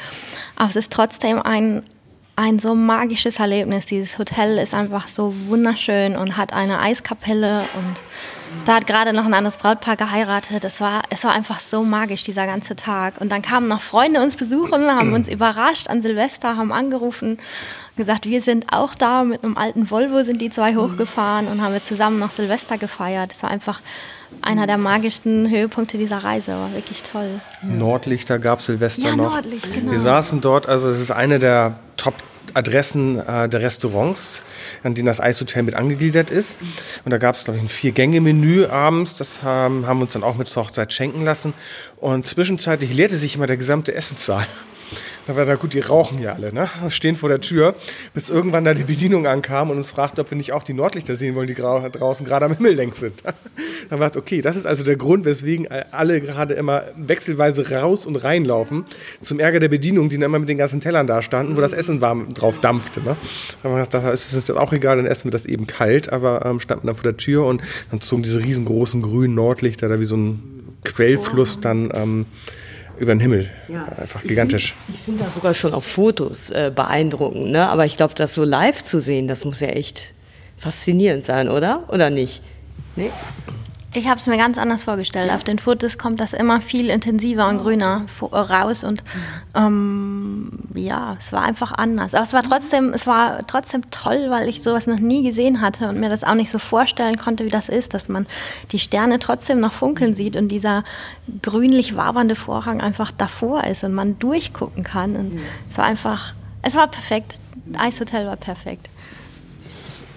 Aber 0.55 0.71
es 0.71 0.77
ist 0.77 0.93
trotzdem 0.93 1.43
ein, 1.43 1.83
ein 2.37 2.61
so 2.61 2.77
magisches 2.77 3.41
Erlebnis. 3.41 3.87
Dieses 3.87 4.17
Hotel 4.17 4.59
ist 4.59 4.73
einfach 4.73 5.09
so 5.09 5.49
wunderschön 5.49 6.17
und 6.17 6.37
hat 6.37 6.53
eine 6.53 6.79
Eiskapelle 6.79 7.65
und 7.75 7.97
da 8.65 8.77
hat 8.77 8.87
gerade 8.87 9.13
noch 9.13 9.25
ein 9.25 9.35
anderes 9.35 9.59
Brautpaar 9.59 9.97
geheiratet. 9.97 10.65
Es 10.65 10.81
war, 10.81 11.03
es 11.11 11.25
war 11.25 11.33
einfach 11.33 11.61
so 11.61 11.83
magisch, 11.83 12.25
dieser 12.25 12.47
ganze 12.47 12.77
Tag. 12.77 13.21
Und 13.21 13.31
dann 13.31 13.43
kamen 13.43 13.69
noch 13.69 13.81
Freunde 13.81 14.23
uns 14.23 14.37
besuchen, 14.37 14.91
haben 14.91 15.13
uns 15.13 15.29
überrascht 15.29 15.89
an 15.89 16.03
Silvester, 16.03 16.57
haben 16.57 16.73
angerufen, 16.73 17.39
gesagt, 17.97 18.27
wir 18.27 18.41
sind 18.41 18.73
auch 18.73 18.95
da. 18.95 19.25
Mit 19.25 19.45
einem 19.45 19.57
alten 19.57 19.91
Volvo 19.91 20.23
sind 20.23 20.41
die 20.41 20.51
zwei 20.51 20.77
hochgefahren 20.77 21.49
und 21.49 21.63
haben 21.63 21.73
wir 21.73 21.83
zusammen 21.83 22.19
noch 22.19 22.33
Silvester 22.33 22.79
gefeiert. 22.79 23.33
Es 23.33 23.43
war 23.43 23.51
einfach 23.51 23.81
einer 24.43 24.67
der 24.67 24.79
magischsten 24.79 25.49
Höhepunkte 25.51 25.99
dieser 25.99 26.19
Reise. 26.19 26.53
War 26.53 26.73
wirklich 26.73 27.03
toll. 27.03 27.41
Nordlichter 27.63 28.39
gab 28.39 28.61
Silvester 28.61 29.09
ja, 29.09 29.17
noch. 29.17 29.33
Nordlicht, 29.33 29.73
genau. 29.73 29.93
Wir 29.93 30.01
saßen 30.01 30.41
dort, 30.41 30.69
also 30.69 30.89
es 30.89 31.01
ist 31.01 31.11
eine 31.11 31.39
der 31.39 31.77
Top 31.97 32.15
Adressen 32.53 33.19
äh, 33.19 33.49
der 33.49 33.61
Restaurants, 33.61 34.43
an 34.83 34.95
denen 34.95 35.07
das 35.07 35.21
Eishotel 35.21 35.63
mit 35.63 35.75
angegliedert 35.75 36.31
ist. 36.31 36.59
Und 37.05 37.11
da 37.11 37.19
gab 37.19 37.35
es, 37.35 37.45
glaube 37.45 37.59
ich, 37.59 37.65
ein 37.65 37.69
Vier-Gänge-Menü 37.69 38.67
abends. 38.67 39.17
Das 39.17 39.43
haben, 39.43 39.87
haben 39.87 39.99
wir 39.99 40.03
uns 40.03 40.13
dann 40.13 40.25
auch 40.25 40.37
mit 40.37 40.49
zur 40.49 40.65
Hochzeit 40.65 40.93
schenken 40.93 41.25
lassen. 41.25 41.55
Und 41.97 42.27
zwischenzeitlich 42.27 42.93
leerte 42.93 43.17
sich 43.17 43.37
immer 43.37 43.47
der 43.47 43.57
gesamte 43.57 43.95
Essenssaal. 43.95 44.47
Da 45.27 45.37
war 45.37 45.47
da 45.47 45.55
gut, 45.55 45.73
die 45.73 45.81
rauchen 45.81 46.19
ja 46.19 46.33
alle, 46.35 46.53
ne? 46.53 46.69
Stehen 46.89 47.17
vor 47.17 47.29
der 47.29 47.41
Tür, 47.41 47.75
bis 48.13 48.29
irgendwann 48.29 48.65
da 48.65 48.75
die 48.75 48.85
Bedienung 48.85 49.27
ankam 49.27 49.71
und 49.71 49.79
uns 49.79 49.91
fragte, 49.91 50.21
ob 50.21 50.31
wir 50.31 50.37
nicht 50.37 50.53
auch 50.53 50.63
die 50.63 50.75
Nordlichter 50.75 51.17
sehen 51.17 51.35
wollen, 51.35 51.47
die 51.47 51.55
draußen 51.55 52.27
gerade 52.27 52.47
am 52.47 52.55
Himmel 52.57 52.75
längs 52.75 53.01
sind. 53.01 53.23
Dann 53.91 54.01
war 54.01 54.15
okay, 54.17 54.43
das 54.43 54.57
ist 54.57 54.67
also 54.67 54.85
der 54.85 54.97
Grund, 54.97 55.25
weswegen 55.25 55.69
alle 55.91 56.21
gerade 56.21 56.55
immer 56.55 56.85
wechselweise 56.97 57.71
raus 57.71 58.07
und 58.07 58.17
reinlaufen. 58.17 58.85
Zum 59.21 59.41
Ärger 59.41 59.61
der 59.61 59.69
Bedienung, 59.69 60.09
die 60.09 60.17
dann 60.17 60.25
immer 60.25 60.39
mit 60.39 60.49
den 60.49 60.59
ganzen 60.59 60.81
Tellern 60.81 61.07
da 61.07 61.21
standen, 61.21 61.57
wo 61.57 61.61
das 61.61 61.73
Essen 61.73 62.01
warm 62.01 62.33
drauf 62.35 62.61
dampfte. 62.61 63.01
Ne? 63.01 63.17
Dann 63.63 63.73
haben 63.73 63.79
wir 63.79 63.85
gedacht, 63.85 63.95
da 64.05 64.11
ist 64.11 64.33
es 64.33 64.49
jetzt 64.49 64.57
auch 64.57 64.73
egal, 64.73 64.97
dann 64.97 65.07
essen 65.07 65.25
wir 65.25 65.31
das 65.33 65.47
eben 65.47 65.67
kalt, 65.67 66.13
aber 66.13 66.45
ähm, 66.47 66.61
standen 66.61 66.87
da 66.87 66.95
vor 66.95 67.03
der 67.03 67.17
Tür 67.17 67.47
und 67.47 67.63
dann 67.91 68.01
zogen 68.01 68.23
diese 68.23 68.41
riesengroßen 68.41 69.03
grünen 69.03 69.35
Nordlichter 69.35 69.89
da 69.89 70.01
wie 70.01 70.05
so 70.05 70.17
ein 70.17 70.79
Quellfluss 70.85 71.61
dann 71.61 71.91
ähm, 71.95 72.27
über 72.99 73.15
den 73.15 73.21
Himmel. 73.21 73.51
Ja. 73.69 73.85
Einfach 73.85 74.23
gigantisch. 74.23 74.75
Ich 74.89 75.01
finde 75.01 75.19
find 75.19 75.21
das 75.21 75.35
sogar 75.35 75.55
schon 75.55 75.75
auf 75.75 75.85
Fotos 75.85 76.51
äh, 76.51 76.71
beeindruckend, 76.75 77.51
ne? 77.51 77.69
aber 77.69 77.85
ich 77.87 77.97
glaube, 77.97 78.15
das 78.15 78.35
so 78.35 78.45
live 78.45 78.83
zu 78.83 79.01
sehen, 79.01 79.29
das 79.29 79.45
muss 79.45 79.61
ja 79.61 79.69
echt 79.69 80.15
faszinierend 80.57 81.25
sein, 81.25 81.49
oder? 81.49 81.85
Oder 81.89 82.11
nicht? 82.11 82.43
Nee? 82.97 83.11
Ich 83.97 84.09
habe 84.09 84.19
es 84.19 84.27
mir 84.27 84.37
ganz 84.37 84.59
anders 84.59 84.83
vorgestellt. 84.83 85.31
Auf 85.31 85.45
den 85.45 85.61
Fotos 85.61 85.99
kommt 85.99 86.19
das 86.19 86.33
immer 86.33 86.61
viel 86.61 86.91
intensiver 86.91 87.49
und 87.49 87.59
grüner 87.59 88.07
raus 88.21 88.83
und 88.83 89.05
ähm, 89.55 90.51
ja, 90.75 91.17
es 91.21 91.33
war 91.33 91.43
einfach 91.43 91.71
anders. 91.71 92.13
Aber 92.13 92.25
es 92.25 92.33
war 92.33 92.43
trotzdem, 92.43 92.93
es 92.93 93.07
war 93.07 93.47
trotzdem 93.47 93.89
toll, 93.93 94.27
weil 94.31 94.49
ich 94.49 94.65
sowas 94.65 94.89
noch 94.89 94.99
nie 94.99 95.23
gesehen 95.23 95.61
hatte 95.61 95.89
und 95.89 96.01
mir 96.01 96.09
das 96.09 96.25
auch 96.25 96.35
nicht 96.35 96.51
so 96.51 96.59
vorstellen 96.59 97.17
konnte, 97.17 97.45
wie 97.45 97.51
das 97.51 97.69
ist, 97.69 97.95
dass 97.95 98.09
man 98.09 98.27
die 98.73 98.81
Sterne 98.81 99.21
trotzdem 99.21 99.61
noch 99.61 99.73
funkeln 99.73 100.17
sieht 100.17 100.35
und 100.35 100.49
dieser 100.49 100.83
grünlich 101.43 101.97
wabernde 101.97 102.35
Vorhang 102.35 102.81
einfach 102.81 103.13
davor 103.13 103.63
ist 103.63 103.85
und 103.85 103.95
man 103.95 104.19
durchgucken 104.19 104.83
kann. 104.83 105.15
Und 105.15 105.39
es 105.71 105.79
war 105.79 105.85
einfach, 105.85 106.35
es 106.63 106.75
war 106.75 106.89
perfekt. 106.89 107.37
Eishotel 107.79 108.27
war 108.27 108.37
perfekt. 108.37 108.89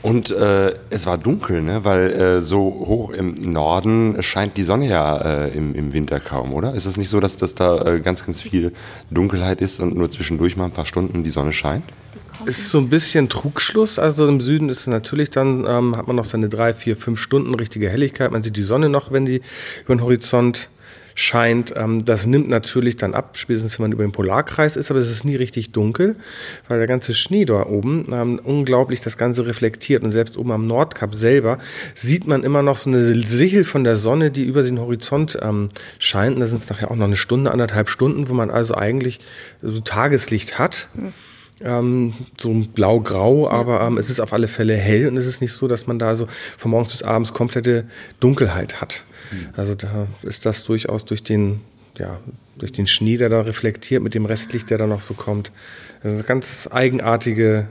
Und 0.02 0.30
äh, 0.30 0.76
es 0.90 1.06
war 1.06 1.18
dunkel, 1.18 1.62
ne? 1.62 1.84
weil 1.84 2.12
äh, 2.12 2.42
so 2.42 2.60
hoch 2.60 3.10
im 3.10 3.52
Norden 3.52 4.22
scheint 4.22 4.56
die 4.56 4.64
Sonne 4.64 4.88
ja 4.88 5.18
äh, 5.18 5.58
im, 5.58 5.74
im 5.74 5.92
Winter 5.92 6.20
kaum, 6.20 6.54
oder? 6.54 6.74
Ist 6.76 6.86
es 6.86 6.98
nicht 6.98 7.10
so, 7.10 7.20
dass, 7.20 7.38
dass 7.38 7.56
da 7.56 7.84
äh, 7.84 8.00
ganz, 8.00 8.26
ganz 8.26 8.42
viel 8.42 8.74
Dunkelheit 9.10 9.60
ist 9.60 9.80
und 9.80 9.96
nur 9.96 10.12
zwischendurch 10.12 10.56
mal 10.56 10.66
ein 10.66 10.72
paar 10.72 10.86
Stunden 10.86 11.24
die 11.24 11.32
Sonne 11.32 11.52
scheint? 11.52 11.84
Ist 12.46 12.70
so 12.70 12.78
ein 12.78 12.90
bisschen 12.90 13.30
Trugschluss. 13.30 13.98
Also 13.98 14.28
im 14.28 14.40
Süden 14.40 14.70
ist 14.70 14.82
es 14.82 14.88
natürlich 14.88 15.32
dann, 15.32 15.66
ähm, 15.68 15.98
hat 15.98 16.06
man 16.06 16.16
noch 16.16 16.26
seine 16.26 16.50
drei, 16.50 16.74
vier, 16.74 16.96
fünf 16.96 17.20
Stunden 17.20 17.56
richtige 17.56 17.90
Helligkeit. 17.90 18.32
Man 18.32 18.44
sieht 18.44 18.56
die 18.56 18.64
Sonne 18.64 18.90
noch, 18.90 19.12
wenn 19.12 19.26
die 19.26 19.42
über 19.84 19.96
den 19.96 20.04
Horizont 20.04 20.70
scheint. 21.18 21.74
Ähm, 21.76 22.06
das 22.06 22.28
nimmt 22.28 22.48
natürlich 22.48 22.96
dann 22.96 23.16
ab, 23.16 23.38
spätestens 23.38 23.78
wenn 23.78 23.86
man 23.86 23.92
über 23.92 24.04
den 24.04 24.12
Polarkreis 24.12 24.76
ist, 24.76 24.92
aber 24.92 25.00
es 25.00 25.10
ist 25.10 25.26
nie 25.26 25.36
richtig 25.36 25.72
dunkel, 25.72 26.16
weil 26.68 26.78
der 26.78 26.86
ganze 26.86 27.16
Schnee 27.16 27.44
da 27.44 27.66
oben 27.66 28.06
ähm, 28.12 28.40
unglaublich 28.44 29.02
das 29.02 29.18
Ganze 29.18 29.48
reflektiert. 29.48 30.04
Und 30.04 30.12
selbst 30.12 30.38
oben 30.38 30.52
am 30.52 30.68
Nordkap 30.68 31.16
selber 31.16 31.58
sieht 31.96 32.28
man 32.28 32.44
immer 32.44 32.62
noch 32.62 32.78
so 32.78 32.92
eine 32.92 33.04
Sichel 33.04 33.64
von 33.64 33.84
der 33.84 33.98
Sonne, 33.98 34.30
die 34.30 34.46
über 34.46 34.62
den 34.62 34.80
Horizont 34.80 35.40
ähm, 35.42 35.70
scheint. 35.98 36.36
Und 36.36 36.42
da 36.42 36.46
sind 36.46 36.62
es 36.62 36.70
nachher 36.70 36.92
auch 36.92 36.96
noch 36.96 37.06
eine 37.06 37.16
Stunde, 37.16 37.50
anderthalb 37.50 37.90
Stunden, 37.90 38.30
wo 38.30 38.36
man 38.36 38.52
also 38.52 38.76
eigentlich 38.76 39.20
so 39.64 39.80
Tageslicht 39.80 40.60
hat. 40.60 40.88
Mhm 40.94 41.14
ähm, 41.62 42.14
so 42.40 42.54
blau-grau, 42.54 43.50
aber 43.50 43.82
ähm, 43.82 43.98
es 43.98 44.10
ist 44.10 44.20
auf 44.20 44.34
alle 44.34 44.48
Fälle 44.48 44.76
hell 44.76 45.08
und 45.08 45.18
es 45.18 45.26
ist 45.26 45.42
nicht 45.42 45.54
so, 45.54 45.68
dass 45.68 45.88
man 45.88 46.00
da 46.00 46.16
so 46.16 46.28
von 46.58 46.72
morgens 46.72 46.92
bis 46.92 47.04
abends 47.04 47.34
komplette 47.34 47.86
Dunkelheit 48.20 48.82
hat. 48.82 49.06
Mhm. 49.32 49.50
Also 49.56 49.76
da 49.76 50.08
ist 50.24 50.46
das 50.46 50.64
durchaus 50.64 51.06
durch 51.06 51.24
den, 51.24 51.62
ja, 51.98 52.20
durch 52.58 52.72
den 52.72 52.88
Schnee, 52.88 53.18
der 53.18 53.30
da 53.30 53.42
reflektiert, 53.42 54.04
mit 54.04 54.14
dem 54.14 54.26
Restlicht, 54.26 54.70
der 54.70 54.78
da 54.78 54.88
noch 54.88 55.02
so 55.02 55.14
kommt. 55.14 55.52
Das 56.04 56.12
ist 56.12 56.20
eine 56.20 56.28
ganz 56.28 56.70
eigenartige 56.72 57.68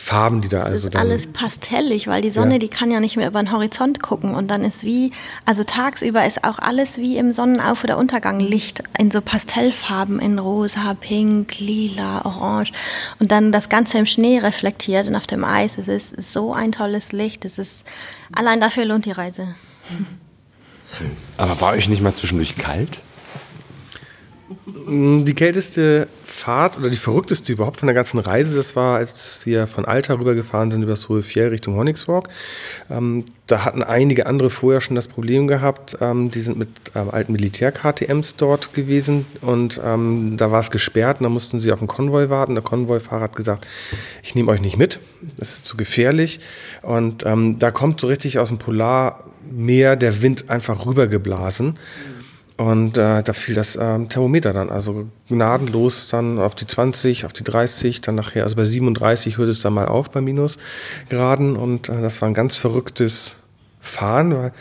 Farben, 0.00 0.40
die 0.40 0.48
da 0.48 0.60
das 0.60 0.68
also 0.68 0.88
ist 0.88 0.96
alles 0.96 1.26
pastellig, 1.26 2.06
weil 2.06 2.22
die 2.22 2.30
Sonne, 2.30 2.54
ja. 2.54 2.58
die 2.58 2.68
kann 2.68 2.90
ja 2.90 3.00
nicht 3.00 3.16
mehr 3.16 3.28
über 3.28 3.42
den 3.42 3.52
Horizont 3.52 4.02
gucken 4.02 4.34
und 4.34 4.50
dann 4.50 4.64
ist 4.64 4.82
wie, 4.82 5.12
also 5.44 5.62
tagsüber 5.62 6.24
ist 6.26 6.42
auch 6.42 6.58
alles 6.58 6.96
wie 6.96 7.18
im 7.18 7.32
Sonnenauf- 7.32 7.84
oder 7.84 7.98
Untergang 7.98 8.40
Licht 8.40 8.82
in 8.98 9.10
so 9.10 9.20
Pastellfarben, 9.20 10.18
in 10.18 10.38
rosa, 10.38 10.94
pink, 10.98 11.60
lila, 11.60 12.24
orange 12.24 12.72
und 13.18 13.30
dann 13.30 13.52
das 13.52 13.68
Ganze 13.68 13.98
im 13.98 14.06
Schnee 14.06 14.38
reflektiert 14.38 15.06
und 15.06 15.14
auf 15.16 15.26
dem 15.26 15.44
Eis. 15.44 15.76
Es 15.76 15.86
ist 15.86 16.32
so 16.32 16.54
ein 16.54 16.72
tolles 16.72 17.12
Licht. 17.12 17.44
Es 17.44 17.58
ist, 17.58 17.84
allein 18.32 18.58
dafür 18.58 18.86
lohnt 18.86 19.04
die 19.04 19.12
Reise. 19.12 19.54
Aber 21.36 21.60
war 21.60 21.72
euch 21.74 21.88
nicht 21.88 22.02
mal 22.02 22.14
zwischendurch 22.14 22.56
kalt? 22.56 23.02
Die 24.88 25.34
kälteste 25.34 26.08
Fahrt 26.24 26.76
oder 26.76 26.90
die 26.90 26.96
verrückteste 26.96 27.52
überhaupt 27.52 27.76
von 27.76 27.86
der 27.86 27.94
ganzen 27.94 28.18
Reise, 28.18 28.56
das 28.56 28.74
war, 28.74 28.96
als 28.96 29.46
wir 29.46 29.68
von 29.68 29.84
Alta 29.84 30.14
rübergefahren 30.14 30.72
sind 30.72 30.82
über 30.82 30.92
das 30.92 31.08
Hohe 31.08 31.22
Fjell 31.22 31.48
Richtung 31.48 31.76
Honigswalk. 31.76 32.28
Ähm, 32.90 33.24
da 33.46 33.64
hatten 33.64 33.84
einige 33.84 34.26
andere 34.26 34.50
vorher 34.50 34.80
schon 34.80 34.96
das 34.96 35.06
Problem 35.06 35.46
gehabt. 35.46 35.98
Ähm, 36.00 36.32
die 36.32 36.40
sind 36.40 36.58
mit 36.58 36.68
ähm, 36.96 37.10
alten 37.10 37.32
Militär-KTMs 37.32 38.36
dort 38.36 38.74
gewesen 38.74 39.26
und 39.40 39.80
ähm, 39.84 40.36
da 40.36 40.50
war 40.50 40.60
es 40.60 40.72
gesperrt 40.72 41.20
und 41.20 41.24
da 41.24 41.30
mussten 41.30 41.60
sie 41.60 41.70
auf 41.70 41.78
den 41.78 41.88
Konvoi 41.88 42.28
warten. 42.28 42.54
Der 42.54 42.64
Konvoifahrer 42.64 43.22
hat 43.22 43.36
gesagt, 43.36 43.68
ich 44.22 44.34
nehme 44.34 44.50
euch 44.50 44.60
nicht 44.60 44.78
mit, 44.78 44.98
das 45.36 45.54
ist 45.54 45.66
zu 45.66 45.76
gefährlich. 45.76 46.40
Und 46.82 47.24
ähm, 47.24 47.60
da 47.60 47.70
kommt 47.70 48.00
so 48.00 48.08
richtig 48.08 48.40
aus 48.40 48.48
dem 48.48 48.58
Polarmeer 48.58 49.94
der 49.94 50.22
Wind 50.22 50.50
einfach 50.50 50.86
rübergeblasen. 50.86 51.78
Und 52.60 52.98
äh, 52.98 53.22
da 53.22 53.32
fiel 53.32 53.54
das 53.54 53.78
ähm, 53.80 54.10
Thermometer 54.10 54.52
dann, 54.52 54.68
also 54.68 55.08
gnadenlos 55.30 56.10
dann 56.10 56.38
auf 56.38 56.54
die 56.54 56.66
20, 56.66 57.24
auf 57.24 57.32
die 57.32 57.42
30, 57.42 58.02
dann 58.02 58.16
nachher, 58.16 58.44
also 58.44 58.54
bei 58.54 58.66
37 58.66 59.38
hört 59.38 59.48
es 59.48 59.62
dann 59.62 59.72
mal 59.72 59.86
auf 59.86 60.10
bei 60.10 60.20
Minusgraden. 60.20 61.56
Und 61.56 61.88
äh, 61.88 62.02
das 62.02 62.20
war 62.20 62.28
ein 62.28 62.34
ganz 62.34 62.58
verrücktes 62.58 63.38
Fahren, 63.80 64.36
weil 64.36 64.52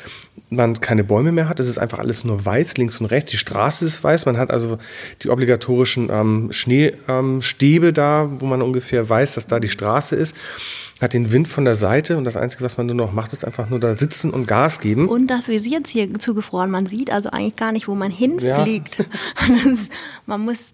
man 0.50 0.80
keine 0.80 1.04
Bäume 1.04 1.34
mehr 1.34 1.50
hat. 1.50 1.60
Es 1.60 1.68
ist 1.68 1.78
einfach 1.78 2.00
alles 2.00 2.24
nur 2.24 2.46
weiß, 2.46 2.78
links 2.78 3.02
und 3.02 3.08
rechts. 3.08 3.32
Die 3.32 3.38
Straße 3.38 3.84
ist 3.84 4.02
weiß. 4.02 4.26
Man 4.28 4.38
hat 4.38 4.50
also 4.50 4.78
die 5.22 5.30
obligatorischen 5.30 6.08
ähm, 6.10 6.54
Schneestäbe 6.54 7.88
ähm, 7.88 7.94
da, 7.94 8.30
wo 8.32 8.46
man 8.46 8.62
ungefähr 8.62 9.10
weiß, 9.10 9.34
dass 9.34 9.46
da 9.46 9.60
die 9.60 9.68
Straße 9.68 10.16
ist 10.16 10.38
hat 11.02 11.14
den 11.14 11.32
Wind 11.32 11.48
von 11.48 11.66
der 11.66 11.76
Seite 11.76 12.18
und 12.18 12.26
das 12.26 12.36
Einzige, 12.36 12.64
was 12.64 12.78
man 12.78 12.88
nur 12.88 12.96
noch 12.96 13.14
macht, 13.14 13.32
ist 13.34 13.46
einfach 13.46 13.70
nur 13.70 13.80
da 13.80 13.98
sitzen 13.98 14.32
und 14.32 14.48
Gas 14.48 14.80
geben. 14.80 15.08
Und 15.08 15.28
das 15.28 15.48
Visier 15.48 15.82
ist 15.82 15.90
hier 15.90 16.14
zugefroren. 16.20 16.72
Man 16.72 16.88
sieht 16.88 17.12
also 17.12 17.30
eigentlich 17.30 17.56
gar 17.56 17.72
nicht, 17.72 17.88
wo 17.88 17.96
man 17.96 18.12
hinfliegt. 18.12 19.00
Ja. 19.00 19.06
man 20.26 20.42
muss 20.42 20.74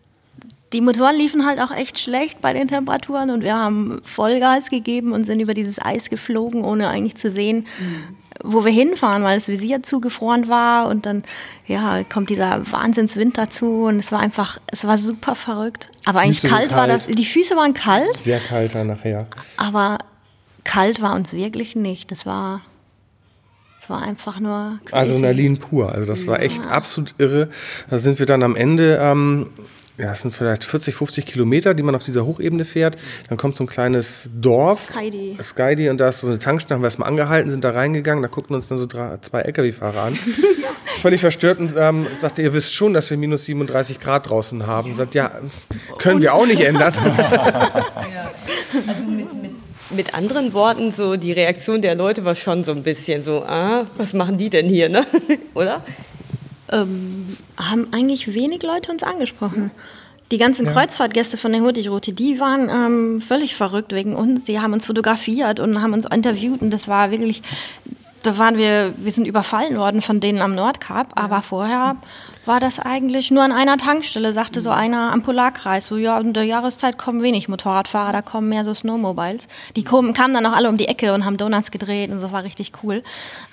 die 0.73 0.81
Motoren 0.81 1.15
liefen 1.15 1.45
halt 1.45 1.61
auch 1.61 1.71
echt 1.71 1.99
schlecht 1.99 2.41
bei 2.41 2.51
den 2.51 2.67
Temperaturen 2.67 3.29
und 3.29 3.43
wir 3.43 3.55
haben 3.55 4.01
Vollgas 4.03 4.69
gegeben 4.69 5.13
und 5.13 5.25
sind 5.25 5.39
über 5.39 5.53
dieses 5.53 5.79
Eis 5.81 6.09
geflogen, 6.09 6.65
ohne 6.65 6.89
eigentlich 6.89 7.15
zu 7.15 7.31
sehen, 7.31 7.67
mhm. 7.79 8.17
wo 8.43 8.65
wir 8.65 8.73
hinfahren, 8.73 9.23
weil 9.23 9.37
das 9.37 9.47
Visier 9.47 9.83
zugefroren 9.83 10.49
war 10.49 10.89
und 10.89 11.05
dann 11.05 11.23
ja, 11.65 12.03
kommt 12.03 12.29
dieser 12.29 12.69
Wahnsinnswind 12.69 13.37
dazu 13.37 13.83
und 13.85 13.99
es 13.99 14.11
war 14.11 14.19
einfach, 14.19 14.59
es 14.67 14.85
war 14.85 14.97
super 14.97 15.35
verrückt. 15.35 15.91
Aber 16.03 16.19
Füße 16.19 16.25
eigentlich 16.25 16.51
kalt, 16.51 16.69
kalt 16.69 16.71
war 16.71 16.87
das, 16.87 17.07
die 17.07 17.25
Füße 17.25 17.55
waren 17.55 17.73
kalt. 17.73 18.17
Sehr 18.17 18.39
kalt 18.39 18.75
dann 18.75 18.87
nachher. 18.87 19.27
Aber 19.55 19.99
kalt 20.65 21.01
war 21.01 21.15
uns 21.15 21.31
wirklich 21.31 21.75
nicht. 21.75 22.11
Das 22.11 22.25
war, 22.25 22.61
das 23.79 23.89
war 23.89 24.01
einfach 24.01 24.41
nur. 24.41 24.79
Crazy. 24.83 25.11
Adrenalin 25.11 25.57
pur. 25.57 25.93
Also 25.93 26.11
das 26.11 26.27
war 26.27 26.41
echt 26.41 26.65
absolut 26.67 27.15
irre. 27.17 27.49
Da 27.89 27.99
sind 27.99 28.19
wir 28.19 28.25
dann 28.25 28.43
am 28.43 28.57
Ende. 28.57 28.99
Ähm, 29.01 29.47
ja, 29.97 30.11
es 30.11 30.19
sind 30.19 30.35
vielleicht 30.35 30.65
40, 30.65 30.93
50 30.93 31.25
Kilometer, 31.25 31.73
die 31.73 31.81
man 31.81 31.95
auf 31.95 32.03
dieser 32.03 32.25
Hochebene 32.25 32.65
fährt. 32.65 32.97
Dann 33.29 33.37
kommt 33.37 33.55
so 33.55 33.63
ein 33.63 33.67
kleines 33.67 34.29
Dorf, 34.35 34.91
Skydi, 34.91 35.37
Skydi 35.41 35.89
und 35.89 35.99
da 35.99 36.09
ist 36.09 36.19
so 36.19 36.27
eine 36.27 36.37
Tankstelle, 36.37 36.75
haben 36.75 36.81
wir 36.81 36.87
erstmal 36.87 37.07
angehalten, 37.07 37.49
sind 37.49 37.63
da 37.63 37.71
reingegangen, 37.71 38.21
da 38.21 38.27
guckten 38.27 38.57
uns 38.57 38.67
dann 38.67 38.77
so 38.77 38.87
drei, 38.87 39.17
zwei 39.21 39.41
LKW-Fahrer 39.43 40.01
an. 40.01 40.19
Völlig 41.01 41.21
verstört 41.21 41.59
und 41.59 41.75
ähm, 41.77 42.07
sagte, 42.19 42.41
ihr 42.41 42.53
wisst 42.53 42.73
schon, 42.73 42.93
dass 42.93 43.09
wir 43.09 43.17
minus 43.17 43.45
37 43.45 44.01
Grad 44.01 44.29
draußen 44.29 44.67
haben. 44.67 44.91
Und 44.91 44.97
sagt, 44.97 45.15
ja, 45.15 45.31
können 45.97 46.15
und? 46.15 46.21
wir 46.23 46.33
auch 46.33 46.45
nicht 46.45 46.61
ändern. 46.61 46.93
ja. 47.17 48.31
Also 48.87 49.03
mit, 49.95 50.13
anderen 50.13 50.53
Worten, 50.53 50.93
so 50.93 51.15
die 51.15 51.31
Reaktion 51.31 51.81
der 51.81 51.95
Leute 51.95 52.25
war 52.25 52.35
schon 52.35 52.63
so 52.63 52.71
ein 52.71 52.83
bisschen 52.83 53.23
so, 53.23 53.43
ah, 53.43 53.85
was 53.97 54.13
machen 54.13 54.37
die 54.37 54.49
denn 54.49 54.67
hier, 54.67 54.89
ne? 54.89 55.05
Oder? 55.53 55.83
Ähm, 56.71 57.37
haben 57.57 57.87
eigentlich 57.93 58.33
wenig 58.33 58.63
Leute 58.63 58.91
uns 58.91 59.03
angesprochen. 59.03 59.71
Die 60.31 60.39
ganzen 60.39 60.65
ja. 60.65 60.71
Kreuzfahrtgäste 60.71 61.37
von 61.37 61.51
der 61.51 61.61
Hurtigrute, 61.61 62.11
die 62.11 62.39
waren 62.39 62.69
ähm, 62.69 63.21
völlig 63.21 63.55
verrückt 63.55 63.93
wegen 63.93 64.15
uns. 64.15 64.43
Die 64.45 64.59
haben 64.59 64.73
uns 64.73 64.87
fotografiert 64.87 65.59
und 65.59 65.81
haben 65.81 65.93
uns 65.93 66.05
interviewt 66.05 66.61
und 66.61 66.71
das 66.71 66.87
war 66.87 67.11
wirklich, 67.11 67.43
da 68.25 68.37
waren 68.37 68.57
wir, 68.57 68.93
wir 68.97 69.11
sind 69.11 69.27
überfallen 69.27 69.77
worden 69.77 70.01
von 70.01 70.19
denen 70.19 70.41
am 70.41 70.55
Nordkap, 70.55 71.09
aber 71.15 71.41
vorher 71.41 71.95
war 72.45 72.59
das 72.59 72.79
eigentlich 72.79 73.31
nur 73.31 73.43
an 73.43 73.51
einer 73.51 73.77
Tankstelle, 73.77 74.33
sagte 74.33 74.61
so 74.61 74.69
einer 74.69 75.11
am 75.11 75.23
Polarkreis. 75.23 75.87
So, 75.87 75.97
ja, 75.97 76.19
in 76.19 76.33
der 76.33 76.43
Jahreszeit 76.43 76.97
kommen 76.97 77.23
wenig 77.23 77.49
Motorradfahrer, 77.49 78.11
da 78.11 78.21
kommen 78.21 78.49
mehr 78.49 78.63
so 78.63 78.73
Snowmobiles. 78.73 79.47
Die 79.75 79.83
kamen, 79.83 80.13
kamen 80.13 80.33
dann 80.33 80.45
auch 80.45 80.53
alle 80.55 80.69
um 80.69 80.77
die 80.77 80.87
Ecke 80.87 81.13
und 81.13 81.25
haben 81.25 81.37
Donuts 81.37 81.71
gedreht 81.71 82.11
und 82.11 82.19
so, 82.19 82.31
war 82.31 82.43
richtig 82.43 82.71
cool. 82.83 83.03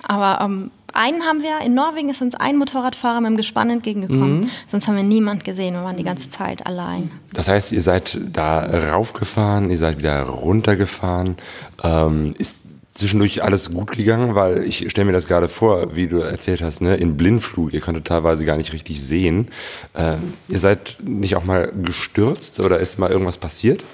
Aber 0.02 0.44
ähm, 0.44 0.70
einen 0.94 1.22
haben 1.22 1.42
wir, 1.42 1.64
in 1.64 1.74
Norwegen 1.74 2.10
ist 2.10 2.20
uns 2.20 2.34
ein 2.34 2.58
Motorradfahrer 2.58 3.20
mit 3.20 3.30
dem 3.30 3.36
Gespann 3.36 3.70
entgegengekommen. 3.70 4.40
Mhm. 4.40 4.50
Sonst 4.66 4.88
haben 4.88 4.96
wir 4.96 5.02
niemand 5.02 5.44
gesehen, 5.44 5.74
wir 5.74 5.82
waren 5.82 5.96
die 5.96 6.04
ganze 6.04 6.30
Zeit 6.30 6.66
allein. 6.66 7.10
Das 7.32 7.48
heißt, 7.48 7.72
ihr 7.72 7.82
seid 7.82 8.18
da 8.32 8.60
raufgefahren, 8.92 9.70
ihr 9.70 9.78
seid 9.78 9.98
wieder 9.98 10.22
runtergefahren. 10.22 11.36
Ähm, 11.82 12.34
ist 12.36 12.61
zwischendurch 12.92 13.42
alles 13.42 13.72
gut 13.72 13.92
gegangen, 13.92 14.34
weil 14.34 14.64
ich 14.64 14.90
stelle 14.90 15.06
mir 15.06 15.12
das 15.12 15.26
gerade 15.26 15.48
vor, 15.48 15.96
wie 15.96 16.06
du 16.06 16.18
erzählt 16.18 16.60
hast, 16.62 16.80
ne, 16.80 16.96
in 16.96 17.16
Blindflug, 17.16 17.72
ihr 17.72 17.80
konntet 17.80 18.06
teilweise 18.06 18.44
gar 18.44 18.56
nicht 18.56 18.72
richtig 18.72 19.02
sehen. 19.02 19.48
Äh, 19.94 20.16
ihr 20.48 20.60
seid 20.60 20.98
nicht 21.02 21.36
auch 21.36 21.44
mal 21.44 21.72
gestürzt 21.82 22.60
oder 22.60 22.78
ist 22.78 22.98
mal 22.98 23.10
irgendwas 23.10 23.38
passiert? 23.38 23.84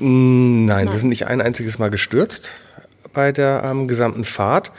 Nein, 0.00 0.66
Nein. 0.66 0.88
wir 0.88 0.96
sind 0.96 1.10
nicht 1.10 1.26
ein 1.26 1.40
einziges 1.40 1.78
Mal 1.78 1.90
gestürzt 1.90 2.62
bei 3.12 3.32
der 3.32 3.62
ähm, 3.64 3.88
gesamten 3.88 4.24
Fahrt. 4.24 4.72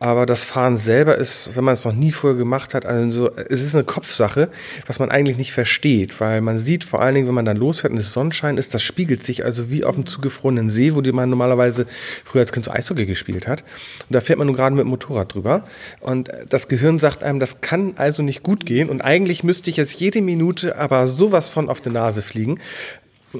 Aber 0.00 0.26
das 0.26 0.44
Fahren 0.44 0.76
selber 0.76 1.16
ist, 1.16 1.56
wenn 1.56 1.64
man 1.64 1.74
es 1.74 1.84
noch 1.84 1.92
nie 1.92 2.12
vorher 2.12 2.38
gemacht 2.38 2.72
hat, 2.72 2.86
also 2.86 3.30
es 3.48 3.62
ist 3.62 3.74
eine 3.74 3.82
Kopfsache, 3.82 4.48
was 4.86 5.00
man 5.00 5.10
eigentlich 5.10 5.36
nicht 5.36 5.52
versteht, 5.52 6.20
weil 6.20 6.40
man 6.40 6.56
sieht 6.56 6.84
vor 6.84 7.02
allen 7.02 7.16
Dingen, 7.16 7.26
wenn 7.26 7.34
man 7.34 7.44
dann 7.44 7.56
losfährt 7.56 7.92
und 7.92 7.98
es 7.98 8.12
Sonnenschein 8.12 8.58
ist, 8.58 8.74
das 8.74 8.82
spiegelt 8.82 9.24
sich 9.24 9.44
also 9.44 9.70
wie 9.70 9.84
auf 9.84 9.96
einem 9.96 10.06
zugefrorenen 10.06 10.70
See, 10.70 10.94
wo 10.94 11.00
man 11.12 11.28
normalerweise 11.28 11.86
früher 12.24 12.42
als 12.42 12.52
Kind 12.52 12.64
so 12.64 12.70
Eishockey 12.70 13.06
gespielt 13.06 13.48
hat. 13.48 13.62
Und 13.62 14.14
da 14.14 14.20
fährt 14.20 14.38
man 14.38 14.46
nun 14.46 14.54
gerade 14.54 14.76
mit 14.76 14.84
dem 14.84 14.90
Motorrad 14.90 15.34
drüber. 15.34 15.64
Und 16.00 16.30
das 16.48 16.68
Gehirn 16.68 17.00
sagt 17.00 17.24
einem, 17.24 17.40
das 17.40 17.60
kann 17.60 17.94
also 17.96 18.22
nicht 18.22 18.44
gut 18.44 18.66
gehen. 18.66 18.90
Und 18.90 19.00
eigentlich 19.00 19.42
müsste 19.42 19.68
ich 19.68 19.76
jetzt 19.76 19.98
jede 19.98 20.22
Minute 20.22 20.76
aber 20.76 21.08
sowas 21.08 21.48
von 21.48 21.68
auf 21.68 21.80
die 21.80 21.90
Nase 21.90 22.22
fliegen. 22.22 22.60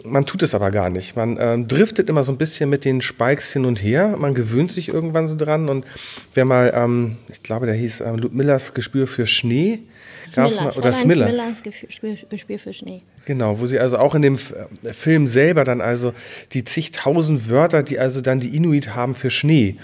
Man 0.04 0.26
tut 0.26 0.42
es 0.42 0.54
aber 0.54 0.70
gar 0.70 0.90
nicht. 0.90 1.16
Man 1.16 1.38
ähm, 1.40 1.66
driftet 1.66 2.10
immer 2.10 2.22
so 2.22 2.30
ein 2.30 2.36
bisschen 2.36 2.68
mit 2.68 2.84
den 2.84 3.00
Spikes 3.00 3.52
hin 3.52 3.64
und 3.64 3.82
her. 3.82 4.16
Man 4.18 4.34
gewöhnt 4.34 4.70
sich 4.70 4.88
irgendwann 4.88 5.28
so 5.28 5.34
dran. 5.34 5.68
Und 5.68 5.86
wer 6.34 6.44
mal, 6.44 6.72
ähm, 6.74 7.16
ich 7.28 7.42
glaube, 7.42 7.66
der 7.66 7.74
hieß 7.74 8.02
ähm, 8.02 8.16
Ludmillas 8.16 8.74
Gespür 8.74 9.06
für 9.06 9.26
Schnee. 9.26 9.80
Smiller, 10.26 10.62
mal, 10.62 10.72
oder 10.72 10.92
Smiller. 10.92 11.28
Smillers 11.28 11.62
Gespür, 11.62 12.16
Gespür 12.28 12.58
für 12.58 12.74
Schnee. 12.74 13.02
Genau, 13.24 13.60
wo 13.60 13.66
sie 13.66 13.78
also 13.80 13.96
auch 13.98 14.14
in 14.14 14.20
dem 14.20 14.34
äh, 14.34 14.92
Film 14.92 15.26
selber 15.26 15.64
dann 15.64 15.80
also 15.80 16.12
die 16.52 16.64
zigtausend 16.64 17.48
Wörter, 17.48 17.82
die 17.82 17.98
also 17.98 18.20
dann 18.20 18.40
die 18.40 18.54
Inuit 18.54 18.94
haben 18.94 19.14
für 19.14 19.30
Schnee. 19.30 19.76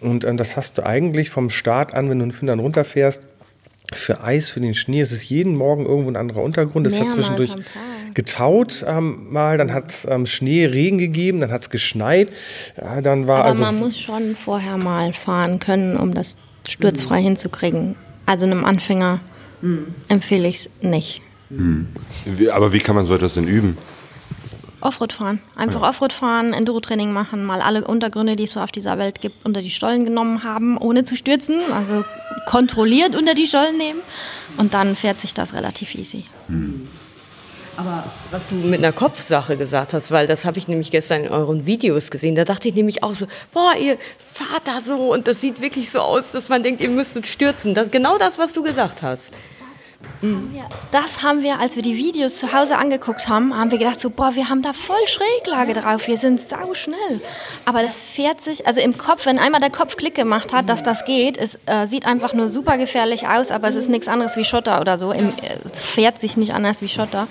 Und 0.00 0.24
ähm, 0.24 0.36
das 0.36 0.56
hast 0.56 0.78
du 0.78 0.86
eigentlich 0.86 1.30
vom 1.30 1.48
Start 1.48 1.94
an, 1.94 2.10
wenn 2.10 2.18
du 2.18 2.24
einen 2.24 2.32
Film 2.32 2.48
dann 2.48 2.58
runterfährst, 2.58 3.22
für 3.92 4.24
Eis, 4.24 4.48
für 4.48 4.60
den 4.60 4.74
Schnee. 4.74 5.00
Es 5.00 5.12
ist 5.12 5.24
jeden 5.28 5.54
Morgen 5.54 5.86
irgendwo 5.86 6.10
ein 6.10 6.16
anderer 6.16 6.42
Untergrund. 6.42 6.86
Es 6.88 6.98
hat 6.98 7.12
zwischendurch 7.12 7.52
am 7.52 7.58
Tag. 7.58 7.93
Getaut 8.14 8.84
ähm, 8.86 9.32
mal, 9.32 9.58
dann 9.58 9.72
hat 9.72 9.90
es 9.90 10.06
ähm, 10.08 10.26
Schnee, 10.26 10.66
Regen 10.66 10.98
gegeben, 10.98 11.40
dann 11.40 11.50
hat 11.50 11.62
es 11.62 11.70
geschneit. 11.70 12.28
Ja, 12.80 13.00
dann 13.00 13.26
war 13.26 13.40
Aber 13.40 13.50
also 13.50 13.64
man 13.64 13.78
muss 13.78 13.98
schon 13.98 14.34
vorher 14.34 14.76
mal 14.76 15.12
fahren 15.12 15.58
können, 15.58 15.96
um 15.96 16.14
das 16.14 16.36
sturzfrei 16.66 17.20
hinzukriegen. 17.22 17.96
Also 18.26 18.46
einem 18.46 18.64
Anfänger 18.64 19.20
empfehle 20.08 20.48
ich 20.48 20.56
es 20.56 20.70
nicht. 20.80 21.22
Wie, 22.24 22.50
aber 22.50 22.72
wie 22.72 22.80
kann 22.80 22.96
man 22.96 23.06
so 23.06 23.14
etwas 23.14 23.34
denn 23.34 23.48
üben? 23.48 23.76
Offroad 24.80 25.14
fahren. 25.14 25.40
Einfach 25.56 25.80
Offroad 25.80 26.12
fahren, 26.12 26.52
Enduro-Training 26.52 27.10
machen, 27.10 27.44
mal 27.44 27.62
alle 27.62 27.86
Untergründe, 27.86 28.36
die 28.36 28.44
es 28.44 28.50
so 28.50 28.60
auf 28.60 28.70
dieser 28.70 28.98
Welt 28.98 29.22
gibt, 29.22 29.44
unter 29.46 29.62
die 29.62 29.70
Stollen 29.70 30.04
genommen 30.04 30.44
haben, 30.44 30.76
ohne 30.76 31.04
zu 31.04 31.16
stürzen. 31.16 31.60
Also 31.72 32.04
kontrolliert 32.46 33.16
unter 33.16 33.34
die 33.34 33.46
Stollen 33.46 33.78
nehmen. 33.78 34.00
Und 34.58 34.74
dann 34.74 34.94
fährt 34.94 35.20
sich 35.20 35.32
das 35.32 35.54
relativ 35.54 35.94
easy. 35.94 36.24
Aber 37.76 38.12
was 38.30 38.48
du 38.48 38.54
mit 38.54 38.78
einer 38.78 38.92
Kopfsache 38.92 39.56
gesagt 39.56 39.94
hast, 39.94 40.10
weil 40.10 40.26
das 40.26 40.44
habe 40.44 40.58
ich 40.58 40.68
nämlich 40.68 40.90
gestern 40.90 41.24
in 41.24 41.30
euren 41.30 41.66
Videos 41.66 42.10
gesehen, 42.10 42.34
da 42.34 42.44
dachte 42.44 42.68
ich 42.68 42.74
nämlich 42.74 43.02
auch 43.02 43.14
so, 43.14 43.26
boah, 43.52 43.72
ihr 43.80 43.98
fahrt 44.18 44.66
da 44.66 44.80
so 44.80 45.12
und 45.12 45.26
das 45.26 45.40
sieht 45.40 45.60
wirklich 45.60 45.90
so 45.90 46.00
aus, 46.00 46.32
dass 46.32 46.48
man 46.48 46.62
denkt, 46.62 46.80
ihr 46.80 46.90
müsstet 46.90 47.26
stürzen. 47.26 47.74
Das, 47.74 47.90
genau 47.90 48.16
das, 48.18 48.38
was 48.38 48.52
du 48.52 48.62
gesagt 48.62 49.02
hast. 49.02 49.32
Das 50.90 51.22
haben 51.22 51.42
wir, 51.42 51.60
als 51.60 51.76
wir 51.76 51.82
die 51.82 51.96
Videos 51.96 52.36
zu 52.36 52.52
Hause 52.52 52.78
angeguckt 52.78 53.28
haben, 53.28 53.54
haben 53.54 53.70
wir 53.70 53.78
gedacht 53.78 54.00
so, 54.00 54.08
boah, 54.10 54.34
wir 54.34 54.48
haben 54.48 54.62
da 54.62 54.72
voll 54.72 54.96
Schräglage 55.06 55.74
drauf, 55.74 56.06
wir 56.06 56.18
sind 56.18 56.40
sau 56.40 56.72
schnell. 56.72 57.20
Aber 57.64 57.82
das 57.82 57.98
fährt 57.98 58.40
sich, 58.40 58.66
also 58.66 58.80
im 58.80 58.96
Kopf, 58.96 59.26
wenn 59.26 59.38
einmal 59.38 59.60
der 59.60 59.70
Kopf 59.70 59.96
Klick 59.96 60.14
gemacht 60.14 60.52
hat, 60.52 60.68
dass 60.68 60.82
das 60.82 61.04
geht, 61.04 61.36
es 61.36 61.58
äh, 61.66 61.86
sieht 61.86 62.06
einfach 62.06 62.32
nur 62.32 62.48
super 62.48 62.78
gefährlich 62.78 63.28
aus, 63.28 63.50
aber 63.50 63.68
es 63.68 63.74
ist 63.74 63.90
nichts 63.90 64.08
anderes 64.08 64.36
wie 64.36 64.44
Schotter 64.44 64.80
oder 64.80 64.96
so, 64.96 65.12
Im, 65.12 65.30
äh, 65.30 65.58
es 65.70 65.80
fährt 65.80 66.18
sich 66.18 66.36
nicht 66.36 66.54
anders 66.54 66.80
wie 66.80 66.88
Schotter, 66.88 67.26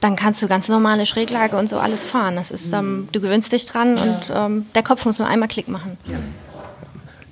dann 0.00 0.16
kannst 0.16 0.42
du 0.42 0.48
ganz 0.48 0.68
normale 0.68 1.06
Schräglage 1.06 1.56
und 1.56 1.68
so 1.68 1.78
alles 1.78 2.08
fahren. 2.10 2.36
Das 2.36 2.50
ist, 2.50 2.72
ähm, 2.72 3.08
du 3.12 3.20
gewöhnst 3.20 3.52
dich 3.52 3.66
dran 3.66 3.98
und 3.98 4.20
ähm, 4.34 4.66
der 4.74 4.82
Kopf 4.82 5.04
muss 5.04 5.18
nur 5.18 5.28
einmal 5.28 5.48
Klick 5.48 5.68
machen. 5.68 5.96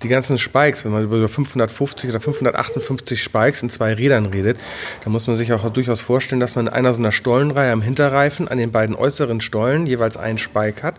Die 0.02 0.08
ganzen 0.08 0.38
Spikes, 0.38 0.84
wenn 0.84 0.92
man 0.92 1.04
über 1.04 1.28
550 1.28 2.10
oder 2.10 2.20
558 2.20 3.22
Spikes 3.22 3.62
in 3.62 3.70
zwei 3.70 3.92
Rädern 3.92 4.26
redet, 4.26 4.56
dann 5.04 5.12
muss 5.12 5.26
man 5.26 5.36
sich 5.36 5.52
auch 5.52 5.68
durchaus 5.70 6.00
vorstellen, 6.00 6.40
dass 6.40 6.54
man 6.54 6.66
in 6.66 6.72
einer 6.72 6.92
so 6.92 6.98
einer 6.98 7.12
Stollenreihe 7.12 7.72
am 7.72 7.82
Hinterreifen 7.82 8.48
an 8.48 8.58
den 8.58 8.72
beiden 8.72 8.96
äußeren 8.96 9.40
Stollen 9.40 9.86
jeweils 9.86 10.16
einen 10.16 10.38
Spike 10.38 10.82
hat, 10.82 10.94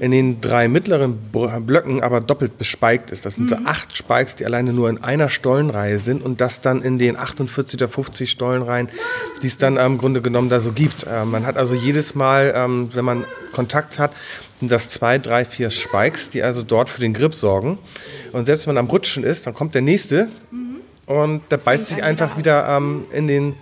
in 0.00 0.10
den 0.10 0.40
drei 0.40 0.68
mittleren 0.68 1.18
Blöcken 1.32 2.02
aber 2.02 2.20
doppelt 2.20 2.58
bespiked 2.58 3.10
ist. 3.10 3.26
Das 3.26 3.34
sind 3.34 3.50
so 3.50 3.56
acht 3.64 3.96
Spikes, 3.96 4.36
die 4.36 4.46
alleine 4.46 4.72
nur 4.72 4.88
in 4.88 5.02
einer 5.02 5.28
Stollenreihe 5.28 5.98
sind 5.98 6.22
und 6.22 6.40
das 6.40 6.60
dann 6.60 6.82
in 6.82 6.98
den 6.98 7.16
48 7.16 7.80
oder 7.80 7.88
50 7.88 8.30
Stollenreihen, 8.30 8.88
die 9.42 9.48
es 9.48 9.58
dann 9.58 9.76
im 9.76 9.98
Grunde 9.98 10.22
genommen 10.22 10.48
da 10.48 10.60
so 10.60 10.72
gibt. 10.72 11.04
Äh, 11.04 11.24
man 11.24 11.46
hat 11.46 11.56
also 11.56 11.74
jedes 11.74 12.14
Mal, 12.14 12.52
ähm, 12.56 12.88
wenn 12.92 13.04
man 13.04 13.24
Kontakt 13.52 13.98
hat, 13.98 14.12
sind 14.60 14.70
das 14.70 14.88
zwei, 14.88 15.18
drei, 15.18 15.44
vier 15.44 15.70
Spikes, 15.70 16.30
die 16.30 16.42
also 16.42 16.62
dort 16.62 16.88
für 16.88 17.00
den 17.00 17.12
Grip 17.12 17.34
sorgen. 17.34 17.78
Und 18.32 18.43
selbst 18.44 18.66
wenn 18.66 18.74
man 18.74 18.84
am 18.84 18.90
Rutschen 18.90 19.24
ist, 19.24 19.46
dann 19.46 19.54
kommt 19.54 19.74
der 19.74 19.82
nächste 19.82 20.28
und 21.06 21.42
der 21.50 21.58
beißt 21.58 21.86
sich 21.86 22.02
einfach 22.02 22.36
wieder 22.38 22.66
ähm, 22.68 23.04
in 23.12 23.26
den, 23.28 23.54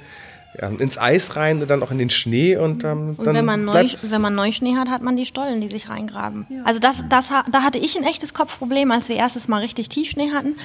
ja, 0.60 0.68
ins 0.68 0.98
Eis 0.98 1.36
rein 1.36 1.60
und 1.62 1.70
dann 1.70 1.82
auch 1.82 1.90
in 1.90 1.98
den 1.98 2.10
Schnee 2.10 2.56
und, 2.56 2.84
ähm, 2.84 3.14
Und 3.16 3.24
dann 3.26 3.34
wenn 3.34 3.44
man, 3.44 3.64
Neu, 3.64 3.84
wenn 4.10 4.20
man 4.20 4.34
Neuschnee 4.34 4.76
hat, 4.76 4.88
hat 4.90 5.02
man 5.02 5.16
die 5.16 5.26
Stollen, 5.26 5.60
die 5.60 5.68
sich 5.68 5.88
reingraben. 5.88 6.46
Also 6.64 6.78
das, 6.78 7.02
das, 7.08 7.28
da 7.28 7.62
hatte 7.62 7.78
ich 7.78 7.96
ein 7.96 8.04
echtes 8.04 8.34
Kopfproblem, 8.34 8.90
als 8.90 9.08
wir 9.08 9.16
erstes 9.16 9.48
Mal 9.48 9.58
richtig 9.58 9.88
Tiefschnee 9.88 10.30
hatten. 10.32 10.56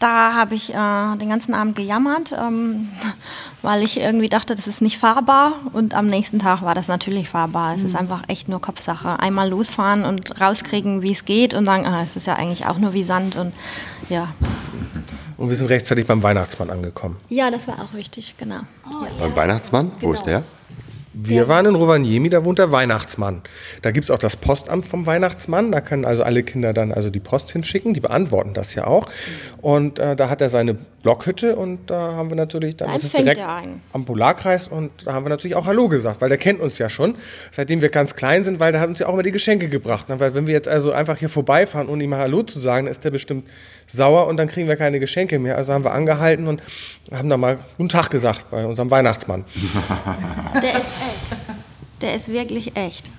Da 0.00 0.34
habe 0.34 0.54
ich 0.54 0.70
äh, 0.74 1.16
den 1.16 1.28
ganzen 1.28 1.54
Abend 1.54 1.76
gejammert, 1.76 2.32
ähm, 2.38 2.88
weil 3.62 3.82
ich 3.82 3.98
irgendwie 3.98 4.28
dachte, 4.28 4.54
das 4.54 4.66
ist 4.66 4.80
nicht 4.82 4.98
fahrbar. 4.98 5.54
Und 5.72 5.94
am 5.94 6.06
nächsten 6.06 6.38
Tag 6.38 6.62
war 6.62 6.74
das 6.74 6.88
natürlich 6.88 7.28
fahrbar. 7.28 7.74
Es 7.74 7.82
ist 7.82 7.96
einfach 7.96 8.22
echt 8.28 8.48
nur 8.48 8.60
Kopfsache. 8.60 9.18
Einmal 9.20 9.48
losfahren 9.48 10.04
und 10.04 10.40
rauskriegen, 10.40 11.02
wie 11.02 11.12
es 11.12 11.24
geht 11.24 11.54
und 11.54 11.64
sagen, 11.64 11.86
ah, 11.86 12.02
es 12.02 12.16
ist 12.16 12.26
ja 12.26 12.34
eigentlich 12.34 12.66
auch 12.66 12.78
nur 12.78 12.92
wie 12.92 13.04
Sand. 13.04 13.36
Und 13.36 13.52
ja. 14.08 14.28
und 15.36 15.48
wir 15.48 15.56
sind 15.56 15.68
rechtzeitig 15.68 16.06
beim 16.06 16.22
Weihnachtsmann 16.22 16.70
angekommen. 16.70 17.16
Ja, 17.28 17.50
das 17.50 17.68
war 17.68 17.76
auch 17.82 17.94
wichtig, 17.94 18.34
genau. 18.38 18.60
Beim 19.18 19.34
Weihnachtsmann? 19.34 19.92
Wo 20.00 20.12
ist 20.12 20.24
der? 20.24 20.44
Wir 21.20 21.48
waren 21.48 21.66
in 21.66 21.74
Rovaniemi, 21.74 22.30
da 22.30 22.44
wohnt 22.44 22.60
der 22.60 22.70
Weihnachtsmann. 22.70 23.42
Da 23.82 23.90
gibt's 23.90 24.08
auch 24.08 24.18
das 24.18 24.36
Postamt 24.36 24.84
vom 24.84 25.04
Weihnachtsmann. 25.04 25.72
Da 25.72 25.80
können 25.80 26.04
also 26.04 26.22
alle 26.22 26.44
Kinder 26.44 26.72
dann 26.72 26.92
also 26.92 27.10
die 27.10 27.18
Post 27.18 27.50
hinschicken. 27.50 27.92
Die 27.92 27.98
beantworten 27.98 28.54
das 28.54 28.76
ja 28.76 28.86
auch. 28.86 29.08
Und 29.60 29.98
äh, 29.98 30.14
da 30.14 30.30
hat 30.30 30.40
er 30.40 30.48
seine 30.48 30.76
Blockhütte 31.02 31.56
und 31.56 31.90
da 31.90 32.12
haben 32.12 32.30
wir 32.30 32.36
natürlich 32.36 32.76
dann, 32.76 32.88
Da 32.88 32.94
das 32.94 33.04
ist 33.04 33.14
empfängt 33.14 33.36
direkt 33.36 33.68
am 33.92 34.04
Polarkreis 34.04 34.68
und 34.68 34.90
da 35.06 35.12
haben 35.12 35.24
wir 35.24 35.30
natürlich 35.30 35.56
auch 35.56 35.66
Hallo 35.66 35.88
gesagt, 35.88 36.20
weil 36.20 36.28
der 36.28 36.38
kennt 36.38 36.60
uns 36.60 36.78
ja 36.78 36.88
schon, 36.88 37.16
seitdem 37.50 37.80
wir 37.80 37.88
ganz 37.88 38.14
klein 38.14 38.44
sind, 38.44 38.60
weil 38.60 38.72
der 38.72 38.80
hat 38.80 38.88
uns 38.88 39.00
ja 39.00 39.08
auch 39.08 39.14
immer 39.14 39.22
die 39.24 39.32
Geschenke 39.32 39.68
gebracht. 39.68 40.06
Weil 40.08 40.34
wenn 40.34 40.46
wir 40.46 40.54
jetzt 40.54 40.68
also 40.68 40.92
einfach 40.92 41.18
hier 41.18 41.28
vorbeifahren, 41.28 41.88
ohne 41.88 42.04
ihm 42.04 42.10
mal 42.10 42.20
Hallo 42.20 42.44
zu 42.44 42.60
sagen, 42.60 42.86
dann 42.86 42.92
ist 42.92 43.04
der 43.04 43.10
bestimmt 43.10 43.48
sauer 43.88 44.26
und 44.26 44.36
dann 44.36 44.46
kriegen 44.46 44.68
wir 44.68 44.76
keine 44.76 45.00
Geschenke 45.00 45.38
mehr. 45.38 45.56
Also 45.56 45.72
haben 45.72 45.84
wir 45.84 45.92
angehalten 45.92 46.46
und 46.46 46.62
haben 47.10 47.28
dann 47.28 47.40
mal 47.40 47.58
Guten 47.76 47.88
Tag 47.88 48.10
gesagt 48.10 48.50
bei 48.50 48.64
unserem 48.64 48.90
Weihnachtsmann. 48.90 49.44
Der 50.62 50.72
ist 50.72 50.76
echt. 50.76 52.02
Der 52.02 52.14
ist 52.14 52.28
wirklich 52.28 52.76
echt. 52.76 53.10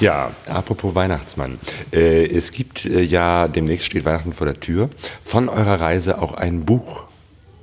Ja, 0.00 0.30
apropos 0.46 0.94
Weihnachtsmann. 0.94 1.58
Äh, 1.92 2.26
es 2.26 2.52
gibt 2.52 2.84
äh, 2.84 3.00
ja, 3.00 3.48
demnächst 3.48 3.86
steht 3.86 4.04
Weihnachten 4.04 4.32
vor 4.32 4.46
der 4.46 4.60
Tür, 4.60 4.90
von 5.22 5.48
eurer 5.48 5.80
Reise 5.80 6.20
auch 6.20 6.34
ein 6.34 6.64
Buch, 6.64 7.06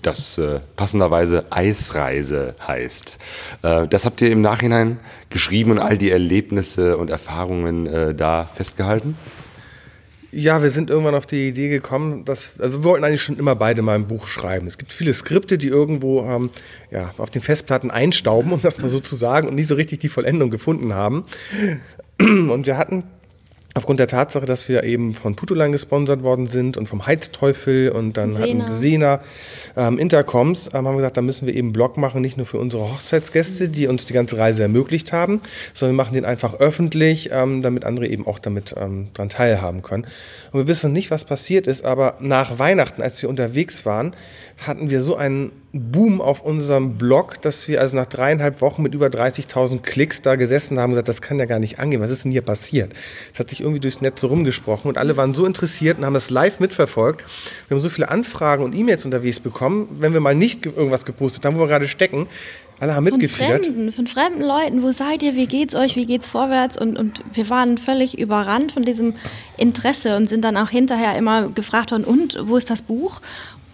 das 0.02 0.38
äh, 0.38 0.60
passenderweise 0.76 1.46
Eisreise 1.52 2.56
heißt. 2.67 3.17
Äh, 3.62 3.88
das 3.88 4.06
habt 4.06 4.22
ihr 4.22 4.32
im 4.32 4.41
Nachhinein 4.41 5.00
geschrieben 5.30 5.72
und 5.72 5.80
all 5.80 5.98
die 5.98 6.12
Erlebnisse 6.12 6.98
und 6.98 7.10
Erfahrungen 7.10 7.88
äh, 7.88 8.13
da 8.15 8.46
festgehalten? 8.46 9.17
Ja, 10.36 10.63
wir 10.63 10.72
sind 10.72 10.89
irgendwann 10.89 11.13
auf 11.13 11.28
die 11.28 11.48
Idee 11.48 11.69
gekommen, 11.69 12.26
dass 12.26 12.54
also 12.58 12.80
wir 12.80 12.84
wollten 12.84 13.04
eigentlich 13.04 13.22
schon 13.22 13.38
immer 13.38 13.56
beide 13.56 13.84
mal 13.84 13.93
ein 13.93 14.08
Buch 14.08 14.26
schreiben. 14.26 14.65
Es 14.65 14.80
gibt 14.80 14.91
viele 14.91 15.13
Skripte, 15.13 15.60
die 15.60 15.67
irgendwo 15.67 16.24
ähm, 16.24 16.50
ja, 16.89 17.13
auf 17.17 17.30
den 17.30 17.43
Festplatten 17.43 17.91
einstauben, 17.91 18.52
um 18.52 18.62
das 18.62 18.80
mal 18.80 18.89
so 18.89 19.00
zu 19.00 19.15
sagen, 19.15 19.48
und 19.48 19.54
nie 19.54 19.63
so 19.63 19.76
richtig 19.76 20.00
die 20.00 20.10
Vollendung 20.10 20.50
gefunden 20.50 20.96
haben. 20.96 21.26
Und 22.19 22.65
wir 22.65 22.78
hatten 22.78 23.04
aufgrund 23.75 23.99
der 23.99 24.07
Tatsache, 24.07 24.45
dass 24.45 24.69
wir 24.69 24.83
eben 24.83 25.13
von 25.13 25.36
Putolan 25.36 25.71
gesponsert 25.71 26.23
worden 26.23 26.47
sind 26.47 26.77
und 26.77 26.88
vom 26.88 27.07
Heizteufel 27.07 27.89
und 27.89 28.17
dann 28.17 28.33
Sena. 28.33 28.63
hatten 28.65 28.79
Sena 28.79 29.19
ähm, 29.75 29.97
Intercoms, 29.97 30.67
ähm, 30.67 30.88
haben 30.88 30.93
wir 30.95 30.97
gesagt, 30.97 31.17
da 31.17 31.21
müssen 31.21 31.47
wir 31.47 31.55
eben 31.55 31.67
einen 31.67 31.73
Blog 31.73 31.97
machen, 31.97 32.21
nicht 32.21 32.38
nur 32.38 32.45
für 32.45 32.59
unsere 32.59 32.83
Hochzeitsgäste, 32.83 33.69
die 33.69 33.88
uns 33.88 34.05
die 34.05 34.13
ganze 34.13 34.38
Reise 34.38 34.62
ermöglicht 34.62 35.12
haben, 35.12 35.41
sondern 35.73 35.95
wir 35.95 36.03
machen 36.03 36.13
den 36.13 36.25
einfach 36.25 36.55
öffentlich, 36.55 37.29
ähm, 37.31 37.62
damit 37.63 37.83
andere 37.83 38.07
eben 38.07 38.27
auch 38.27 38.38
damit 38.38 38.75
ähm, 38.77 39.07
dran 39.13 39.29
teilhaben 39.29 39.81
können. 39.81 40.05
Und 40.51 40.59
wir 40.59 40.67
wissen 40.67 40.93
nicht, 40.93 41.09
was 41.09 41.25
passiert 41.25 41.65
ist, 41.65 41.83
aber 41.83 42.17
nach 42.19 42.59
Weihnachten, 42.59 43.01
als 43.01 43.21
wir 43.23 43.29
unterwegs 43.29 43.86
waren, 43.86 44.15
hatten 44.57 44.91
wir 44.91 45.01
so 45.01 45.15
einen 45.15 45.51
Boom 45.75 46.21
auf 46.21 46.41
unserem 46.41 46.99
Blog, 46.99 47.41
dass 47.41 47.67
wir 47.67 47.81
also 47.81 47.95
nach 47.95 48.05
dreieinhalb 48.05 48.62
Wochen 48.62 48.83
mit 48.83 48.93
über 48.93 49.07
30.000 49.07 49.79
Klicks 49.79 50.21
da 50.21 50.36
gesessen 50.36 50.77
haben 50.77 50.91
und 50.91 50.93
gesagt, 50.93 51.07
das 51.07 51.19
kann 51.19 51.39
ja 51.39 51.45
gar 51.45 51.57
nicht 51.57 51.79
angehen. 51.79 51.99
Was 51.99 52.12
ist 52.12 52.25
denn 52.25 52.31
hier 52.31 52.43
passiert? 52.43 52.93
Es 53.33 53.39
hat 53.39 53.49
sich 53.49 53.62
irgendwie 53.62 53.79
durchs 53.79 53.99
Netz 53.99 54.21
so 54.21 54.27
rumgesprochen 54.27 54.88
und 54.88 54.99
alle 54.99 55.17
waren 55.17 55.33
so 55.33 55.47
interessiert 55.47 55.97
und 55.97 56.05
haben 56.05 56.13
das 56.13 56.29
live 56.29 56.59
mitverfolgt. 56.59 57.25
Wir 57.67 57.75
haben 57.75 57.81
so 57.81 57.89
viele 57.89 58.09
Anfragen 58.09 58.63
und 58.63 58.75
E-Mails 58.75 59.03
unterwegs 59.03 59.39
bekommen, 59.39 59.88
wenn 59.99 60.13
wir 60.13 60.19
mal 60.19 60.36
nicht 60.36 60.67
irgendwas 60.67 61.05
gepostet 61.05 61.43
haben, 61.43 61.55
wo 61.55 61.62
wir 61.62 61.67
gerade 61.67 61.88
stecken. 61.88 62.27
Alle 62.79 62.93
haben 62.93 63.07
von 63.07 63.17
mitgefiebert. 63.17 63.65
Fremden, 63.65 63.91
von 63.91 64.05
fremden 64.05 64.43
Leuten, 64.43 64.83
wo 64.83 64.91
seid 64.91 65.23
ihr, 65.23 65.33
wie 65.33 65.47
geht's 65.47 65.73
euch, 65.73 65.95
wie 65.95 66.05
geht's 66.05 66.27
vorwärts? 66.27 66.77
Und, 66.77 66.99
und 66.99 67.23
wir 67.33 67.49
waren 67.49 67.79
völlig 67.79 68.19
überrannt 68.19 68.73
von 68.73 68.83
diesem 68.83 69.15
Interesse 69.57 70.17
und 70.17 70.29
sind 70.29 70.43
dann 70.43 70.55
auch 70.55 70.69
hinterher 70.69 71.17
immer 71.17 71.49
gefragt 71.49 71.91
worden, 71.91 72.03
und 72.03 72.38
wo 72.43 72.57
ist 72.57 72.69
das 72.69 72.83
Buch? 72.83 73.21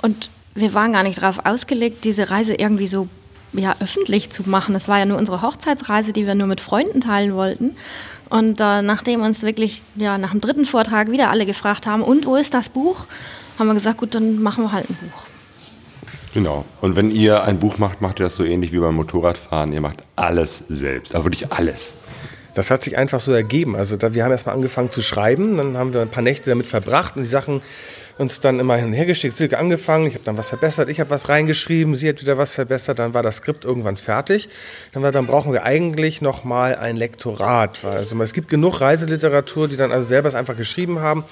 Und 0.02 0.30
wir 0.60 0.74
waren 0.74 0.94
gar 0.94 1.04
nicht 1.04 1.22
darauf 1.22 1.46
ausgelegt, 1.46 2.04
diese 2.04 2.30
Reise 2.30 2.54
irgendwie 2.54 2.88
so 2.88 3.08
ja, 3.54 3.76
öffentlich 3.80 4.30
zu 4.30 4.48
machen. 4.48 4.74
Das 4.74 4.88
war 4.88 5.00
ja 5.00 5.06
nur 5.06 5.18
unsere 5.18 5.42
Hochzeitsreise, 5.42 6.14
die 6.14 6.26
wir 6.26 6.36
nur 6.36 6.48
mit 6.48 6.62
Freunden 6.62 7.02
teilen 7.02 7.34
wollten. 7.34 7.76
Und 8.30 8.60
äh, 8.60 8.82
nachdem 8.82 9.22
uns 9.22 9.42
wirklich 9.42 9.82
ja, 9.96 10.18
nach 10.18 10.32
dem 10.32 10.42
dritten 10.42 10.66
Vortrag 10.66 11.12
wieder 11.12 11.30
alle 11.32 11.46
gefragt 11.46 11.88
haben, 11.88 12.04
und 12.04 12.26
wo 12.26 12.36
ist 12.36 12.54
das 12.54 12.70
Buch, 12.70 13.08
haben 13.58 13.68
wir 13.68 13.74
gesagt, 13.74 13.98
gut, 13.98 14.14
dann 14.14 14.42
machen 14.42 14.64
wir 14.64 14.72
halt 14.72 14.90
ein 14.90 14.96
Buch. 14.96 15.24
Genau. 16.34 16.64
Und 16.80 16.96
wenn 16.96 17.10
ihr 17.10 17.44
ein 17.44 17.60
Buch 17.60 17.80
macht, 17.80 18.02
macht 18.02 18.20
ihr 18.20 18.26
das 18.26 18.36
so 18.36 18.44
ähnlich 18.44 18.72
wie 18.72 18.78
beim 18.78 18.96
Motorradfahren. 18.96 19.74
Ihr 19.74 19.82
macht 19.82 20.04
alles 20.16 20.64
selbst, 20.70 21.16
aber 21.16 21.26
wirklich 21.26 21.52
alles. 21.52 21.98
Das 22.54 22.70
hat 22.70 22.84
sich 22.84 22.98
einfach 22.98 23.20
so 23.20 23.32
ergeben. 23.32 23.76
Also 23.76 23.98
da, 23.98 24.14
wir 24.14 24.24
haben 24.24 24.32
erstmal 24.32 24.56
angefangen 24.56 24.92
zu 24.92 25.02
schreiben, 25.02 25.58
dann 25.58 25.76
haben 25.78 25.94
wir 25.94 26.02
ein 26.02 26.10
paar 26.10 26.24
Nächte 26.24 26.50
damit 26.50 26.68
verbracht 26.68 27.16
und 27.16 27.24
die 27.24 27.28
Sachen 27.30 27.62
uns 28.20 28.42
dann 28.42 28.60
immer 28.60 28.76
hin 28.76 28.88
und 28.88 28.94
her 28.94 29.06
geschickt. 29.06 29.36
Silke 29.36 29.58
angefangen, 29.58 30.06
ich 30.06 30.14
habe 30.14 30.26
dann 30.26 30.38
was 30.38 30.50
verbessert, 30.50 30.90
ich 30.90 31.00
habe 31.00 31.10
was 31.10 31.30
reingeschrieben, 31.30 31.96
sie 31.96 32.10
hat 32.10 32.22
wieder 32.22 32.38
was 32.38 32.54
verbessert, 32.54 33.00
dann 33.00 33.14
war 33.14 33.24
das 33.24 33.38
Skript 33.38 33.64
irgendwann 33.64 33.96
fertig. 33.96 34.50
Dann, 34.92 35.04
war, 35.04 35.12
dann 35.12 35.26
brauchen 35.26 35.54
wir 35.54 35.64
eigentlich 35.64 36.22
noch 36.22 36.44
mal 36.44 36.76
ein 36.76 36.98
Lektorat. 36.98 37.84
Also 37.86 38.22
es 38.22 38.34
gibt 38.34 38.50
genug 38.50 38.82
Reiseliteratur, 38.82 39.70
die 39.70 39.78
dann 39.78 39.92
also 39.92 40.08
selber 40.08 40.28
es 40.28 40.36
einfach 40.36 40.58
geschrieben 40.58 41.00
haben 41.00 41.24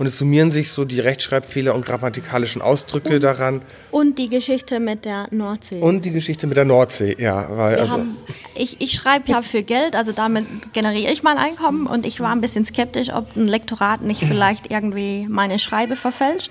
und 0.00 0.06
es 0.06 0.16
summieren 0.16 0.50
sich 0.50 0.70
so 0.70 0.86
die 0.86 0.98
Rechtschreibfehler 0.98 1.74
und 1.74 1.84
grammatikalischen 1.84 2.62
Ausdrücke 2.62 3.16
und, 3.16 3.22
daran. 3.22 3.60
Und 3.90 4.18
die 4.18 4.30
Geschichte 4.30 4.80
mit 4.80 5.04
der 5.04 5.28
Nordsee. 5.30 5.78
Und 5.78 6.06
die 6.06 6.10
Geschichte 6.10 6.46
mit 6.46 6.56
der 6.56 6.64
Nordsee, 6.64 7.16
ja. 7.18 7.46
Weil, 7.50 7.78
also, 7.78 7.92
haben, 7.92 8.16
ich 8.54 8.80
ich 8.80 8.94
schreibe 8.94 9.30
ja 9.30 9.42
für 9.42 9.62
Geld, 9.62 9.94
also 9.94 10.12
damit 10.12 10.46
generiere 10.72 11.12
ich 11.12 11.22
mein 11.22 11.36
Einkommen 11.36 11.86
und 11.86 12.06
ich 12.06 12.18
war 12.20 12.30
ein 12.30 12.40
bisschen 12.40 12.64
skeptisch, 12.64 13.12
ob 13.12 13.36
ein 13.36 13.46
Lektorat 13.46 14.00
nicht 14.00 14.22
vielleicht 14.26 14.70
irgendwie 14.70 15.26
meine 15.28 15.58
Schreibe 15.58 15.96
verfälscht. 15.96 16.50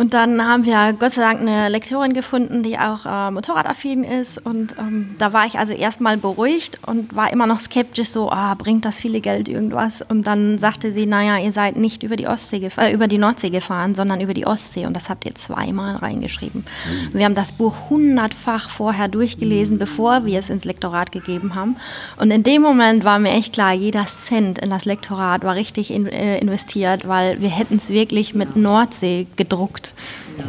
Und 0.00 0.14
dann 0.14 0.42
haben 0.42 0.64
wir 0.64 0.94
Gott 0.98 1.12
sei 1.12 1.20
Dank 1.20 1.42
eine 1.42 1.68
Lektorin 1.68 2.14
gefunden, 2.14 2.62
die 2.62 2.78
auch 2.78 3.04
äh, 3.04 3.30
motorradaffin 3.30 4.02
ist. 4.02 4.38
Und 4.38 4.76
ähm, 4.78 5.14
da 5.18 5.34
war 5.34 5.44
ich 5.44 5.58
also 5.58 5.74
erstmal 5.74 6.16
beruhigt 6.16 6.78
und 6.86 7.14
war 7.14 7.30
immer 7.30 7.46
noch 7.46 7.60
skeptisch, 7.60 8.08
so, 8.08 8.30
ah, 8.30 8.54
bringt 8.54 8.86
das 8.86 8.96
viele 8.96 9.20
Geld 9.20 9.46
irgendwas? 9.46 10.00
Und 10.00 10.26
dann 10.26 10.56
sagte 10.56 10.94
sie, 10.94 11.04
naja, 11.04 11.36
ihr 11.36 11.52
seid 11.52 11.76
nicht 11.76 12.02
über 12.02 12.16
die, 12.16 12.26
Ostsee 12.28 12.66
äh, 12.78 12.94
über 12.94 13.08
die 13.08 13.18
Nordsee 13.18 13.50
gefahren, 13.50 13.94
sondern 13.94 14.22
über 14.22 14.32
die 14.32 14.46
Ostsee. 14.46 14.86
Und 14.86 14.96
das 14.96 15.10
habt 15.10 15.26
ihr 15.26 15.34
zweimal 15.34 15.96
reingeschrieben. 15.96 16.64
Mhm. 16.64 17.18
Wir 17.18 17.26
haben 17.26 17.34
das 17.34 17.52
Buch 17.52 17.90
hundertfach 17.90 18.70
vorher 18.70 19.08
durchgelesen, 19.08 19.76
bevor 19.76 20.24
wir 20.24 20.38
es 20.38 20.48
ins 20.48 20.64
Lektorat 20.64 21.12
gegeben 21.12 21.54
haben. 21.54 21.76
Und 22.16 22.30
in 22.30 22.42
dem 22.42 22.62
Moment 22.62 23.04
war 23.04 23.18
mir 23.18 23.32
echt 23.32 23.52
klar, 23.52 23.74
jeder 23.74 24.06
Cent 24.06 24.60
in 24.60 24.70
das 24.70 24.86
Lektorat 24.86 25.44
war 25.44 25.56
richtig 25.56 25.90
in, 25.90 26.06
äh, 26.06 26.38
investiert, 26.38 27.06
weil 27.06 27.42
wir 27.42 27.50
hätten 27.50 27.76
es 27.76 27.90
wirklich 27.90 28.34
mit 28.34 28.56
Nordsee 28.56 29.26
gedruckt 29.36 29.89
Ja. 30.38 30.44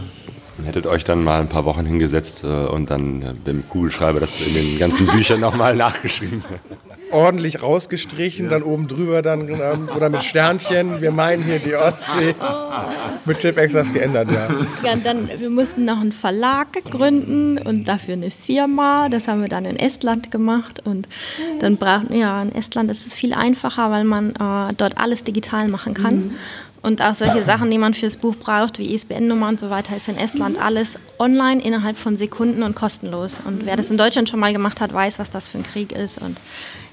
Hättet 0.66 0.86
euch 0.86 1.04
dann 1.04 1.24
mal 1.24 1.40
ein 1.40 1.50
paar 1.50 1.66
Wochen 1.66 1.86
hingesetzt 1.86 2.44
äh, 2.44 2.48
und 2.48 2.90
dann 2.92 3.22
äh, 3.22 3.34
mit 3.34 3.48
dem 3.48 3.70
Kugelschreiber 3.70 4.20
das 4.20 4.40
in 4.42 4.54
den 4.54 4.78
ganzen 4.78 5.08
Büchern 5.08 5.40
nochmal 5.40 5.76
nachgeschrieben. 5.76 6.44
Ordentlich 7.10 7.62
rausgestrichen, 7.62 8.46
ja. 8.46 8.52
dann 8.52 8.64
oben 8.64 8.88
drüber 8.88 9.22
dann 9.22 9.50
ähm, 9.50 9.90
oder 9.96 10.10
mit 10.10 10.24
Sternchen. 10.24 11.02
Wir 11.02 11.12
meinen 11.12 11.44
hier 11.44 11.60
die 11.60 11.76
Ostsee. 11.76 12.36
Mit 13.26 13.40
Tipex 13.40 13.74
das 13.74 13.92
geändert, 13.92 14.32
ja. 14.32 14.48
Ja, 14.84 14.96
dann 14.96 15.30
wir 15.38 15.50
mussten 15.50 15.86
noch 15.86 16.00
einen 16.00 16.12
Verlag 16.12 16.68
gründen 16.90 17.58
und 17.58 17.86
dafür 17.86 18.14
eine 18.14 18.32
Firma. 18.32 19.10
Das 19.10 19.28
haben 19.28 19.42
wir 19.42 19.50
dann 19.50 19.66
in 19.66 19.78
Estland 19.78 20.32
gemacht 20.32 20.86
und 20.86 21.08
dann 21.60 21.78
brauchten 21.78 22.16
ja 22.16 22.42
in 22.42 22.54
Estland 22.54 22.92
ist 22.92 23.06
es 23.06 23.14
viel 23.14 23.34
einfacher, 23.34 23.92
weil 23.92 24.04
man 24.04 24.32
äh, 24.32 24.74
dort 24.78 24.98
alles 24.98 25.24
digital 25.24 25.68
machen 25.68 25.94
kann. 25.94 26.16
Mhm. 26.16 26.32
Und 26.82 27.02
auch 27.02 27.14
solche 27.14 27.44
Sachen, 27.44 27.70
die 27.70 27.78
man 27.78 27.94
fürs 27.94 28.18
Buch 28.18 28.36
braucht, 28.36 28.80
wie 28.80 28.94
ISBN-Nummer 28.94 29.50
und 29.50 29.60
so 29.60 29.70
weiter, 29.70 29.96
ist 29.96 30.08
in 30.08 30.18
Estland 30.18 30.60
alles 30.60 30.98
online 31.20 31.62
innerhalb 31.62 32.00
von 32.00 32.16
Sekunden 32.16 32.64
und 32.64 32.76
kostenlos. 32.76 33.40
Und 33.46 33.66
wer 33.66 33.76
das 33.76 33.92
in 33.92 33.98
Deutschland 33.98 34.30
schon 34.30 34.40
mal 34.40 34.52
gemacht 34.52 34.82
hat, 34.82 34.92
weiß, 34.92 35.20
was 35.20 35.30
das 35.30 35.48
für 35.48 35.60
ein 35.60 35.64
Krieg 35.64 35.92
ist. 35.92 36.18
Und 36.18 36.40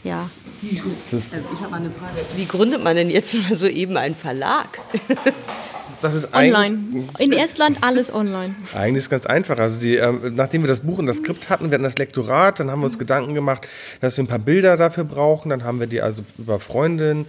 ja. 0.04 0.28
Ich 0.60 0.80
habe 0.80 1.70
mal 1.70 1.76
eine 1.76 1.90
Frage. 1.90 2.26
Wie 2.36 2.44
gründet 2.44 2.82
man 2.82 2.96
denn 2.96 3.08
jetzt 3.08 3.34
so 3.54 3.66
eben 3.66 3.96
einen 3.96 4.14
Verlag? 4.14 4.78
das 6.02 6.14
ist 6.14 6.32
online. 6.32 7.08
In 7.18 7.32
Estland 7.32 7.78
alles 7.80 8.12
online. 8.12 8.54
Eigentlich 8.74 8.98
ist 8.98 9.04
es 9.04 9.10
ganz 9.10 9.26
einfach. 9.26 9.58
Also 9.58 9.80
die, 9.80 9.96
ähm, 9.96 10.34
nachdem 10.34 10.62
wir 10.62 10.68
das 10.68 10.80
Buch 10.80 10.98
und 10.98 11.06
das 11.06 11.18
Skript 11.18 11.50
hatten, 11.50 11.70
wir 11.70 11.74
hatten 11.74 11.84
das 11.84 11.98
Lektorat, 11.98 12.60
dann 12.60 12.70
haben 12.70 12.80
wir 12.80 12.86
uns 12.86 12.98
Gedanken 12.98 13.34
gemacht, 13.34 13.66
dass 14.00 14.16
wir 14.16 14.24
ein 14.24 14.28
paar 14.28 14.38
Bilder 14.38 14.76
dafür 14.76 15.04
brauchen. 15.04 15.50
Dann 15.50 15.64
haben 15.64 15.80
wir 15.80 15.86
die 15.86 16.00
also 16.00 16.22
über 16.38 16.60
Freundinnen, 16.60 17.26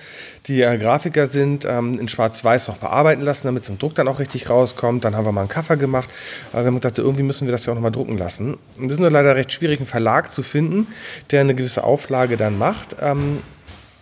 die 0.48 0.62
äh, 0.62 0.78
Grafiker 0.78 1.28
sind, 1.28 1.65
ähm, 1.65 2.00
in 2.00 2.08
Schwarz-Weiß 2.08 2.67
noch 2.67 2.78
bearbeiten 2.78 3.22
lassen, 3.22 3.48
damit 3.48 3.63
es 3.63 3.69
im 3.69 3.78
Druck 3.78 3.95
dann 3.95 4.08
auch 4.08 4.19
richtig 4.19 4.50
rauskommt. 4.50 5.06
Dann 5.06 5.15
haben 5.15 5.26
wir 5.26 5.32
mal 5.32 5.41
einen 5.41 5.50
Cover 5.50 5.78
gemacht. 5.78 6.10
Aber 6.52 6.63
wir 6.63 6.67
haben 6.67 6.76
gedacht, 6.76 6.98
irgendwie 6.98 7.24
müssen 7.24 7.48
wir 7.48 7.52
das 7.52 7.65
ja 7.65 7.72
auch 7.72 7.76
nochmal 7.76 7.91
drucken 7.91 8.17
lassen. 8.17 8.58
Und 8.78 8.86
es 8.86 8.93
ist 8.93 9.00
nur 9.00 9.10
leider 9.12 9.36
recht 9.36 9.52
schwierig, 9.52 9.80
einen 9.80 9.88
Verlag 9.88 10.32
zu 10.32 10.43
finden, 10.43 10.88
der 11.32 11.41
eine 11.41 11.56
gewisse 11.56 11.84
Auflage 11.84 12.38
dann 12.38 12.58
macht. 12.58 12.95
Ähm, 13.02 13.39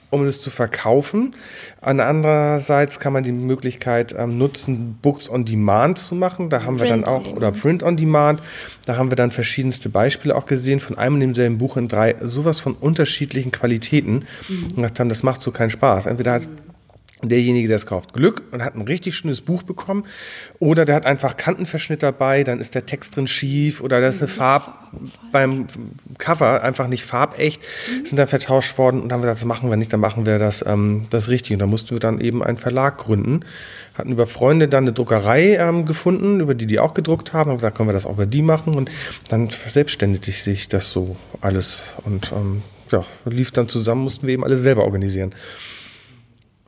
um 0.10 0.26
es 0.26 0.41
zu 0.41 0.50
verkaufen. 0.50 1.36
Andererseits 1.82 3.00
kann 3.00 3.13
man 3.13 3.24
die 3.24 3.32
Möglichkeit 3.32 4.15
ähm, 4.17 4.38
nutzen, 4.38 4.98
Books 5.02 5.30
on 5.30 5.46
Demand 5.46 5.98
zu 5.98 6.15
machen. 6.15 6.50
Da 6.50 6.63
haben 6.63 6.78
Print 6.78 6.82
wir 6.82 6.89
dann 6.89 7.04
auch, 7.04 7.34
oder 7.34 7.52
Print 7.52 7.84
on 7.84 7.98
Demand. 7.98 8.41
Da 8.86 8.98
haben 8.98 9.12
wir 9.12 9.15
dann 9.15 9.32
verschiedenste 9.32 9.89
Beispiele 9.89 10.36
auch 10.36 10.46
gesehen 10.46 10.80
von 10.80 10.98
einem 10.98 11.15
und 11.15 11.22
demselben 11.22 11.58
Buch 11.58 11.78
in 11.78 11.88
drei, 11.88 12.15
sowas 12.22 12.60
von 12.60 12.74
unterschiedlichen 12.74 13.52
Qualitäten. 13.52 14.26
Mhm. 14.48 14.63
Und 14.63 14.76
gedacht 14.78 15.00
haben, 15.00 15.10
das 15.10 15.24
macht 15.24 15.41
so 15.41 15.52
keinen 15.52 15.70
Spaß. 15.70 16.06
Entweder 16.06 16.34
hat 16.34 16.50
derjenige, 17.24 17.68
der 17.68 17.78
es 17.78 17.88
kauft, 17.88 18.14
Glück 18.14 18.44
und 18.52 18.64
hat 18.64 18.76
ein 18.76 18.82
richtig 18.82 19.16
schönes 19.16 19.42
Buch 19.42 19.64
bekommen. 19.64 20.06
Oder 20.60 20.86
der 20.86 20.96
hat 20.96 21.06
einfach 21.06 21.36
Kantenverschnitt 21.36 22.04
dabei, 22.04 22.44
dann 22.44 22.60
ist 22.60 22.76
der 22.76 22.86
Text 22.86 23.16
drin 23.16 23.26
schief 23.26 23.82
oder 23.82 24.02
da 24.02 24.08
ist 24.08 24.22
eine 24.22 24.28
Farb 24.28 24.92
beim 25.32 25.66
Cover 26.20 26.64
einfach 26.64 26.88
nicht 26.88 27.04
farbecht, 27.04 27.64
sind 28.04 28.18
dann 28.18 28.28
vertauscht 28.28 28.78
worden 28.78 29.02
und 29.02 29.10
dann 29.10 29.18
haben 29.18 29.24
wir 29.24 29.28
gesagt, 29.28 29.42
das 29.42 29.48
machen 29.48 29.70
wir 29.70 29.78
nicht, 29.78 29.92
dann 29.92 30.00
machen 30.00 30.26
wir 30.26 30.38
das, 30.38 30.64
ähm, 30.66 31.04
das 31.10 31.30
richtig. 31.30 31.54
Und 31.54 31.60
da 31.60 31.66
mussten 31.66 31.92
wir 31.92 32.00
dann 32.00 32.20
eben 32.20 32.44
einen 32.44 32.58
Verlag 32.58 33.00
gründen. 33.00 33.42
Hatten 33.96 34.12
über 34.12 34.28
Freunde 34.28 34.68
dann 34.68 34.84
eine 34.84 34.94
Druckerei 34.94 35.56
ähm, 35.56 35.86
gefunden, 35.86 36.40
über 36.40 36.54
die 36.54 36.68
die 36.68 36.80
auch 36.80 36.94
gedruckt 36.94 37.34
haben, 37.34 37.50
haben 37.50 37.58
gesagt, 37.58 37.78
können 37.78 37.90
wir 37.90 37.94
das 37.94 38.06
auch 38.06 38.14
über 38.14 38.28
die 38.28 38.44
machen 38.44 38.76
und 38.76 38.92
dann 39.28 39.50
verselbstständigte 39.50 40.32
sich 40.32 40.68
das 40.68 40.92
so 40.92 41.16
alles 41.42 41.94
und 42.04 42.32
ähm, 42.32 42.62
ja, 42.92 43.04
lief 43.26 43.52
dann 43.52 43.68
zusammen, 43.68 44.04
mussten 44.04 44.28
wir 44.28 44.36
eben 44.36 44.44
alles 44.44 44.62
selber 44.62 44.84
organisieren 44.84 45.34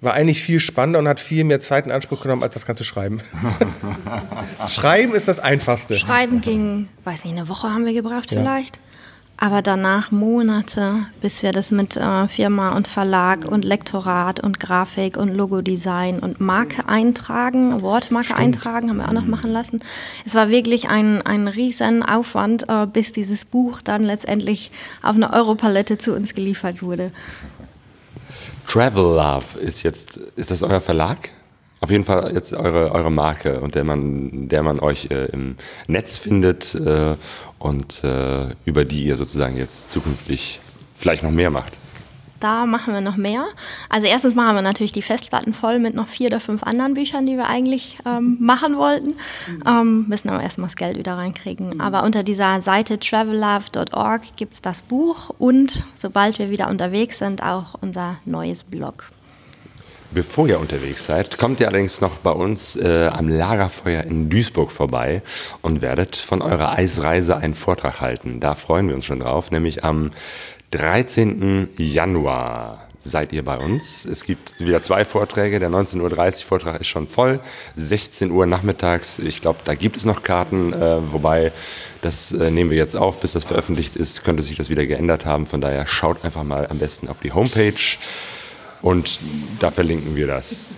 war 0.02 0.14
eigentlich 0.14 0.42
viel 0.42 0.60
spannender 0.60 1.00
und 1.00 1.08
hat 1.08 1.20
viel 1.20 1.44
mehr 1.44 1.60
Zeit 1.60 1.86
in 1.86 1.92
Anspruch 1.92 2.22
genommen 2.22 2.44
als 2.44 2.54
das 2.54 2.66
ganze 2.66 2.84
Schreiben. 2.84 3.22
Schreiben 4.68 5.14
ist 5.14 5.28
das 5.28 5.40
Einfachste. 5.40 5.98
Schreiben 5.98 6.42
ging, 6.42 6.88
weiß 7.04 7.26
nicht, 7.26 7.38
eine 7.38 7.50
Woche 7.50 7.70
haben 7.70 7.86
wir 7.86 7.94
gebraucht 7.94 8.32
ja. 8.32 8.40
vielleicht. 8.40 8.80
Aber 9.42 9.62
danach 9.62 10.12
Monate, 10.12 11.06
bis 11.22 11.44
wir 11.44 11.54
das 11.54 11.72
mit 11.72 11.96
äh, 11.96 12.28
Firma 12.28 12.76
und 12.76 12.90
Verlag 12.90 13.46
und 13.46 13.64
Lektorat 13.64 14.42
und 14.42 14.60
Grafik 14.60 15.16
und 15.16 15.34
Logodesign 15.34 16.20
und 16.20 16.42
Marke 16.42 16.90
eintragen, 16.90 17.82
Wortmarke 17.82 18.34
Stimmt. 18.34 18.40
eintragen, 18.42 18.90
haben 18.90 18.98
wir 18.98 19.08
auch 19.08 19.14
noch 19.14 19.26
machen 19.26 19.50
lassen. 19.50 19.80
Es 20.26 20.36
war 20.36 20.50
wirklich 20.50 20.90
ein, 20.90 21.22
ein 21.22 21.48
riesen 21.48 22.04
Aufwand, 22.04 22.68
äh, 22.68 22.86
bis 22.86 23.14
dieses 23.14 23.46
Buch 23.46 23.80
dann 23.82 24.04
letztendlich 24.04 24.72
auf 25.02 25.16
einer 25.16 25.32
Europalette 25.32 25.98
zu 25.98 26.14
uns 26.14 26.34
geliefert 26.34 26.82
wurde. 26.82 27.14
Travel 28.70 29.16
Love 29.16 29.60
ist 29.60 29.82
jetzt, 29.82 30.18
ist 30.36 30.52
das 30.52 30.62
euer 30.62 30.80
Verlag? 30.80 31.30
Auf 31.82 31.90
jeden 31.90 32.04
Fall 32.04 32.32
jetzt 32.34 32.54
eure, 32.54 32.92
eure 32.92 33.12
Marke 33.12 33.62
und 33.62 33.74
der 33.74 33.84
man, 33.84 34.48
der 34.48 34.62
man 34.62 34.80
euch 34.80 35.08
äh, 35.10 35.26
im 35.26 35.56
Netz 35.88 36.20
findet 36.20 36.76
äh, 36.76 37.16
und 37.58 38.04
äh, 38.04 38.50
über 38.66 38.86
die 38.86 39.06
ihr 39.06 39.18
sozusagen 39.18 39.58
jetzt 39.58 39.90
zukünftig 39.90 40.60
vielleicht 40.96 41.24
noch 41.24 41.32
mehr 41.32 41.50
macht. 41.50 41.80
Da 42.40 42.66
machen 42.66 42.94
wir 42.94 43.02
noch 43.02 43.18
mehr. 43.18 43.46
Also 43.90 44.08
erstens 44.08 44.36
machen 44.36 44.56
wir 44.56 44.62
natürlich 44.62 44.92
die 44.92 45.02
Festplatten 45.02 45.54
voll 45.54 45.80
mit 45.80 45.94
noch 45.94 46.08
vier 46.08 46.28
oder 46.28 46.40
fünf 46.40 46.64
anderen 46.64 46.94
Büchern, 46.94 47.26
die 47.26 47.36
wir 47.36 47.48
eigentlich 47.48 48.00
ähm, 48.06 48.38
machen 48.40 48.78
wollten. 48.78 49.16
Ähm, 49.66 50.06
müssen 50.08 50.30
aber 50.30 50.42
erstmal 50.42 50.68
das 50.68 50.76
Geld 50.76 50.98
wieder 50.98 51.16
reinkriegen. 51.16 51.82
Aber 51.82 52.04
unter 52.04 52.24
dieser 52.24 52.62
Seite 52.62 53.00
travellove.org 53.00 54.36
gibt 54.36 54.54
es 54.54 54.62
das 54.62 54.82
Buch 54.82 55.32
und 55.38 55.84
sobald 55.96 56.40
wir 56.40 56.50
wieder 56.50 56.70
unterwegs 56.70 57.20
sind, 57.20 57.44
auch 57.44 57.76
unser 57.82 58.18
neues 58.26 58.64
Blog. 58.64 59.12
Bevor 60.12 60.48
ihr 60.48 60.60
unterwegs 60.60 61.06
seid, 61.06 61.38
kommt 61.38 61.60
ihr 61.60 61.68
allerdings 61.68 62.02
noch 62.02 62.18
bei 62.18 62.32
uns 62.32 62.76
äh, 62.76 63.12
am 63.14 63.30
Lagerfeuer 63.30 64.04
in 64.04 64.28
Duisburg 64.28 64.72
vorbei 64.72 65.22
und 65.62 65.84
werdet 65.84 66.16
von 66.16 66.42
eurer 66.42 66.72
Eisreise 66.72 67.38
einen 67.38 67.54
Vortrag 67.54 68.02
halten. 68.02 68.40
Da 68.40 68.56
freuen 68.56 68.88
wir 68.88 68.96
uns 68.96 69.06
schon 69.06 69.20
drauf, 69.20 69.52
nämlich 69.52 69.84
am 69.84 70.10
13. 70.72 71.70
Januar. 71.78 72.86
seid 73.02 73.34
ihr 73.34 73.44
bei 73.44 73.58
uns. 73.58 74.06
Es 74.06 74.24
gibt 74.24 74.60
wieder 74.60 74.82
zwei 74.82 75.06
Vorträge. 75.06 75.60
Der 75.60 75.70
19.30 75.70 76.02
Uhr 76.02 76.46
Vortrag 76.46 76.82
ist 76.82 76.88
schon 76.88 77.08
voll. 77.08 77.40
16 77.76 78.30
Uhr 78.30 78.46
nachmittags, 78.46 79.20
ich 79.20 79.42
glaube, 79.42 79.60
da 79.64 79.74
gibt 79.74 79.98
es 79.98 80.06
noch 80.06 80.22
Karten, 80.22 80.74
äh, 80.74 81.12
wobei 81.12 81.52
das 82.02 82.32
äh, 82.34 82.52
nehmen 82.52 82.70
wir 82.70 82.78
jetzt 82.78 82.96
auf, 82.96 83.20
bis 83.20 83.32
das 83.32 83.46
veröffentlicht 83.46 83.96
ist, 83.96 84.24
könnte 84.24 84.44
sich 84.44 84.58
das 84.58 84.70
wieder 84.70 84.86
geändert 84.86 85.26
haben. 85.26 85.46
Von 85.46 85.62
daher 85.62 85.88
schaut 85.88 86.24
einfach 86.24 86.44
mal 86.44 86.68
am 86.68 86.78
besten 86.78 87.08
auf 87.08 87.22
die 87.22 87.32
Homepage. 87.32 87.98
Und 88.82 89.20
da 89.60 89.72
verlinken 89.72 90.16
wir 90.16 90.28
das. 90.28 90.76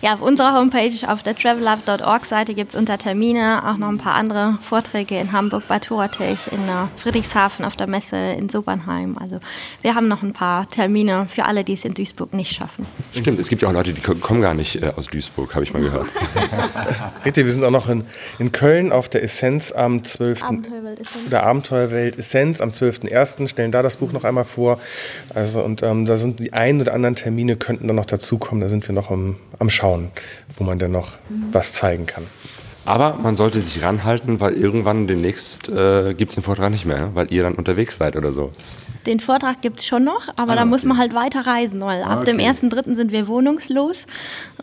Ja, 0.00 0.14
auf 0.14 0.22
unserer 0.22 0.58
Homepage 0.58 0.90
auf 1.08 1.22
der 1.22 1.36
travellove.org 1.36 2.24
Seite 2.24 2.54
gibt 2.54 2.74
es 2.74 2.78
unter 2.78 2.98
Termine 2.98 3.62
auch 3.66 3.76
noch 3.76 3.88
ein 3.88 3.98
paar 3.98 4.14
andere 4.14 4.58
Vorträge 4.60 5.18
in 5.18 5.32
Hamburg, 5.32 5.68
Bad 5.68 5.84
Turatech, 5.84 6.48
in 6.50 6.68
äh, 6.68 6.88
Friedrichshafen 6.96 7.64
auf 7.64 7.76
der 7.76 7.86
Messe, 7.86 8.16
in 8.16 8.48
Sobernheim. 8.48 9.16
Also 9.18 9.38
wir 9.82 9.94
haben 9.94 10.08
noch 10.08 10.22
ein 10.22 10.32
paar 10.32 10.68
Termine 10.68 11.26
für 11.28 11.44
alle, 11.44 11.64
die 11.64 11.74
es 11.74 11.84
in 11.84 11.94
Duisburg 11.94 12.34
nicht 12.34 12.54
schaffen. 12.54 12.86
Stimmt, 13.12 13.38
es 13.38 13.48
gibt 13.48 13.62
ja 13.62 13.68
auch 13.68 13.72
Leute, 13.72 13.92
die 13.92 14.00
kommen 14.00 14.42
gar 14.42 14.54
nicht 14.54 14.82
äh, 14.82 14.92
aus 14.96 15.06
Duisburg, 15.06 15.54
habe 15.54 15.64
ich 15.64 15.72
mal 15.72 15.82
gehört. 15.82 16.08
Richtig, 17.24 17.44
wir 17.44 17.52
sind 17.52 17.64
auch 17.64 17.70
noch 17.70 17.88
in, 17.88 18.04
in 18.38 18.52
Köln 18.52 18.92
auf 18.92 19.08
der 19.08 19.22
Essenz 19.22 19.72
am 19.72 20.04
12. 20.04 20.42
Abenteuerwelt 20.42 21.00
Essenz. 21.00 21.30
Der 21.30 21.46
Abenteuerwelt 21.46 22.18
Essenz 22.18 22.60
am 22.60 22.70
12.01. 22.70 23.48
stellen 23.48 23.72
da 23.72 23.82
das 23.82 23.96
Buch 23.96 24.12
noch 24.12 24.24
einmal 24.24 24.44
vor. 24.44 24.78
Also 25.34 25.62
und 25.62 25.82
ähm, 25.82 26.06
da 26.06 26.16
sind 26.16 26.40
die 26.40 26.52
ein 26.52 26.80
oder 26.80 26.94
anderen 26.94 27.16
Termine 27.16 27.56
könnten 27.56 27.86
dann 27.86 27.96
noch 27.96 28.06
dazukommen. 28.06 28.60
Da 28.60 28.68
sind 28.68 28.86
wir 28.88 28.94
noch 28.94 29.10
am, 29.32 29.58
am 29.58 29.70
Schauen, 29.70 30.10
wo 30.56 30.64
man 30.64 30.78
dann 30.78 30.92
noch 30.92 31.12
mhm. 31.28 31.46
was 31.52 31.72
zeigen 31.72 32.06
kann. 32.06 32.24
Aber 32.84 33.14
man 33.14 33.36
sollte 33.36 33.60
sich 33.60 33.82
ranhalten, 33.82 34.40
weil 34.40 34.54
irgendwann 34.54 35.06
demnächst 35.06 35.68
äh, 35.68 36.14
gibt 36.14 36.32
es 36.32 36.34
den 36.34 36.42
Vortrag 36.42 36.70
nicht 36.70 36.84
mehr, 36.84 37.10
weil 37.14 37.32
ihr 37.32 37.44
dann 37.44 37.54
unterwegs 37.54 37.96
seid 37.96 38.16
oder 38.16 38.32
so. 38.32 38.52
Den 39.06 39.20
Vortrag 39.20 39.62
gibt 39.62 39.80
es 39.80 39.86
schon 39.86 40.04
noch, 40.04 40.28
aber 40.36 40.52
ah, 40.52 40.56
da 40.56 40.64
muss 40.64 40.84
man 40.84 40.98
halt 40.98 41.14
weiter 41.14 41.46
reisen, 41.46 41.80
weil 41.80 42.02
ab 42.02 42.20
okay. 42.20 42.36
dem 42.36 42.38
1.3. 42.38 42.94
sind 42.94 43.12
wir 43.12 43.26
wohnungslos 43.26 44.06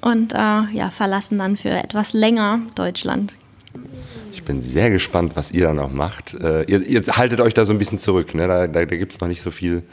und 0.02 0.34
äh, 0.34 0.38
ja, 0.38 0.90
verlassen 0.92 1.38
dann 1.38 1.58
für 1.58 1.70
etwas 1.70 2.14
länger 2.14 2.60
Deutschland. 2.76 3.34
Ich 4.32 4.44
bin 4.44 4.62
sehr 4.62 4.90
gespannt, 4.90 5.34
was 5.36 5.52
ihr 5.52 5.64
dann 5.64 5.80
auch 5.80 5.92
macht. 5.92 6.34
Äh, 6.34 6.64
ihr, 6.64 6.82
ihr, 6.82 7.02
haltet 7.02 7.42
euch 7.42 7.54
da 7.54 7.66
so 7.66 7.74
ein 7.74 7.80
bisschen 7.80 7.98
zurück, 7.98 8.34
ne? 8.34 8.48
da, 8.48 8.68
da, 8.68 8.86
da 8.86 8.96
gibt 8.96 9.14
es 9.14 9.20
noch 9.20 9.28
nicht 9.28 9.42
so 9.42 9.52
viel, 9.52 9.84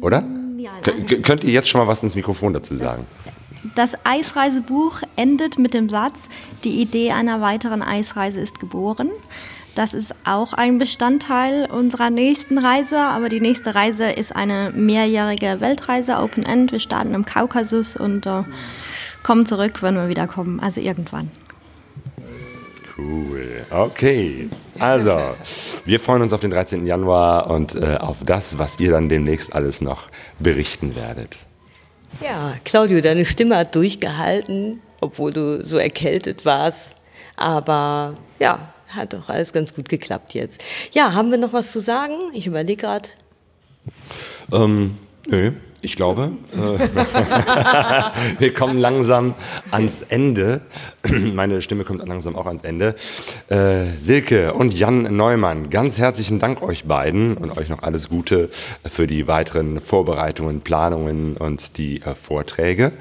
oder? 0.00 0.24
Ja, 0.58 0.70
könnt 1.22 1.42
ihr 1.42 1.50
jetzt 1.50 1.68
schon 1.68 1.80
mal 1.80 1.88
was 1.88 2.02
ins 2.02 2.14
Mikrofon 2.14 2.52
dazu 2.52 2.76
sagen? 2.76 3.04
Das, 3.24 3.34
das 3.74 3.92
Eisreisebuch 4.04 5.02
endet 5.16 5.58
mit 5.58 5.74
dem 5.74 5.88
Satz, 5.88 6.28
die 6.64 6.80
Idee 6.80 7.12
einer 7.12 7.40
weiteren 7.40 7.82
Eisreise 7.82 8.40
ist 8.40 8.60
geboren. 8.60 9.10
Das 9.74 9.94
ist 9.94 10.14
auch 10.24 10.52
ein 10.52 10.76
Bestandteil 10.76 11.66
unserer 11.70 12.10
nächsten 12.10 12.58
Reise, 12.58 12.98
aber 12.98 13.30
die 13.30 13.40
nächste 13.40 13.74
Reise 13.74 14.10
ist 14.10 14.36
eine 14.36 14.70
mehrjährige 14.74 15.60
Weltreise, 15.60 16.18
Open 16.18 16.44
End. 16.44 16.72
Wir 16.72 16.80
starten 16.80 17.14
im 17.14 17.24
Kaukasus 17.24 17.96
und 17.96 18.26
äh, 18.26 18.42
kommen 19.22 19.46
zurück, 19.46 19.82
wenn 19.82 19.94
wir 19.94 20.08
wieder 20.08 20.26
kommen, 20.26 20.60
also 20.60 20.80
irgendwann. 20.80 21.30
Cool. 22.98 23.64
Okay. 23.70 24.50
Also, 24.78 25.34
wir 25.86 26.00
freuen 26.00 26.22
uns 26.22 26.34
auf 26.34 26.40
den 26.40 26.50
13. 26.50 26.86
Januar 26.86 27.48
und 27.48 27.74
äh, 27.74 27.96
auf 27.96 28.18
das, 28.24 28.58
was 28.58 28.78
ihr 28.78 28.90
dann 28.90 29.08
demnächst 29.08 29.54
alles 29.54 29.80
noch 29.80 30.08
berichten 30.38 30.94
werdet. 30.94 31.38
Ja, 32.20 32.54
Claudio, 32.64 33.00
deine 33.00 33.24
Stimme 33.24 33.56
hat 33.56 33.74
durchgehalten, 33.74 34.80
obwohl 35.00 35.32
du 35.32 35.64
so 35.64 35.76
erkältet 35.76 36.44
warst. 36.44 36.96
Aber 37.36 38.14
ja, 38.38 38.72
hat 38.88 39.12
doch 39.12 39.28
alles 39.28 39.52
ganz 39.52 39.74
gut 39.74 39.88
geklappt 39.88 40.34
jetzt. 40.34 40.62
Ja, 40.92 41.14
haben 41.14 41.30
wir 41.30 41.38
noch 41.38 41.52
was 41.52 41.72
zu 41.72 41.80
sagen? 41.80 42.14
Ich 42.34 42.46
überlege 42.46 42.82
gerade. 42.82 43.08
Ähm, 44.52 44.98
nö. 45.26 45.52
Ich 45.84 45.96
glaube, 45.96 46.30
äh, 46.54 46.58
wir 48.38 48.54
kommen 48.54 48.78
langsam 48.78 49.34
ans 49.72 50.02
Ende. 50.02 50.60
Meine 51.34 51.60
Stimme 51.60 51.82
kommt 51.82 52.06
langsam 52.06 52.36
auch 52.36 52.46
ans 52.46 52.62
Ende. 52.62 52.94
Äh, 53.48 53.86
Silke 54.00 54.54
und 54.54 54.72
Jan 54.72 55.16
Neumann, 55.16 55.70
ganz 55.70 55.98
herzlichen 55.98 56.38
Dank 56.38 56.62
euch 56.62 56.84
beiden 56.84 57.36
und 57.36 57.58
euch 57.58 57.68
noch 57.68 57.82
alles 57.82 58.08
Gute 58.08 58.50
für 58.86 59.08
die 59.08 59.26
weiteren 59.26 59.80
Vorbereitungen, 59.80 60.60
Planungen 60.60 61.36
und 61.36 61.76
die 61.78 62.00
äh, 62.02 62.14
Vorträge. 62.14 62.92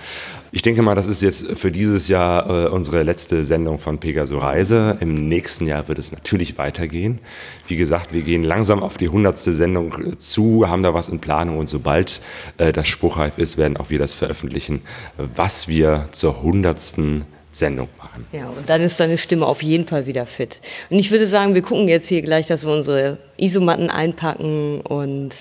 Ich 0.54 0.64
denke 0.64 0.82
mal, 0.82 0.96
das 0.96 1.08
ist 1.08 1.22
jetzt 1.22 1.58
für 1.58 1.72
dieses 1.72 2.10
Jahr 2.10 2.74
unsere 2.74 3.04
letzte 3.04 3.46
Sendung 3.46 3.78
von 3.78 4.00
Pegaso 4.00 4.38
Reise. 4.38 4.98
Im 5.00 5.30
nächsten 5.30 5.66
Jahr 5.66 5.88
wird 5.88 5.98
es 5.98 6.12
natürlich 6.12 6.58
weitergehen. 6.58 7.20
Wie 7.68 7.78
gesagt, 7.78 8.12
wir 8.12 8.22
gehen 8.24 8.44
langsam 8.44 8.84
auf 8.84 8.98
die 8.98 9.08
hundertste 9.08 9.54
Sendung 9.54 10.20
zu, 10.20 10.68
haben 10.68 10.84
da 10.84 10.94
was 10.94 11.08
in 11.08 11.20
Planung 11.20 11.58
und 11.58 11.70
sobald 11.70 12.20
äh, 12.58 12.71
das 12.74 12.88
spruchreif 12.88 13.38
ist, 13.38 13.58
werden 13.58 13.78
auch 13.78 13.90
wir 13.90 14.00
das 14.00 14.14
veröffentlichen, 14.14 14.82
was 15.18 15.68
wir 15.68 16.10
zur 16.12 16.42
hundertsten 16.42 17.26
Sendung 17.52 17.90
machen. 17.98 18.26
Ja, 18.32 18.48
und 18.48 18.70
dann 18.70 18.82
ist 18.82 19.00
deine 19.00 19.18
Stimme 19.18 19.46
auf 19.46 19.62
jeden 19.62 19.86
Fall 19.86 20.06
wieder 20.06 20.26
fit. 20.26 20.62
Und 20.90 20.98
ich 20.98 21.12
würde 21.12 21.28
sagen, 21.28 21.54
wir 21.54 21.62
gucken 21.62 21.88
jetzt 21.88 22.08
hier 22.08 22.22
gleich, 22.22 22.48
dass 22.48 22.66
wir 22.66 22.74
unsere 22.74 23.18
Isomatten 23.38 23.90
einpacken 23.90 24.82
und 24.82 25.36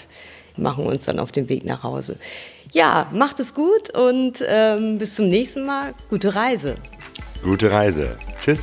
machen 0.57 0.87
uns 0.87 1.05
dann 1.05 1.19
auf 1.19 1.33
den 1.33 1.49
Weg 1.49 1.65
nach 1.65 1.83
Hause. 1.83 2.17
Ja, 2.73 3.09
macht 3.13 3.41
es 3.41 3.55
gut 3.55 3.91
und 3.95 4.45
ähm, 4.47 4.99
bis 4.99 5.17
zum 5.17 5.29
nächsten 5.29 5.67
Mal. 5.67 5.93
Gute 6.09 6.35
Reise. 6.35 6.75
Gute 7.43 7.71
Reise. 7.71 8.17
Tschüss. 8.45 8.61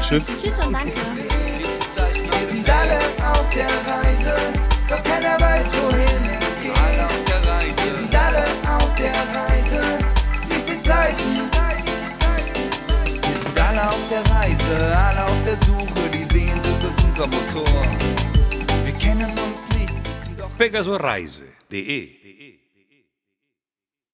Tschüss. 0.00 0.26
Tschüss 0.42 0.66
und 0.66 0.72
danke. 0.72 0.92
Wir 1.94 2.46
sind 2.46 2.68
alle 2.68 2.98
auf 3.30 3.48
der 3.50 3.66
Reise, 3.66 4.13
alle 14.74 15.24
auf 15.24 15.42
der 15.44 15.56
Suche, 15.66 16.10
die 16.12 16.24
Sehnsucht 16.24 16.82
ist 16.82 17.04
unser 17.04 17.26
Motor. 17.26 17.82
Wir 18.84 18.94
kennen 18.94 19.30
uns 19.30 19.68
nicht. 19.76 20.58
Pegasoreise.de 20.58 22.23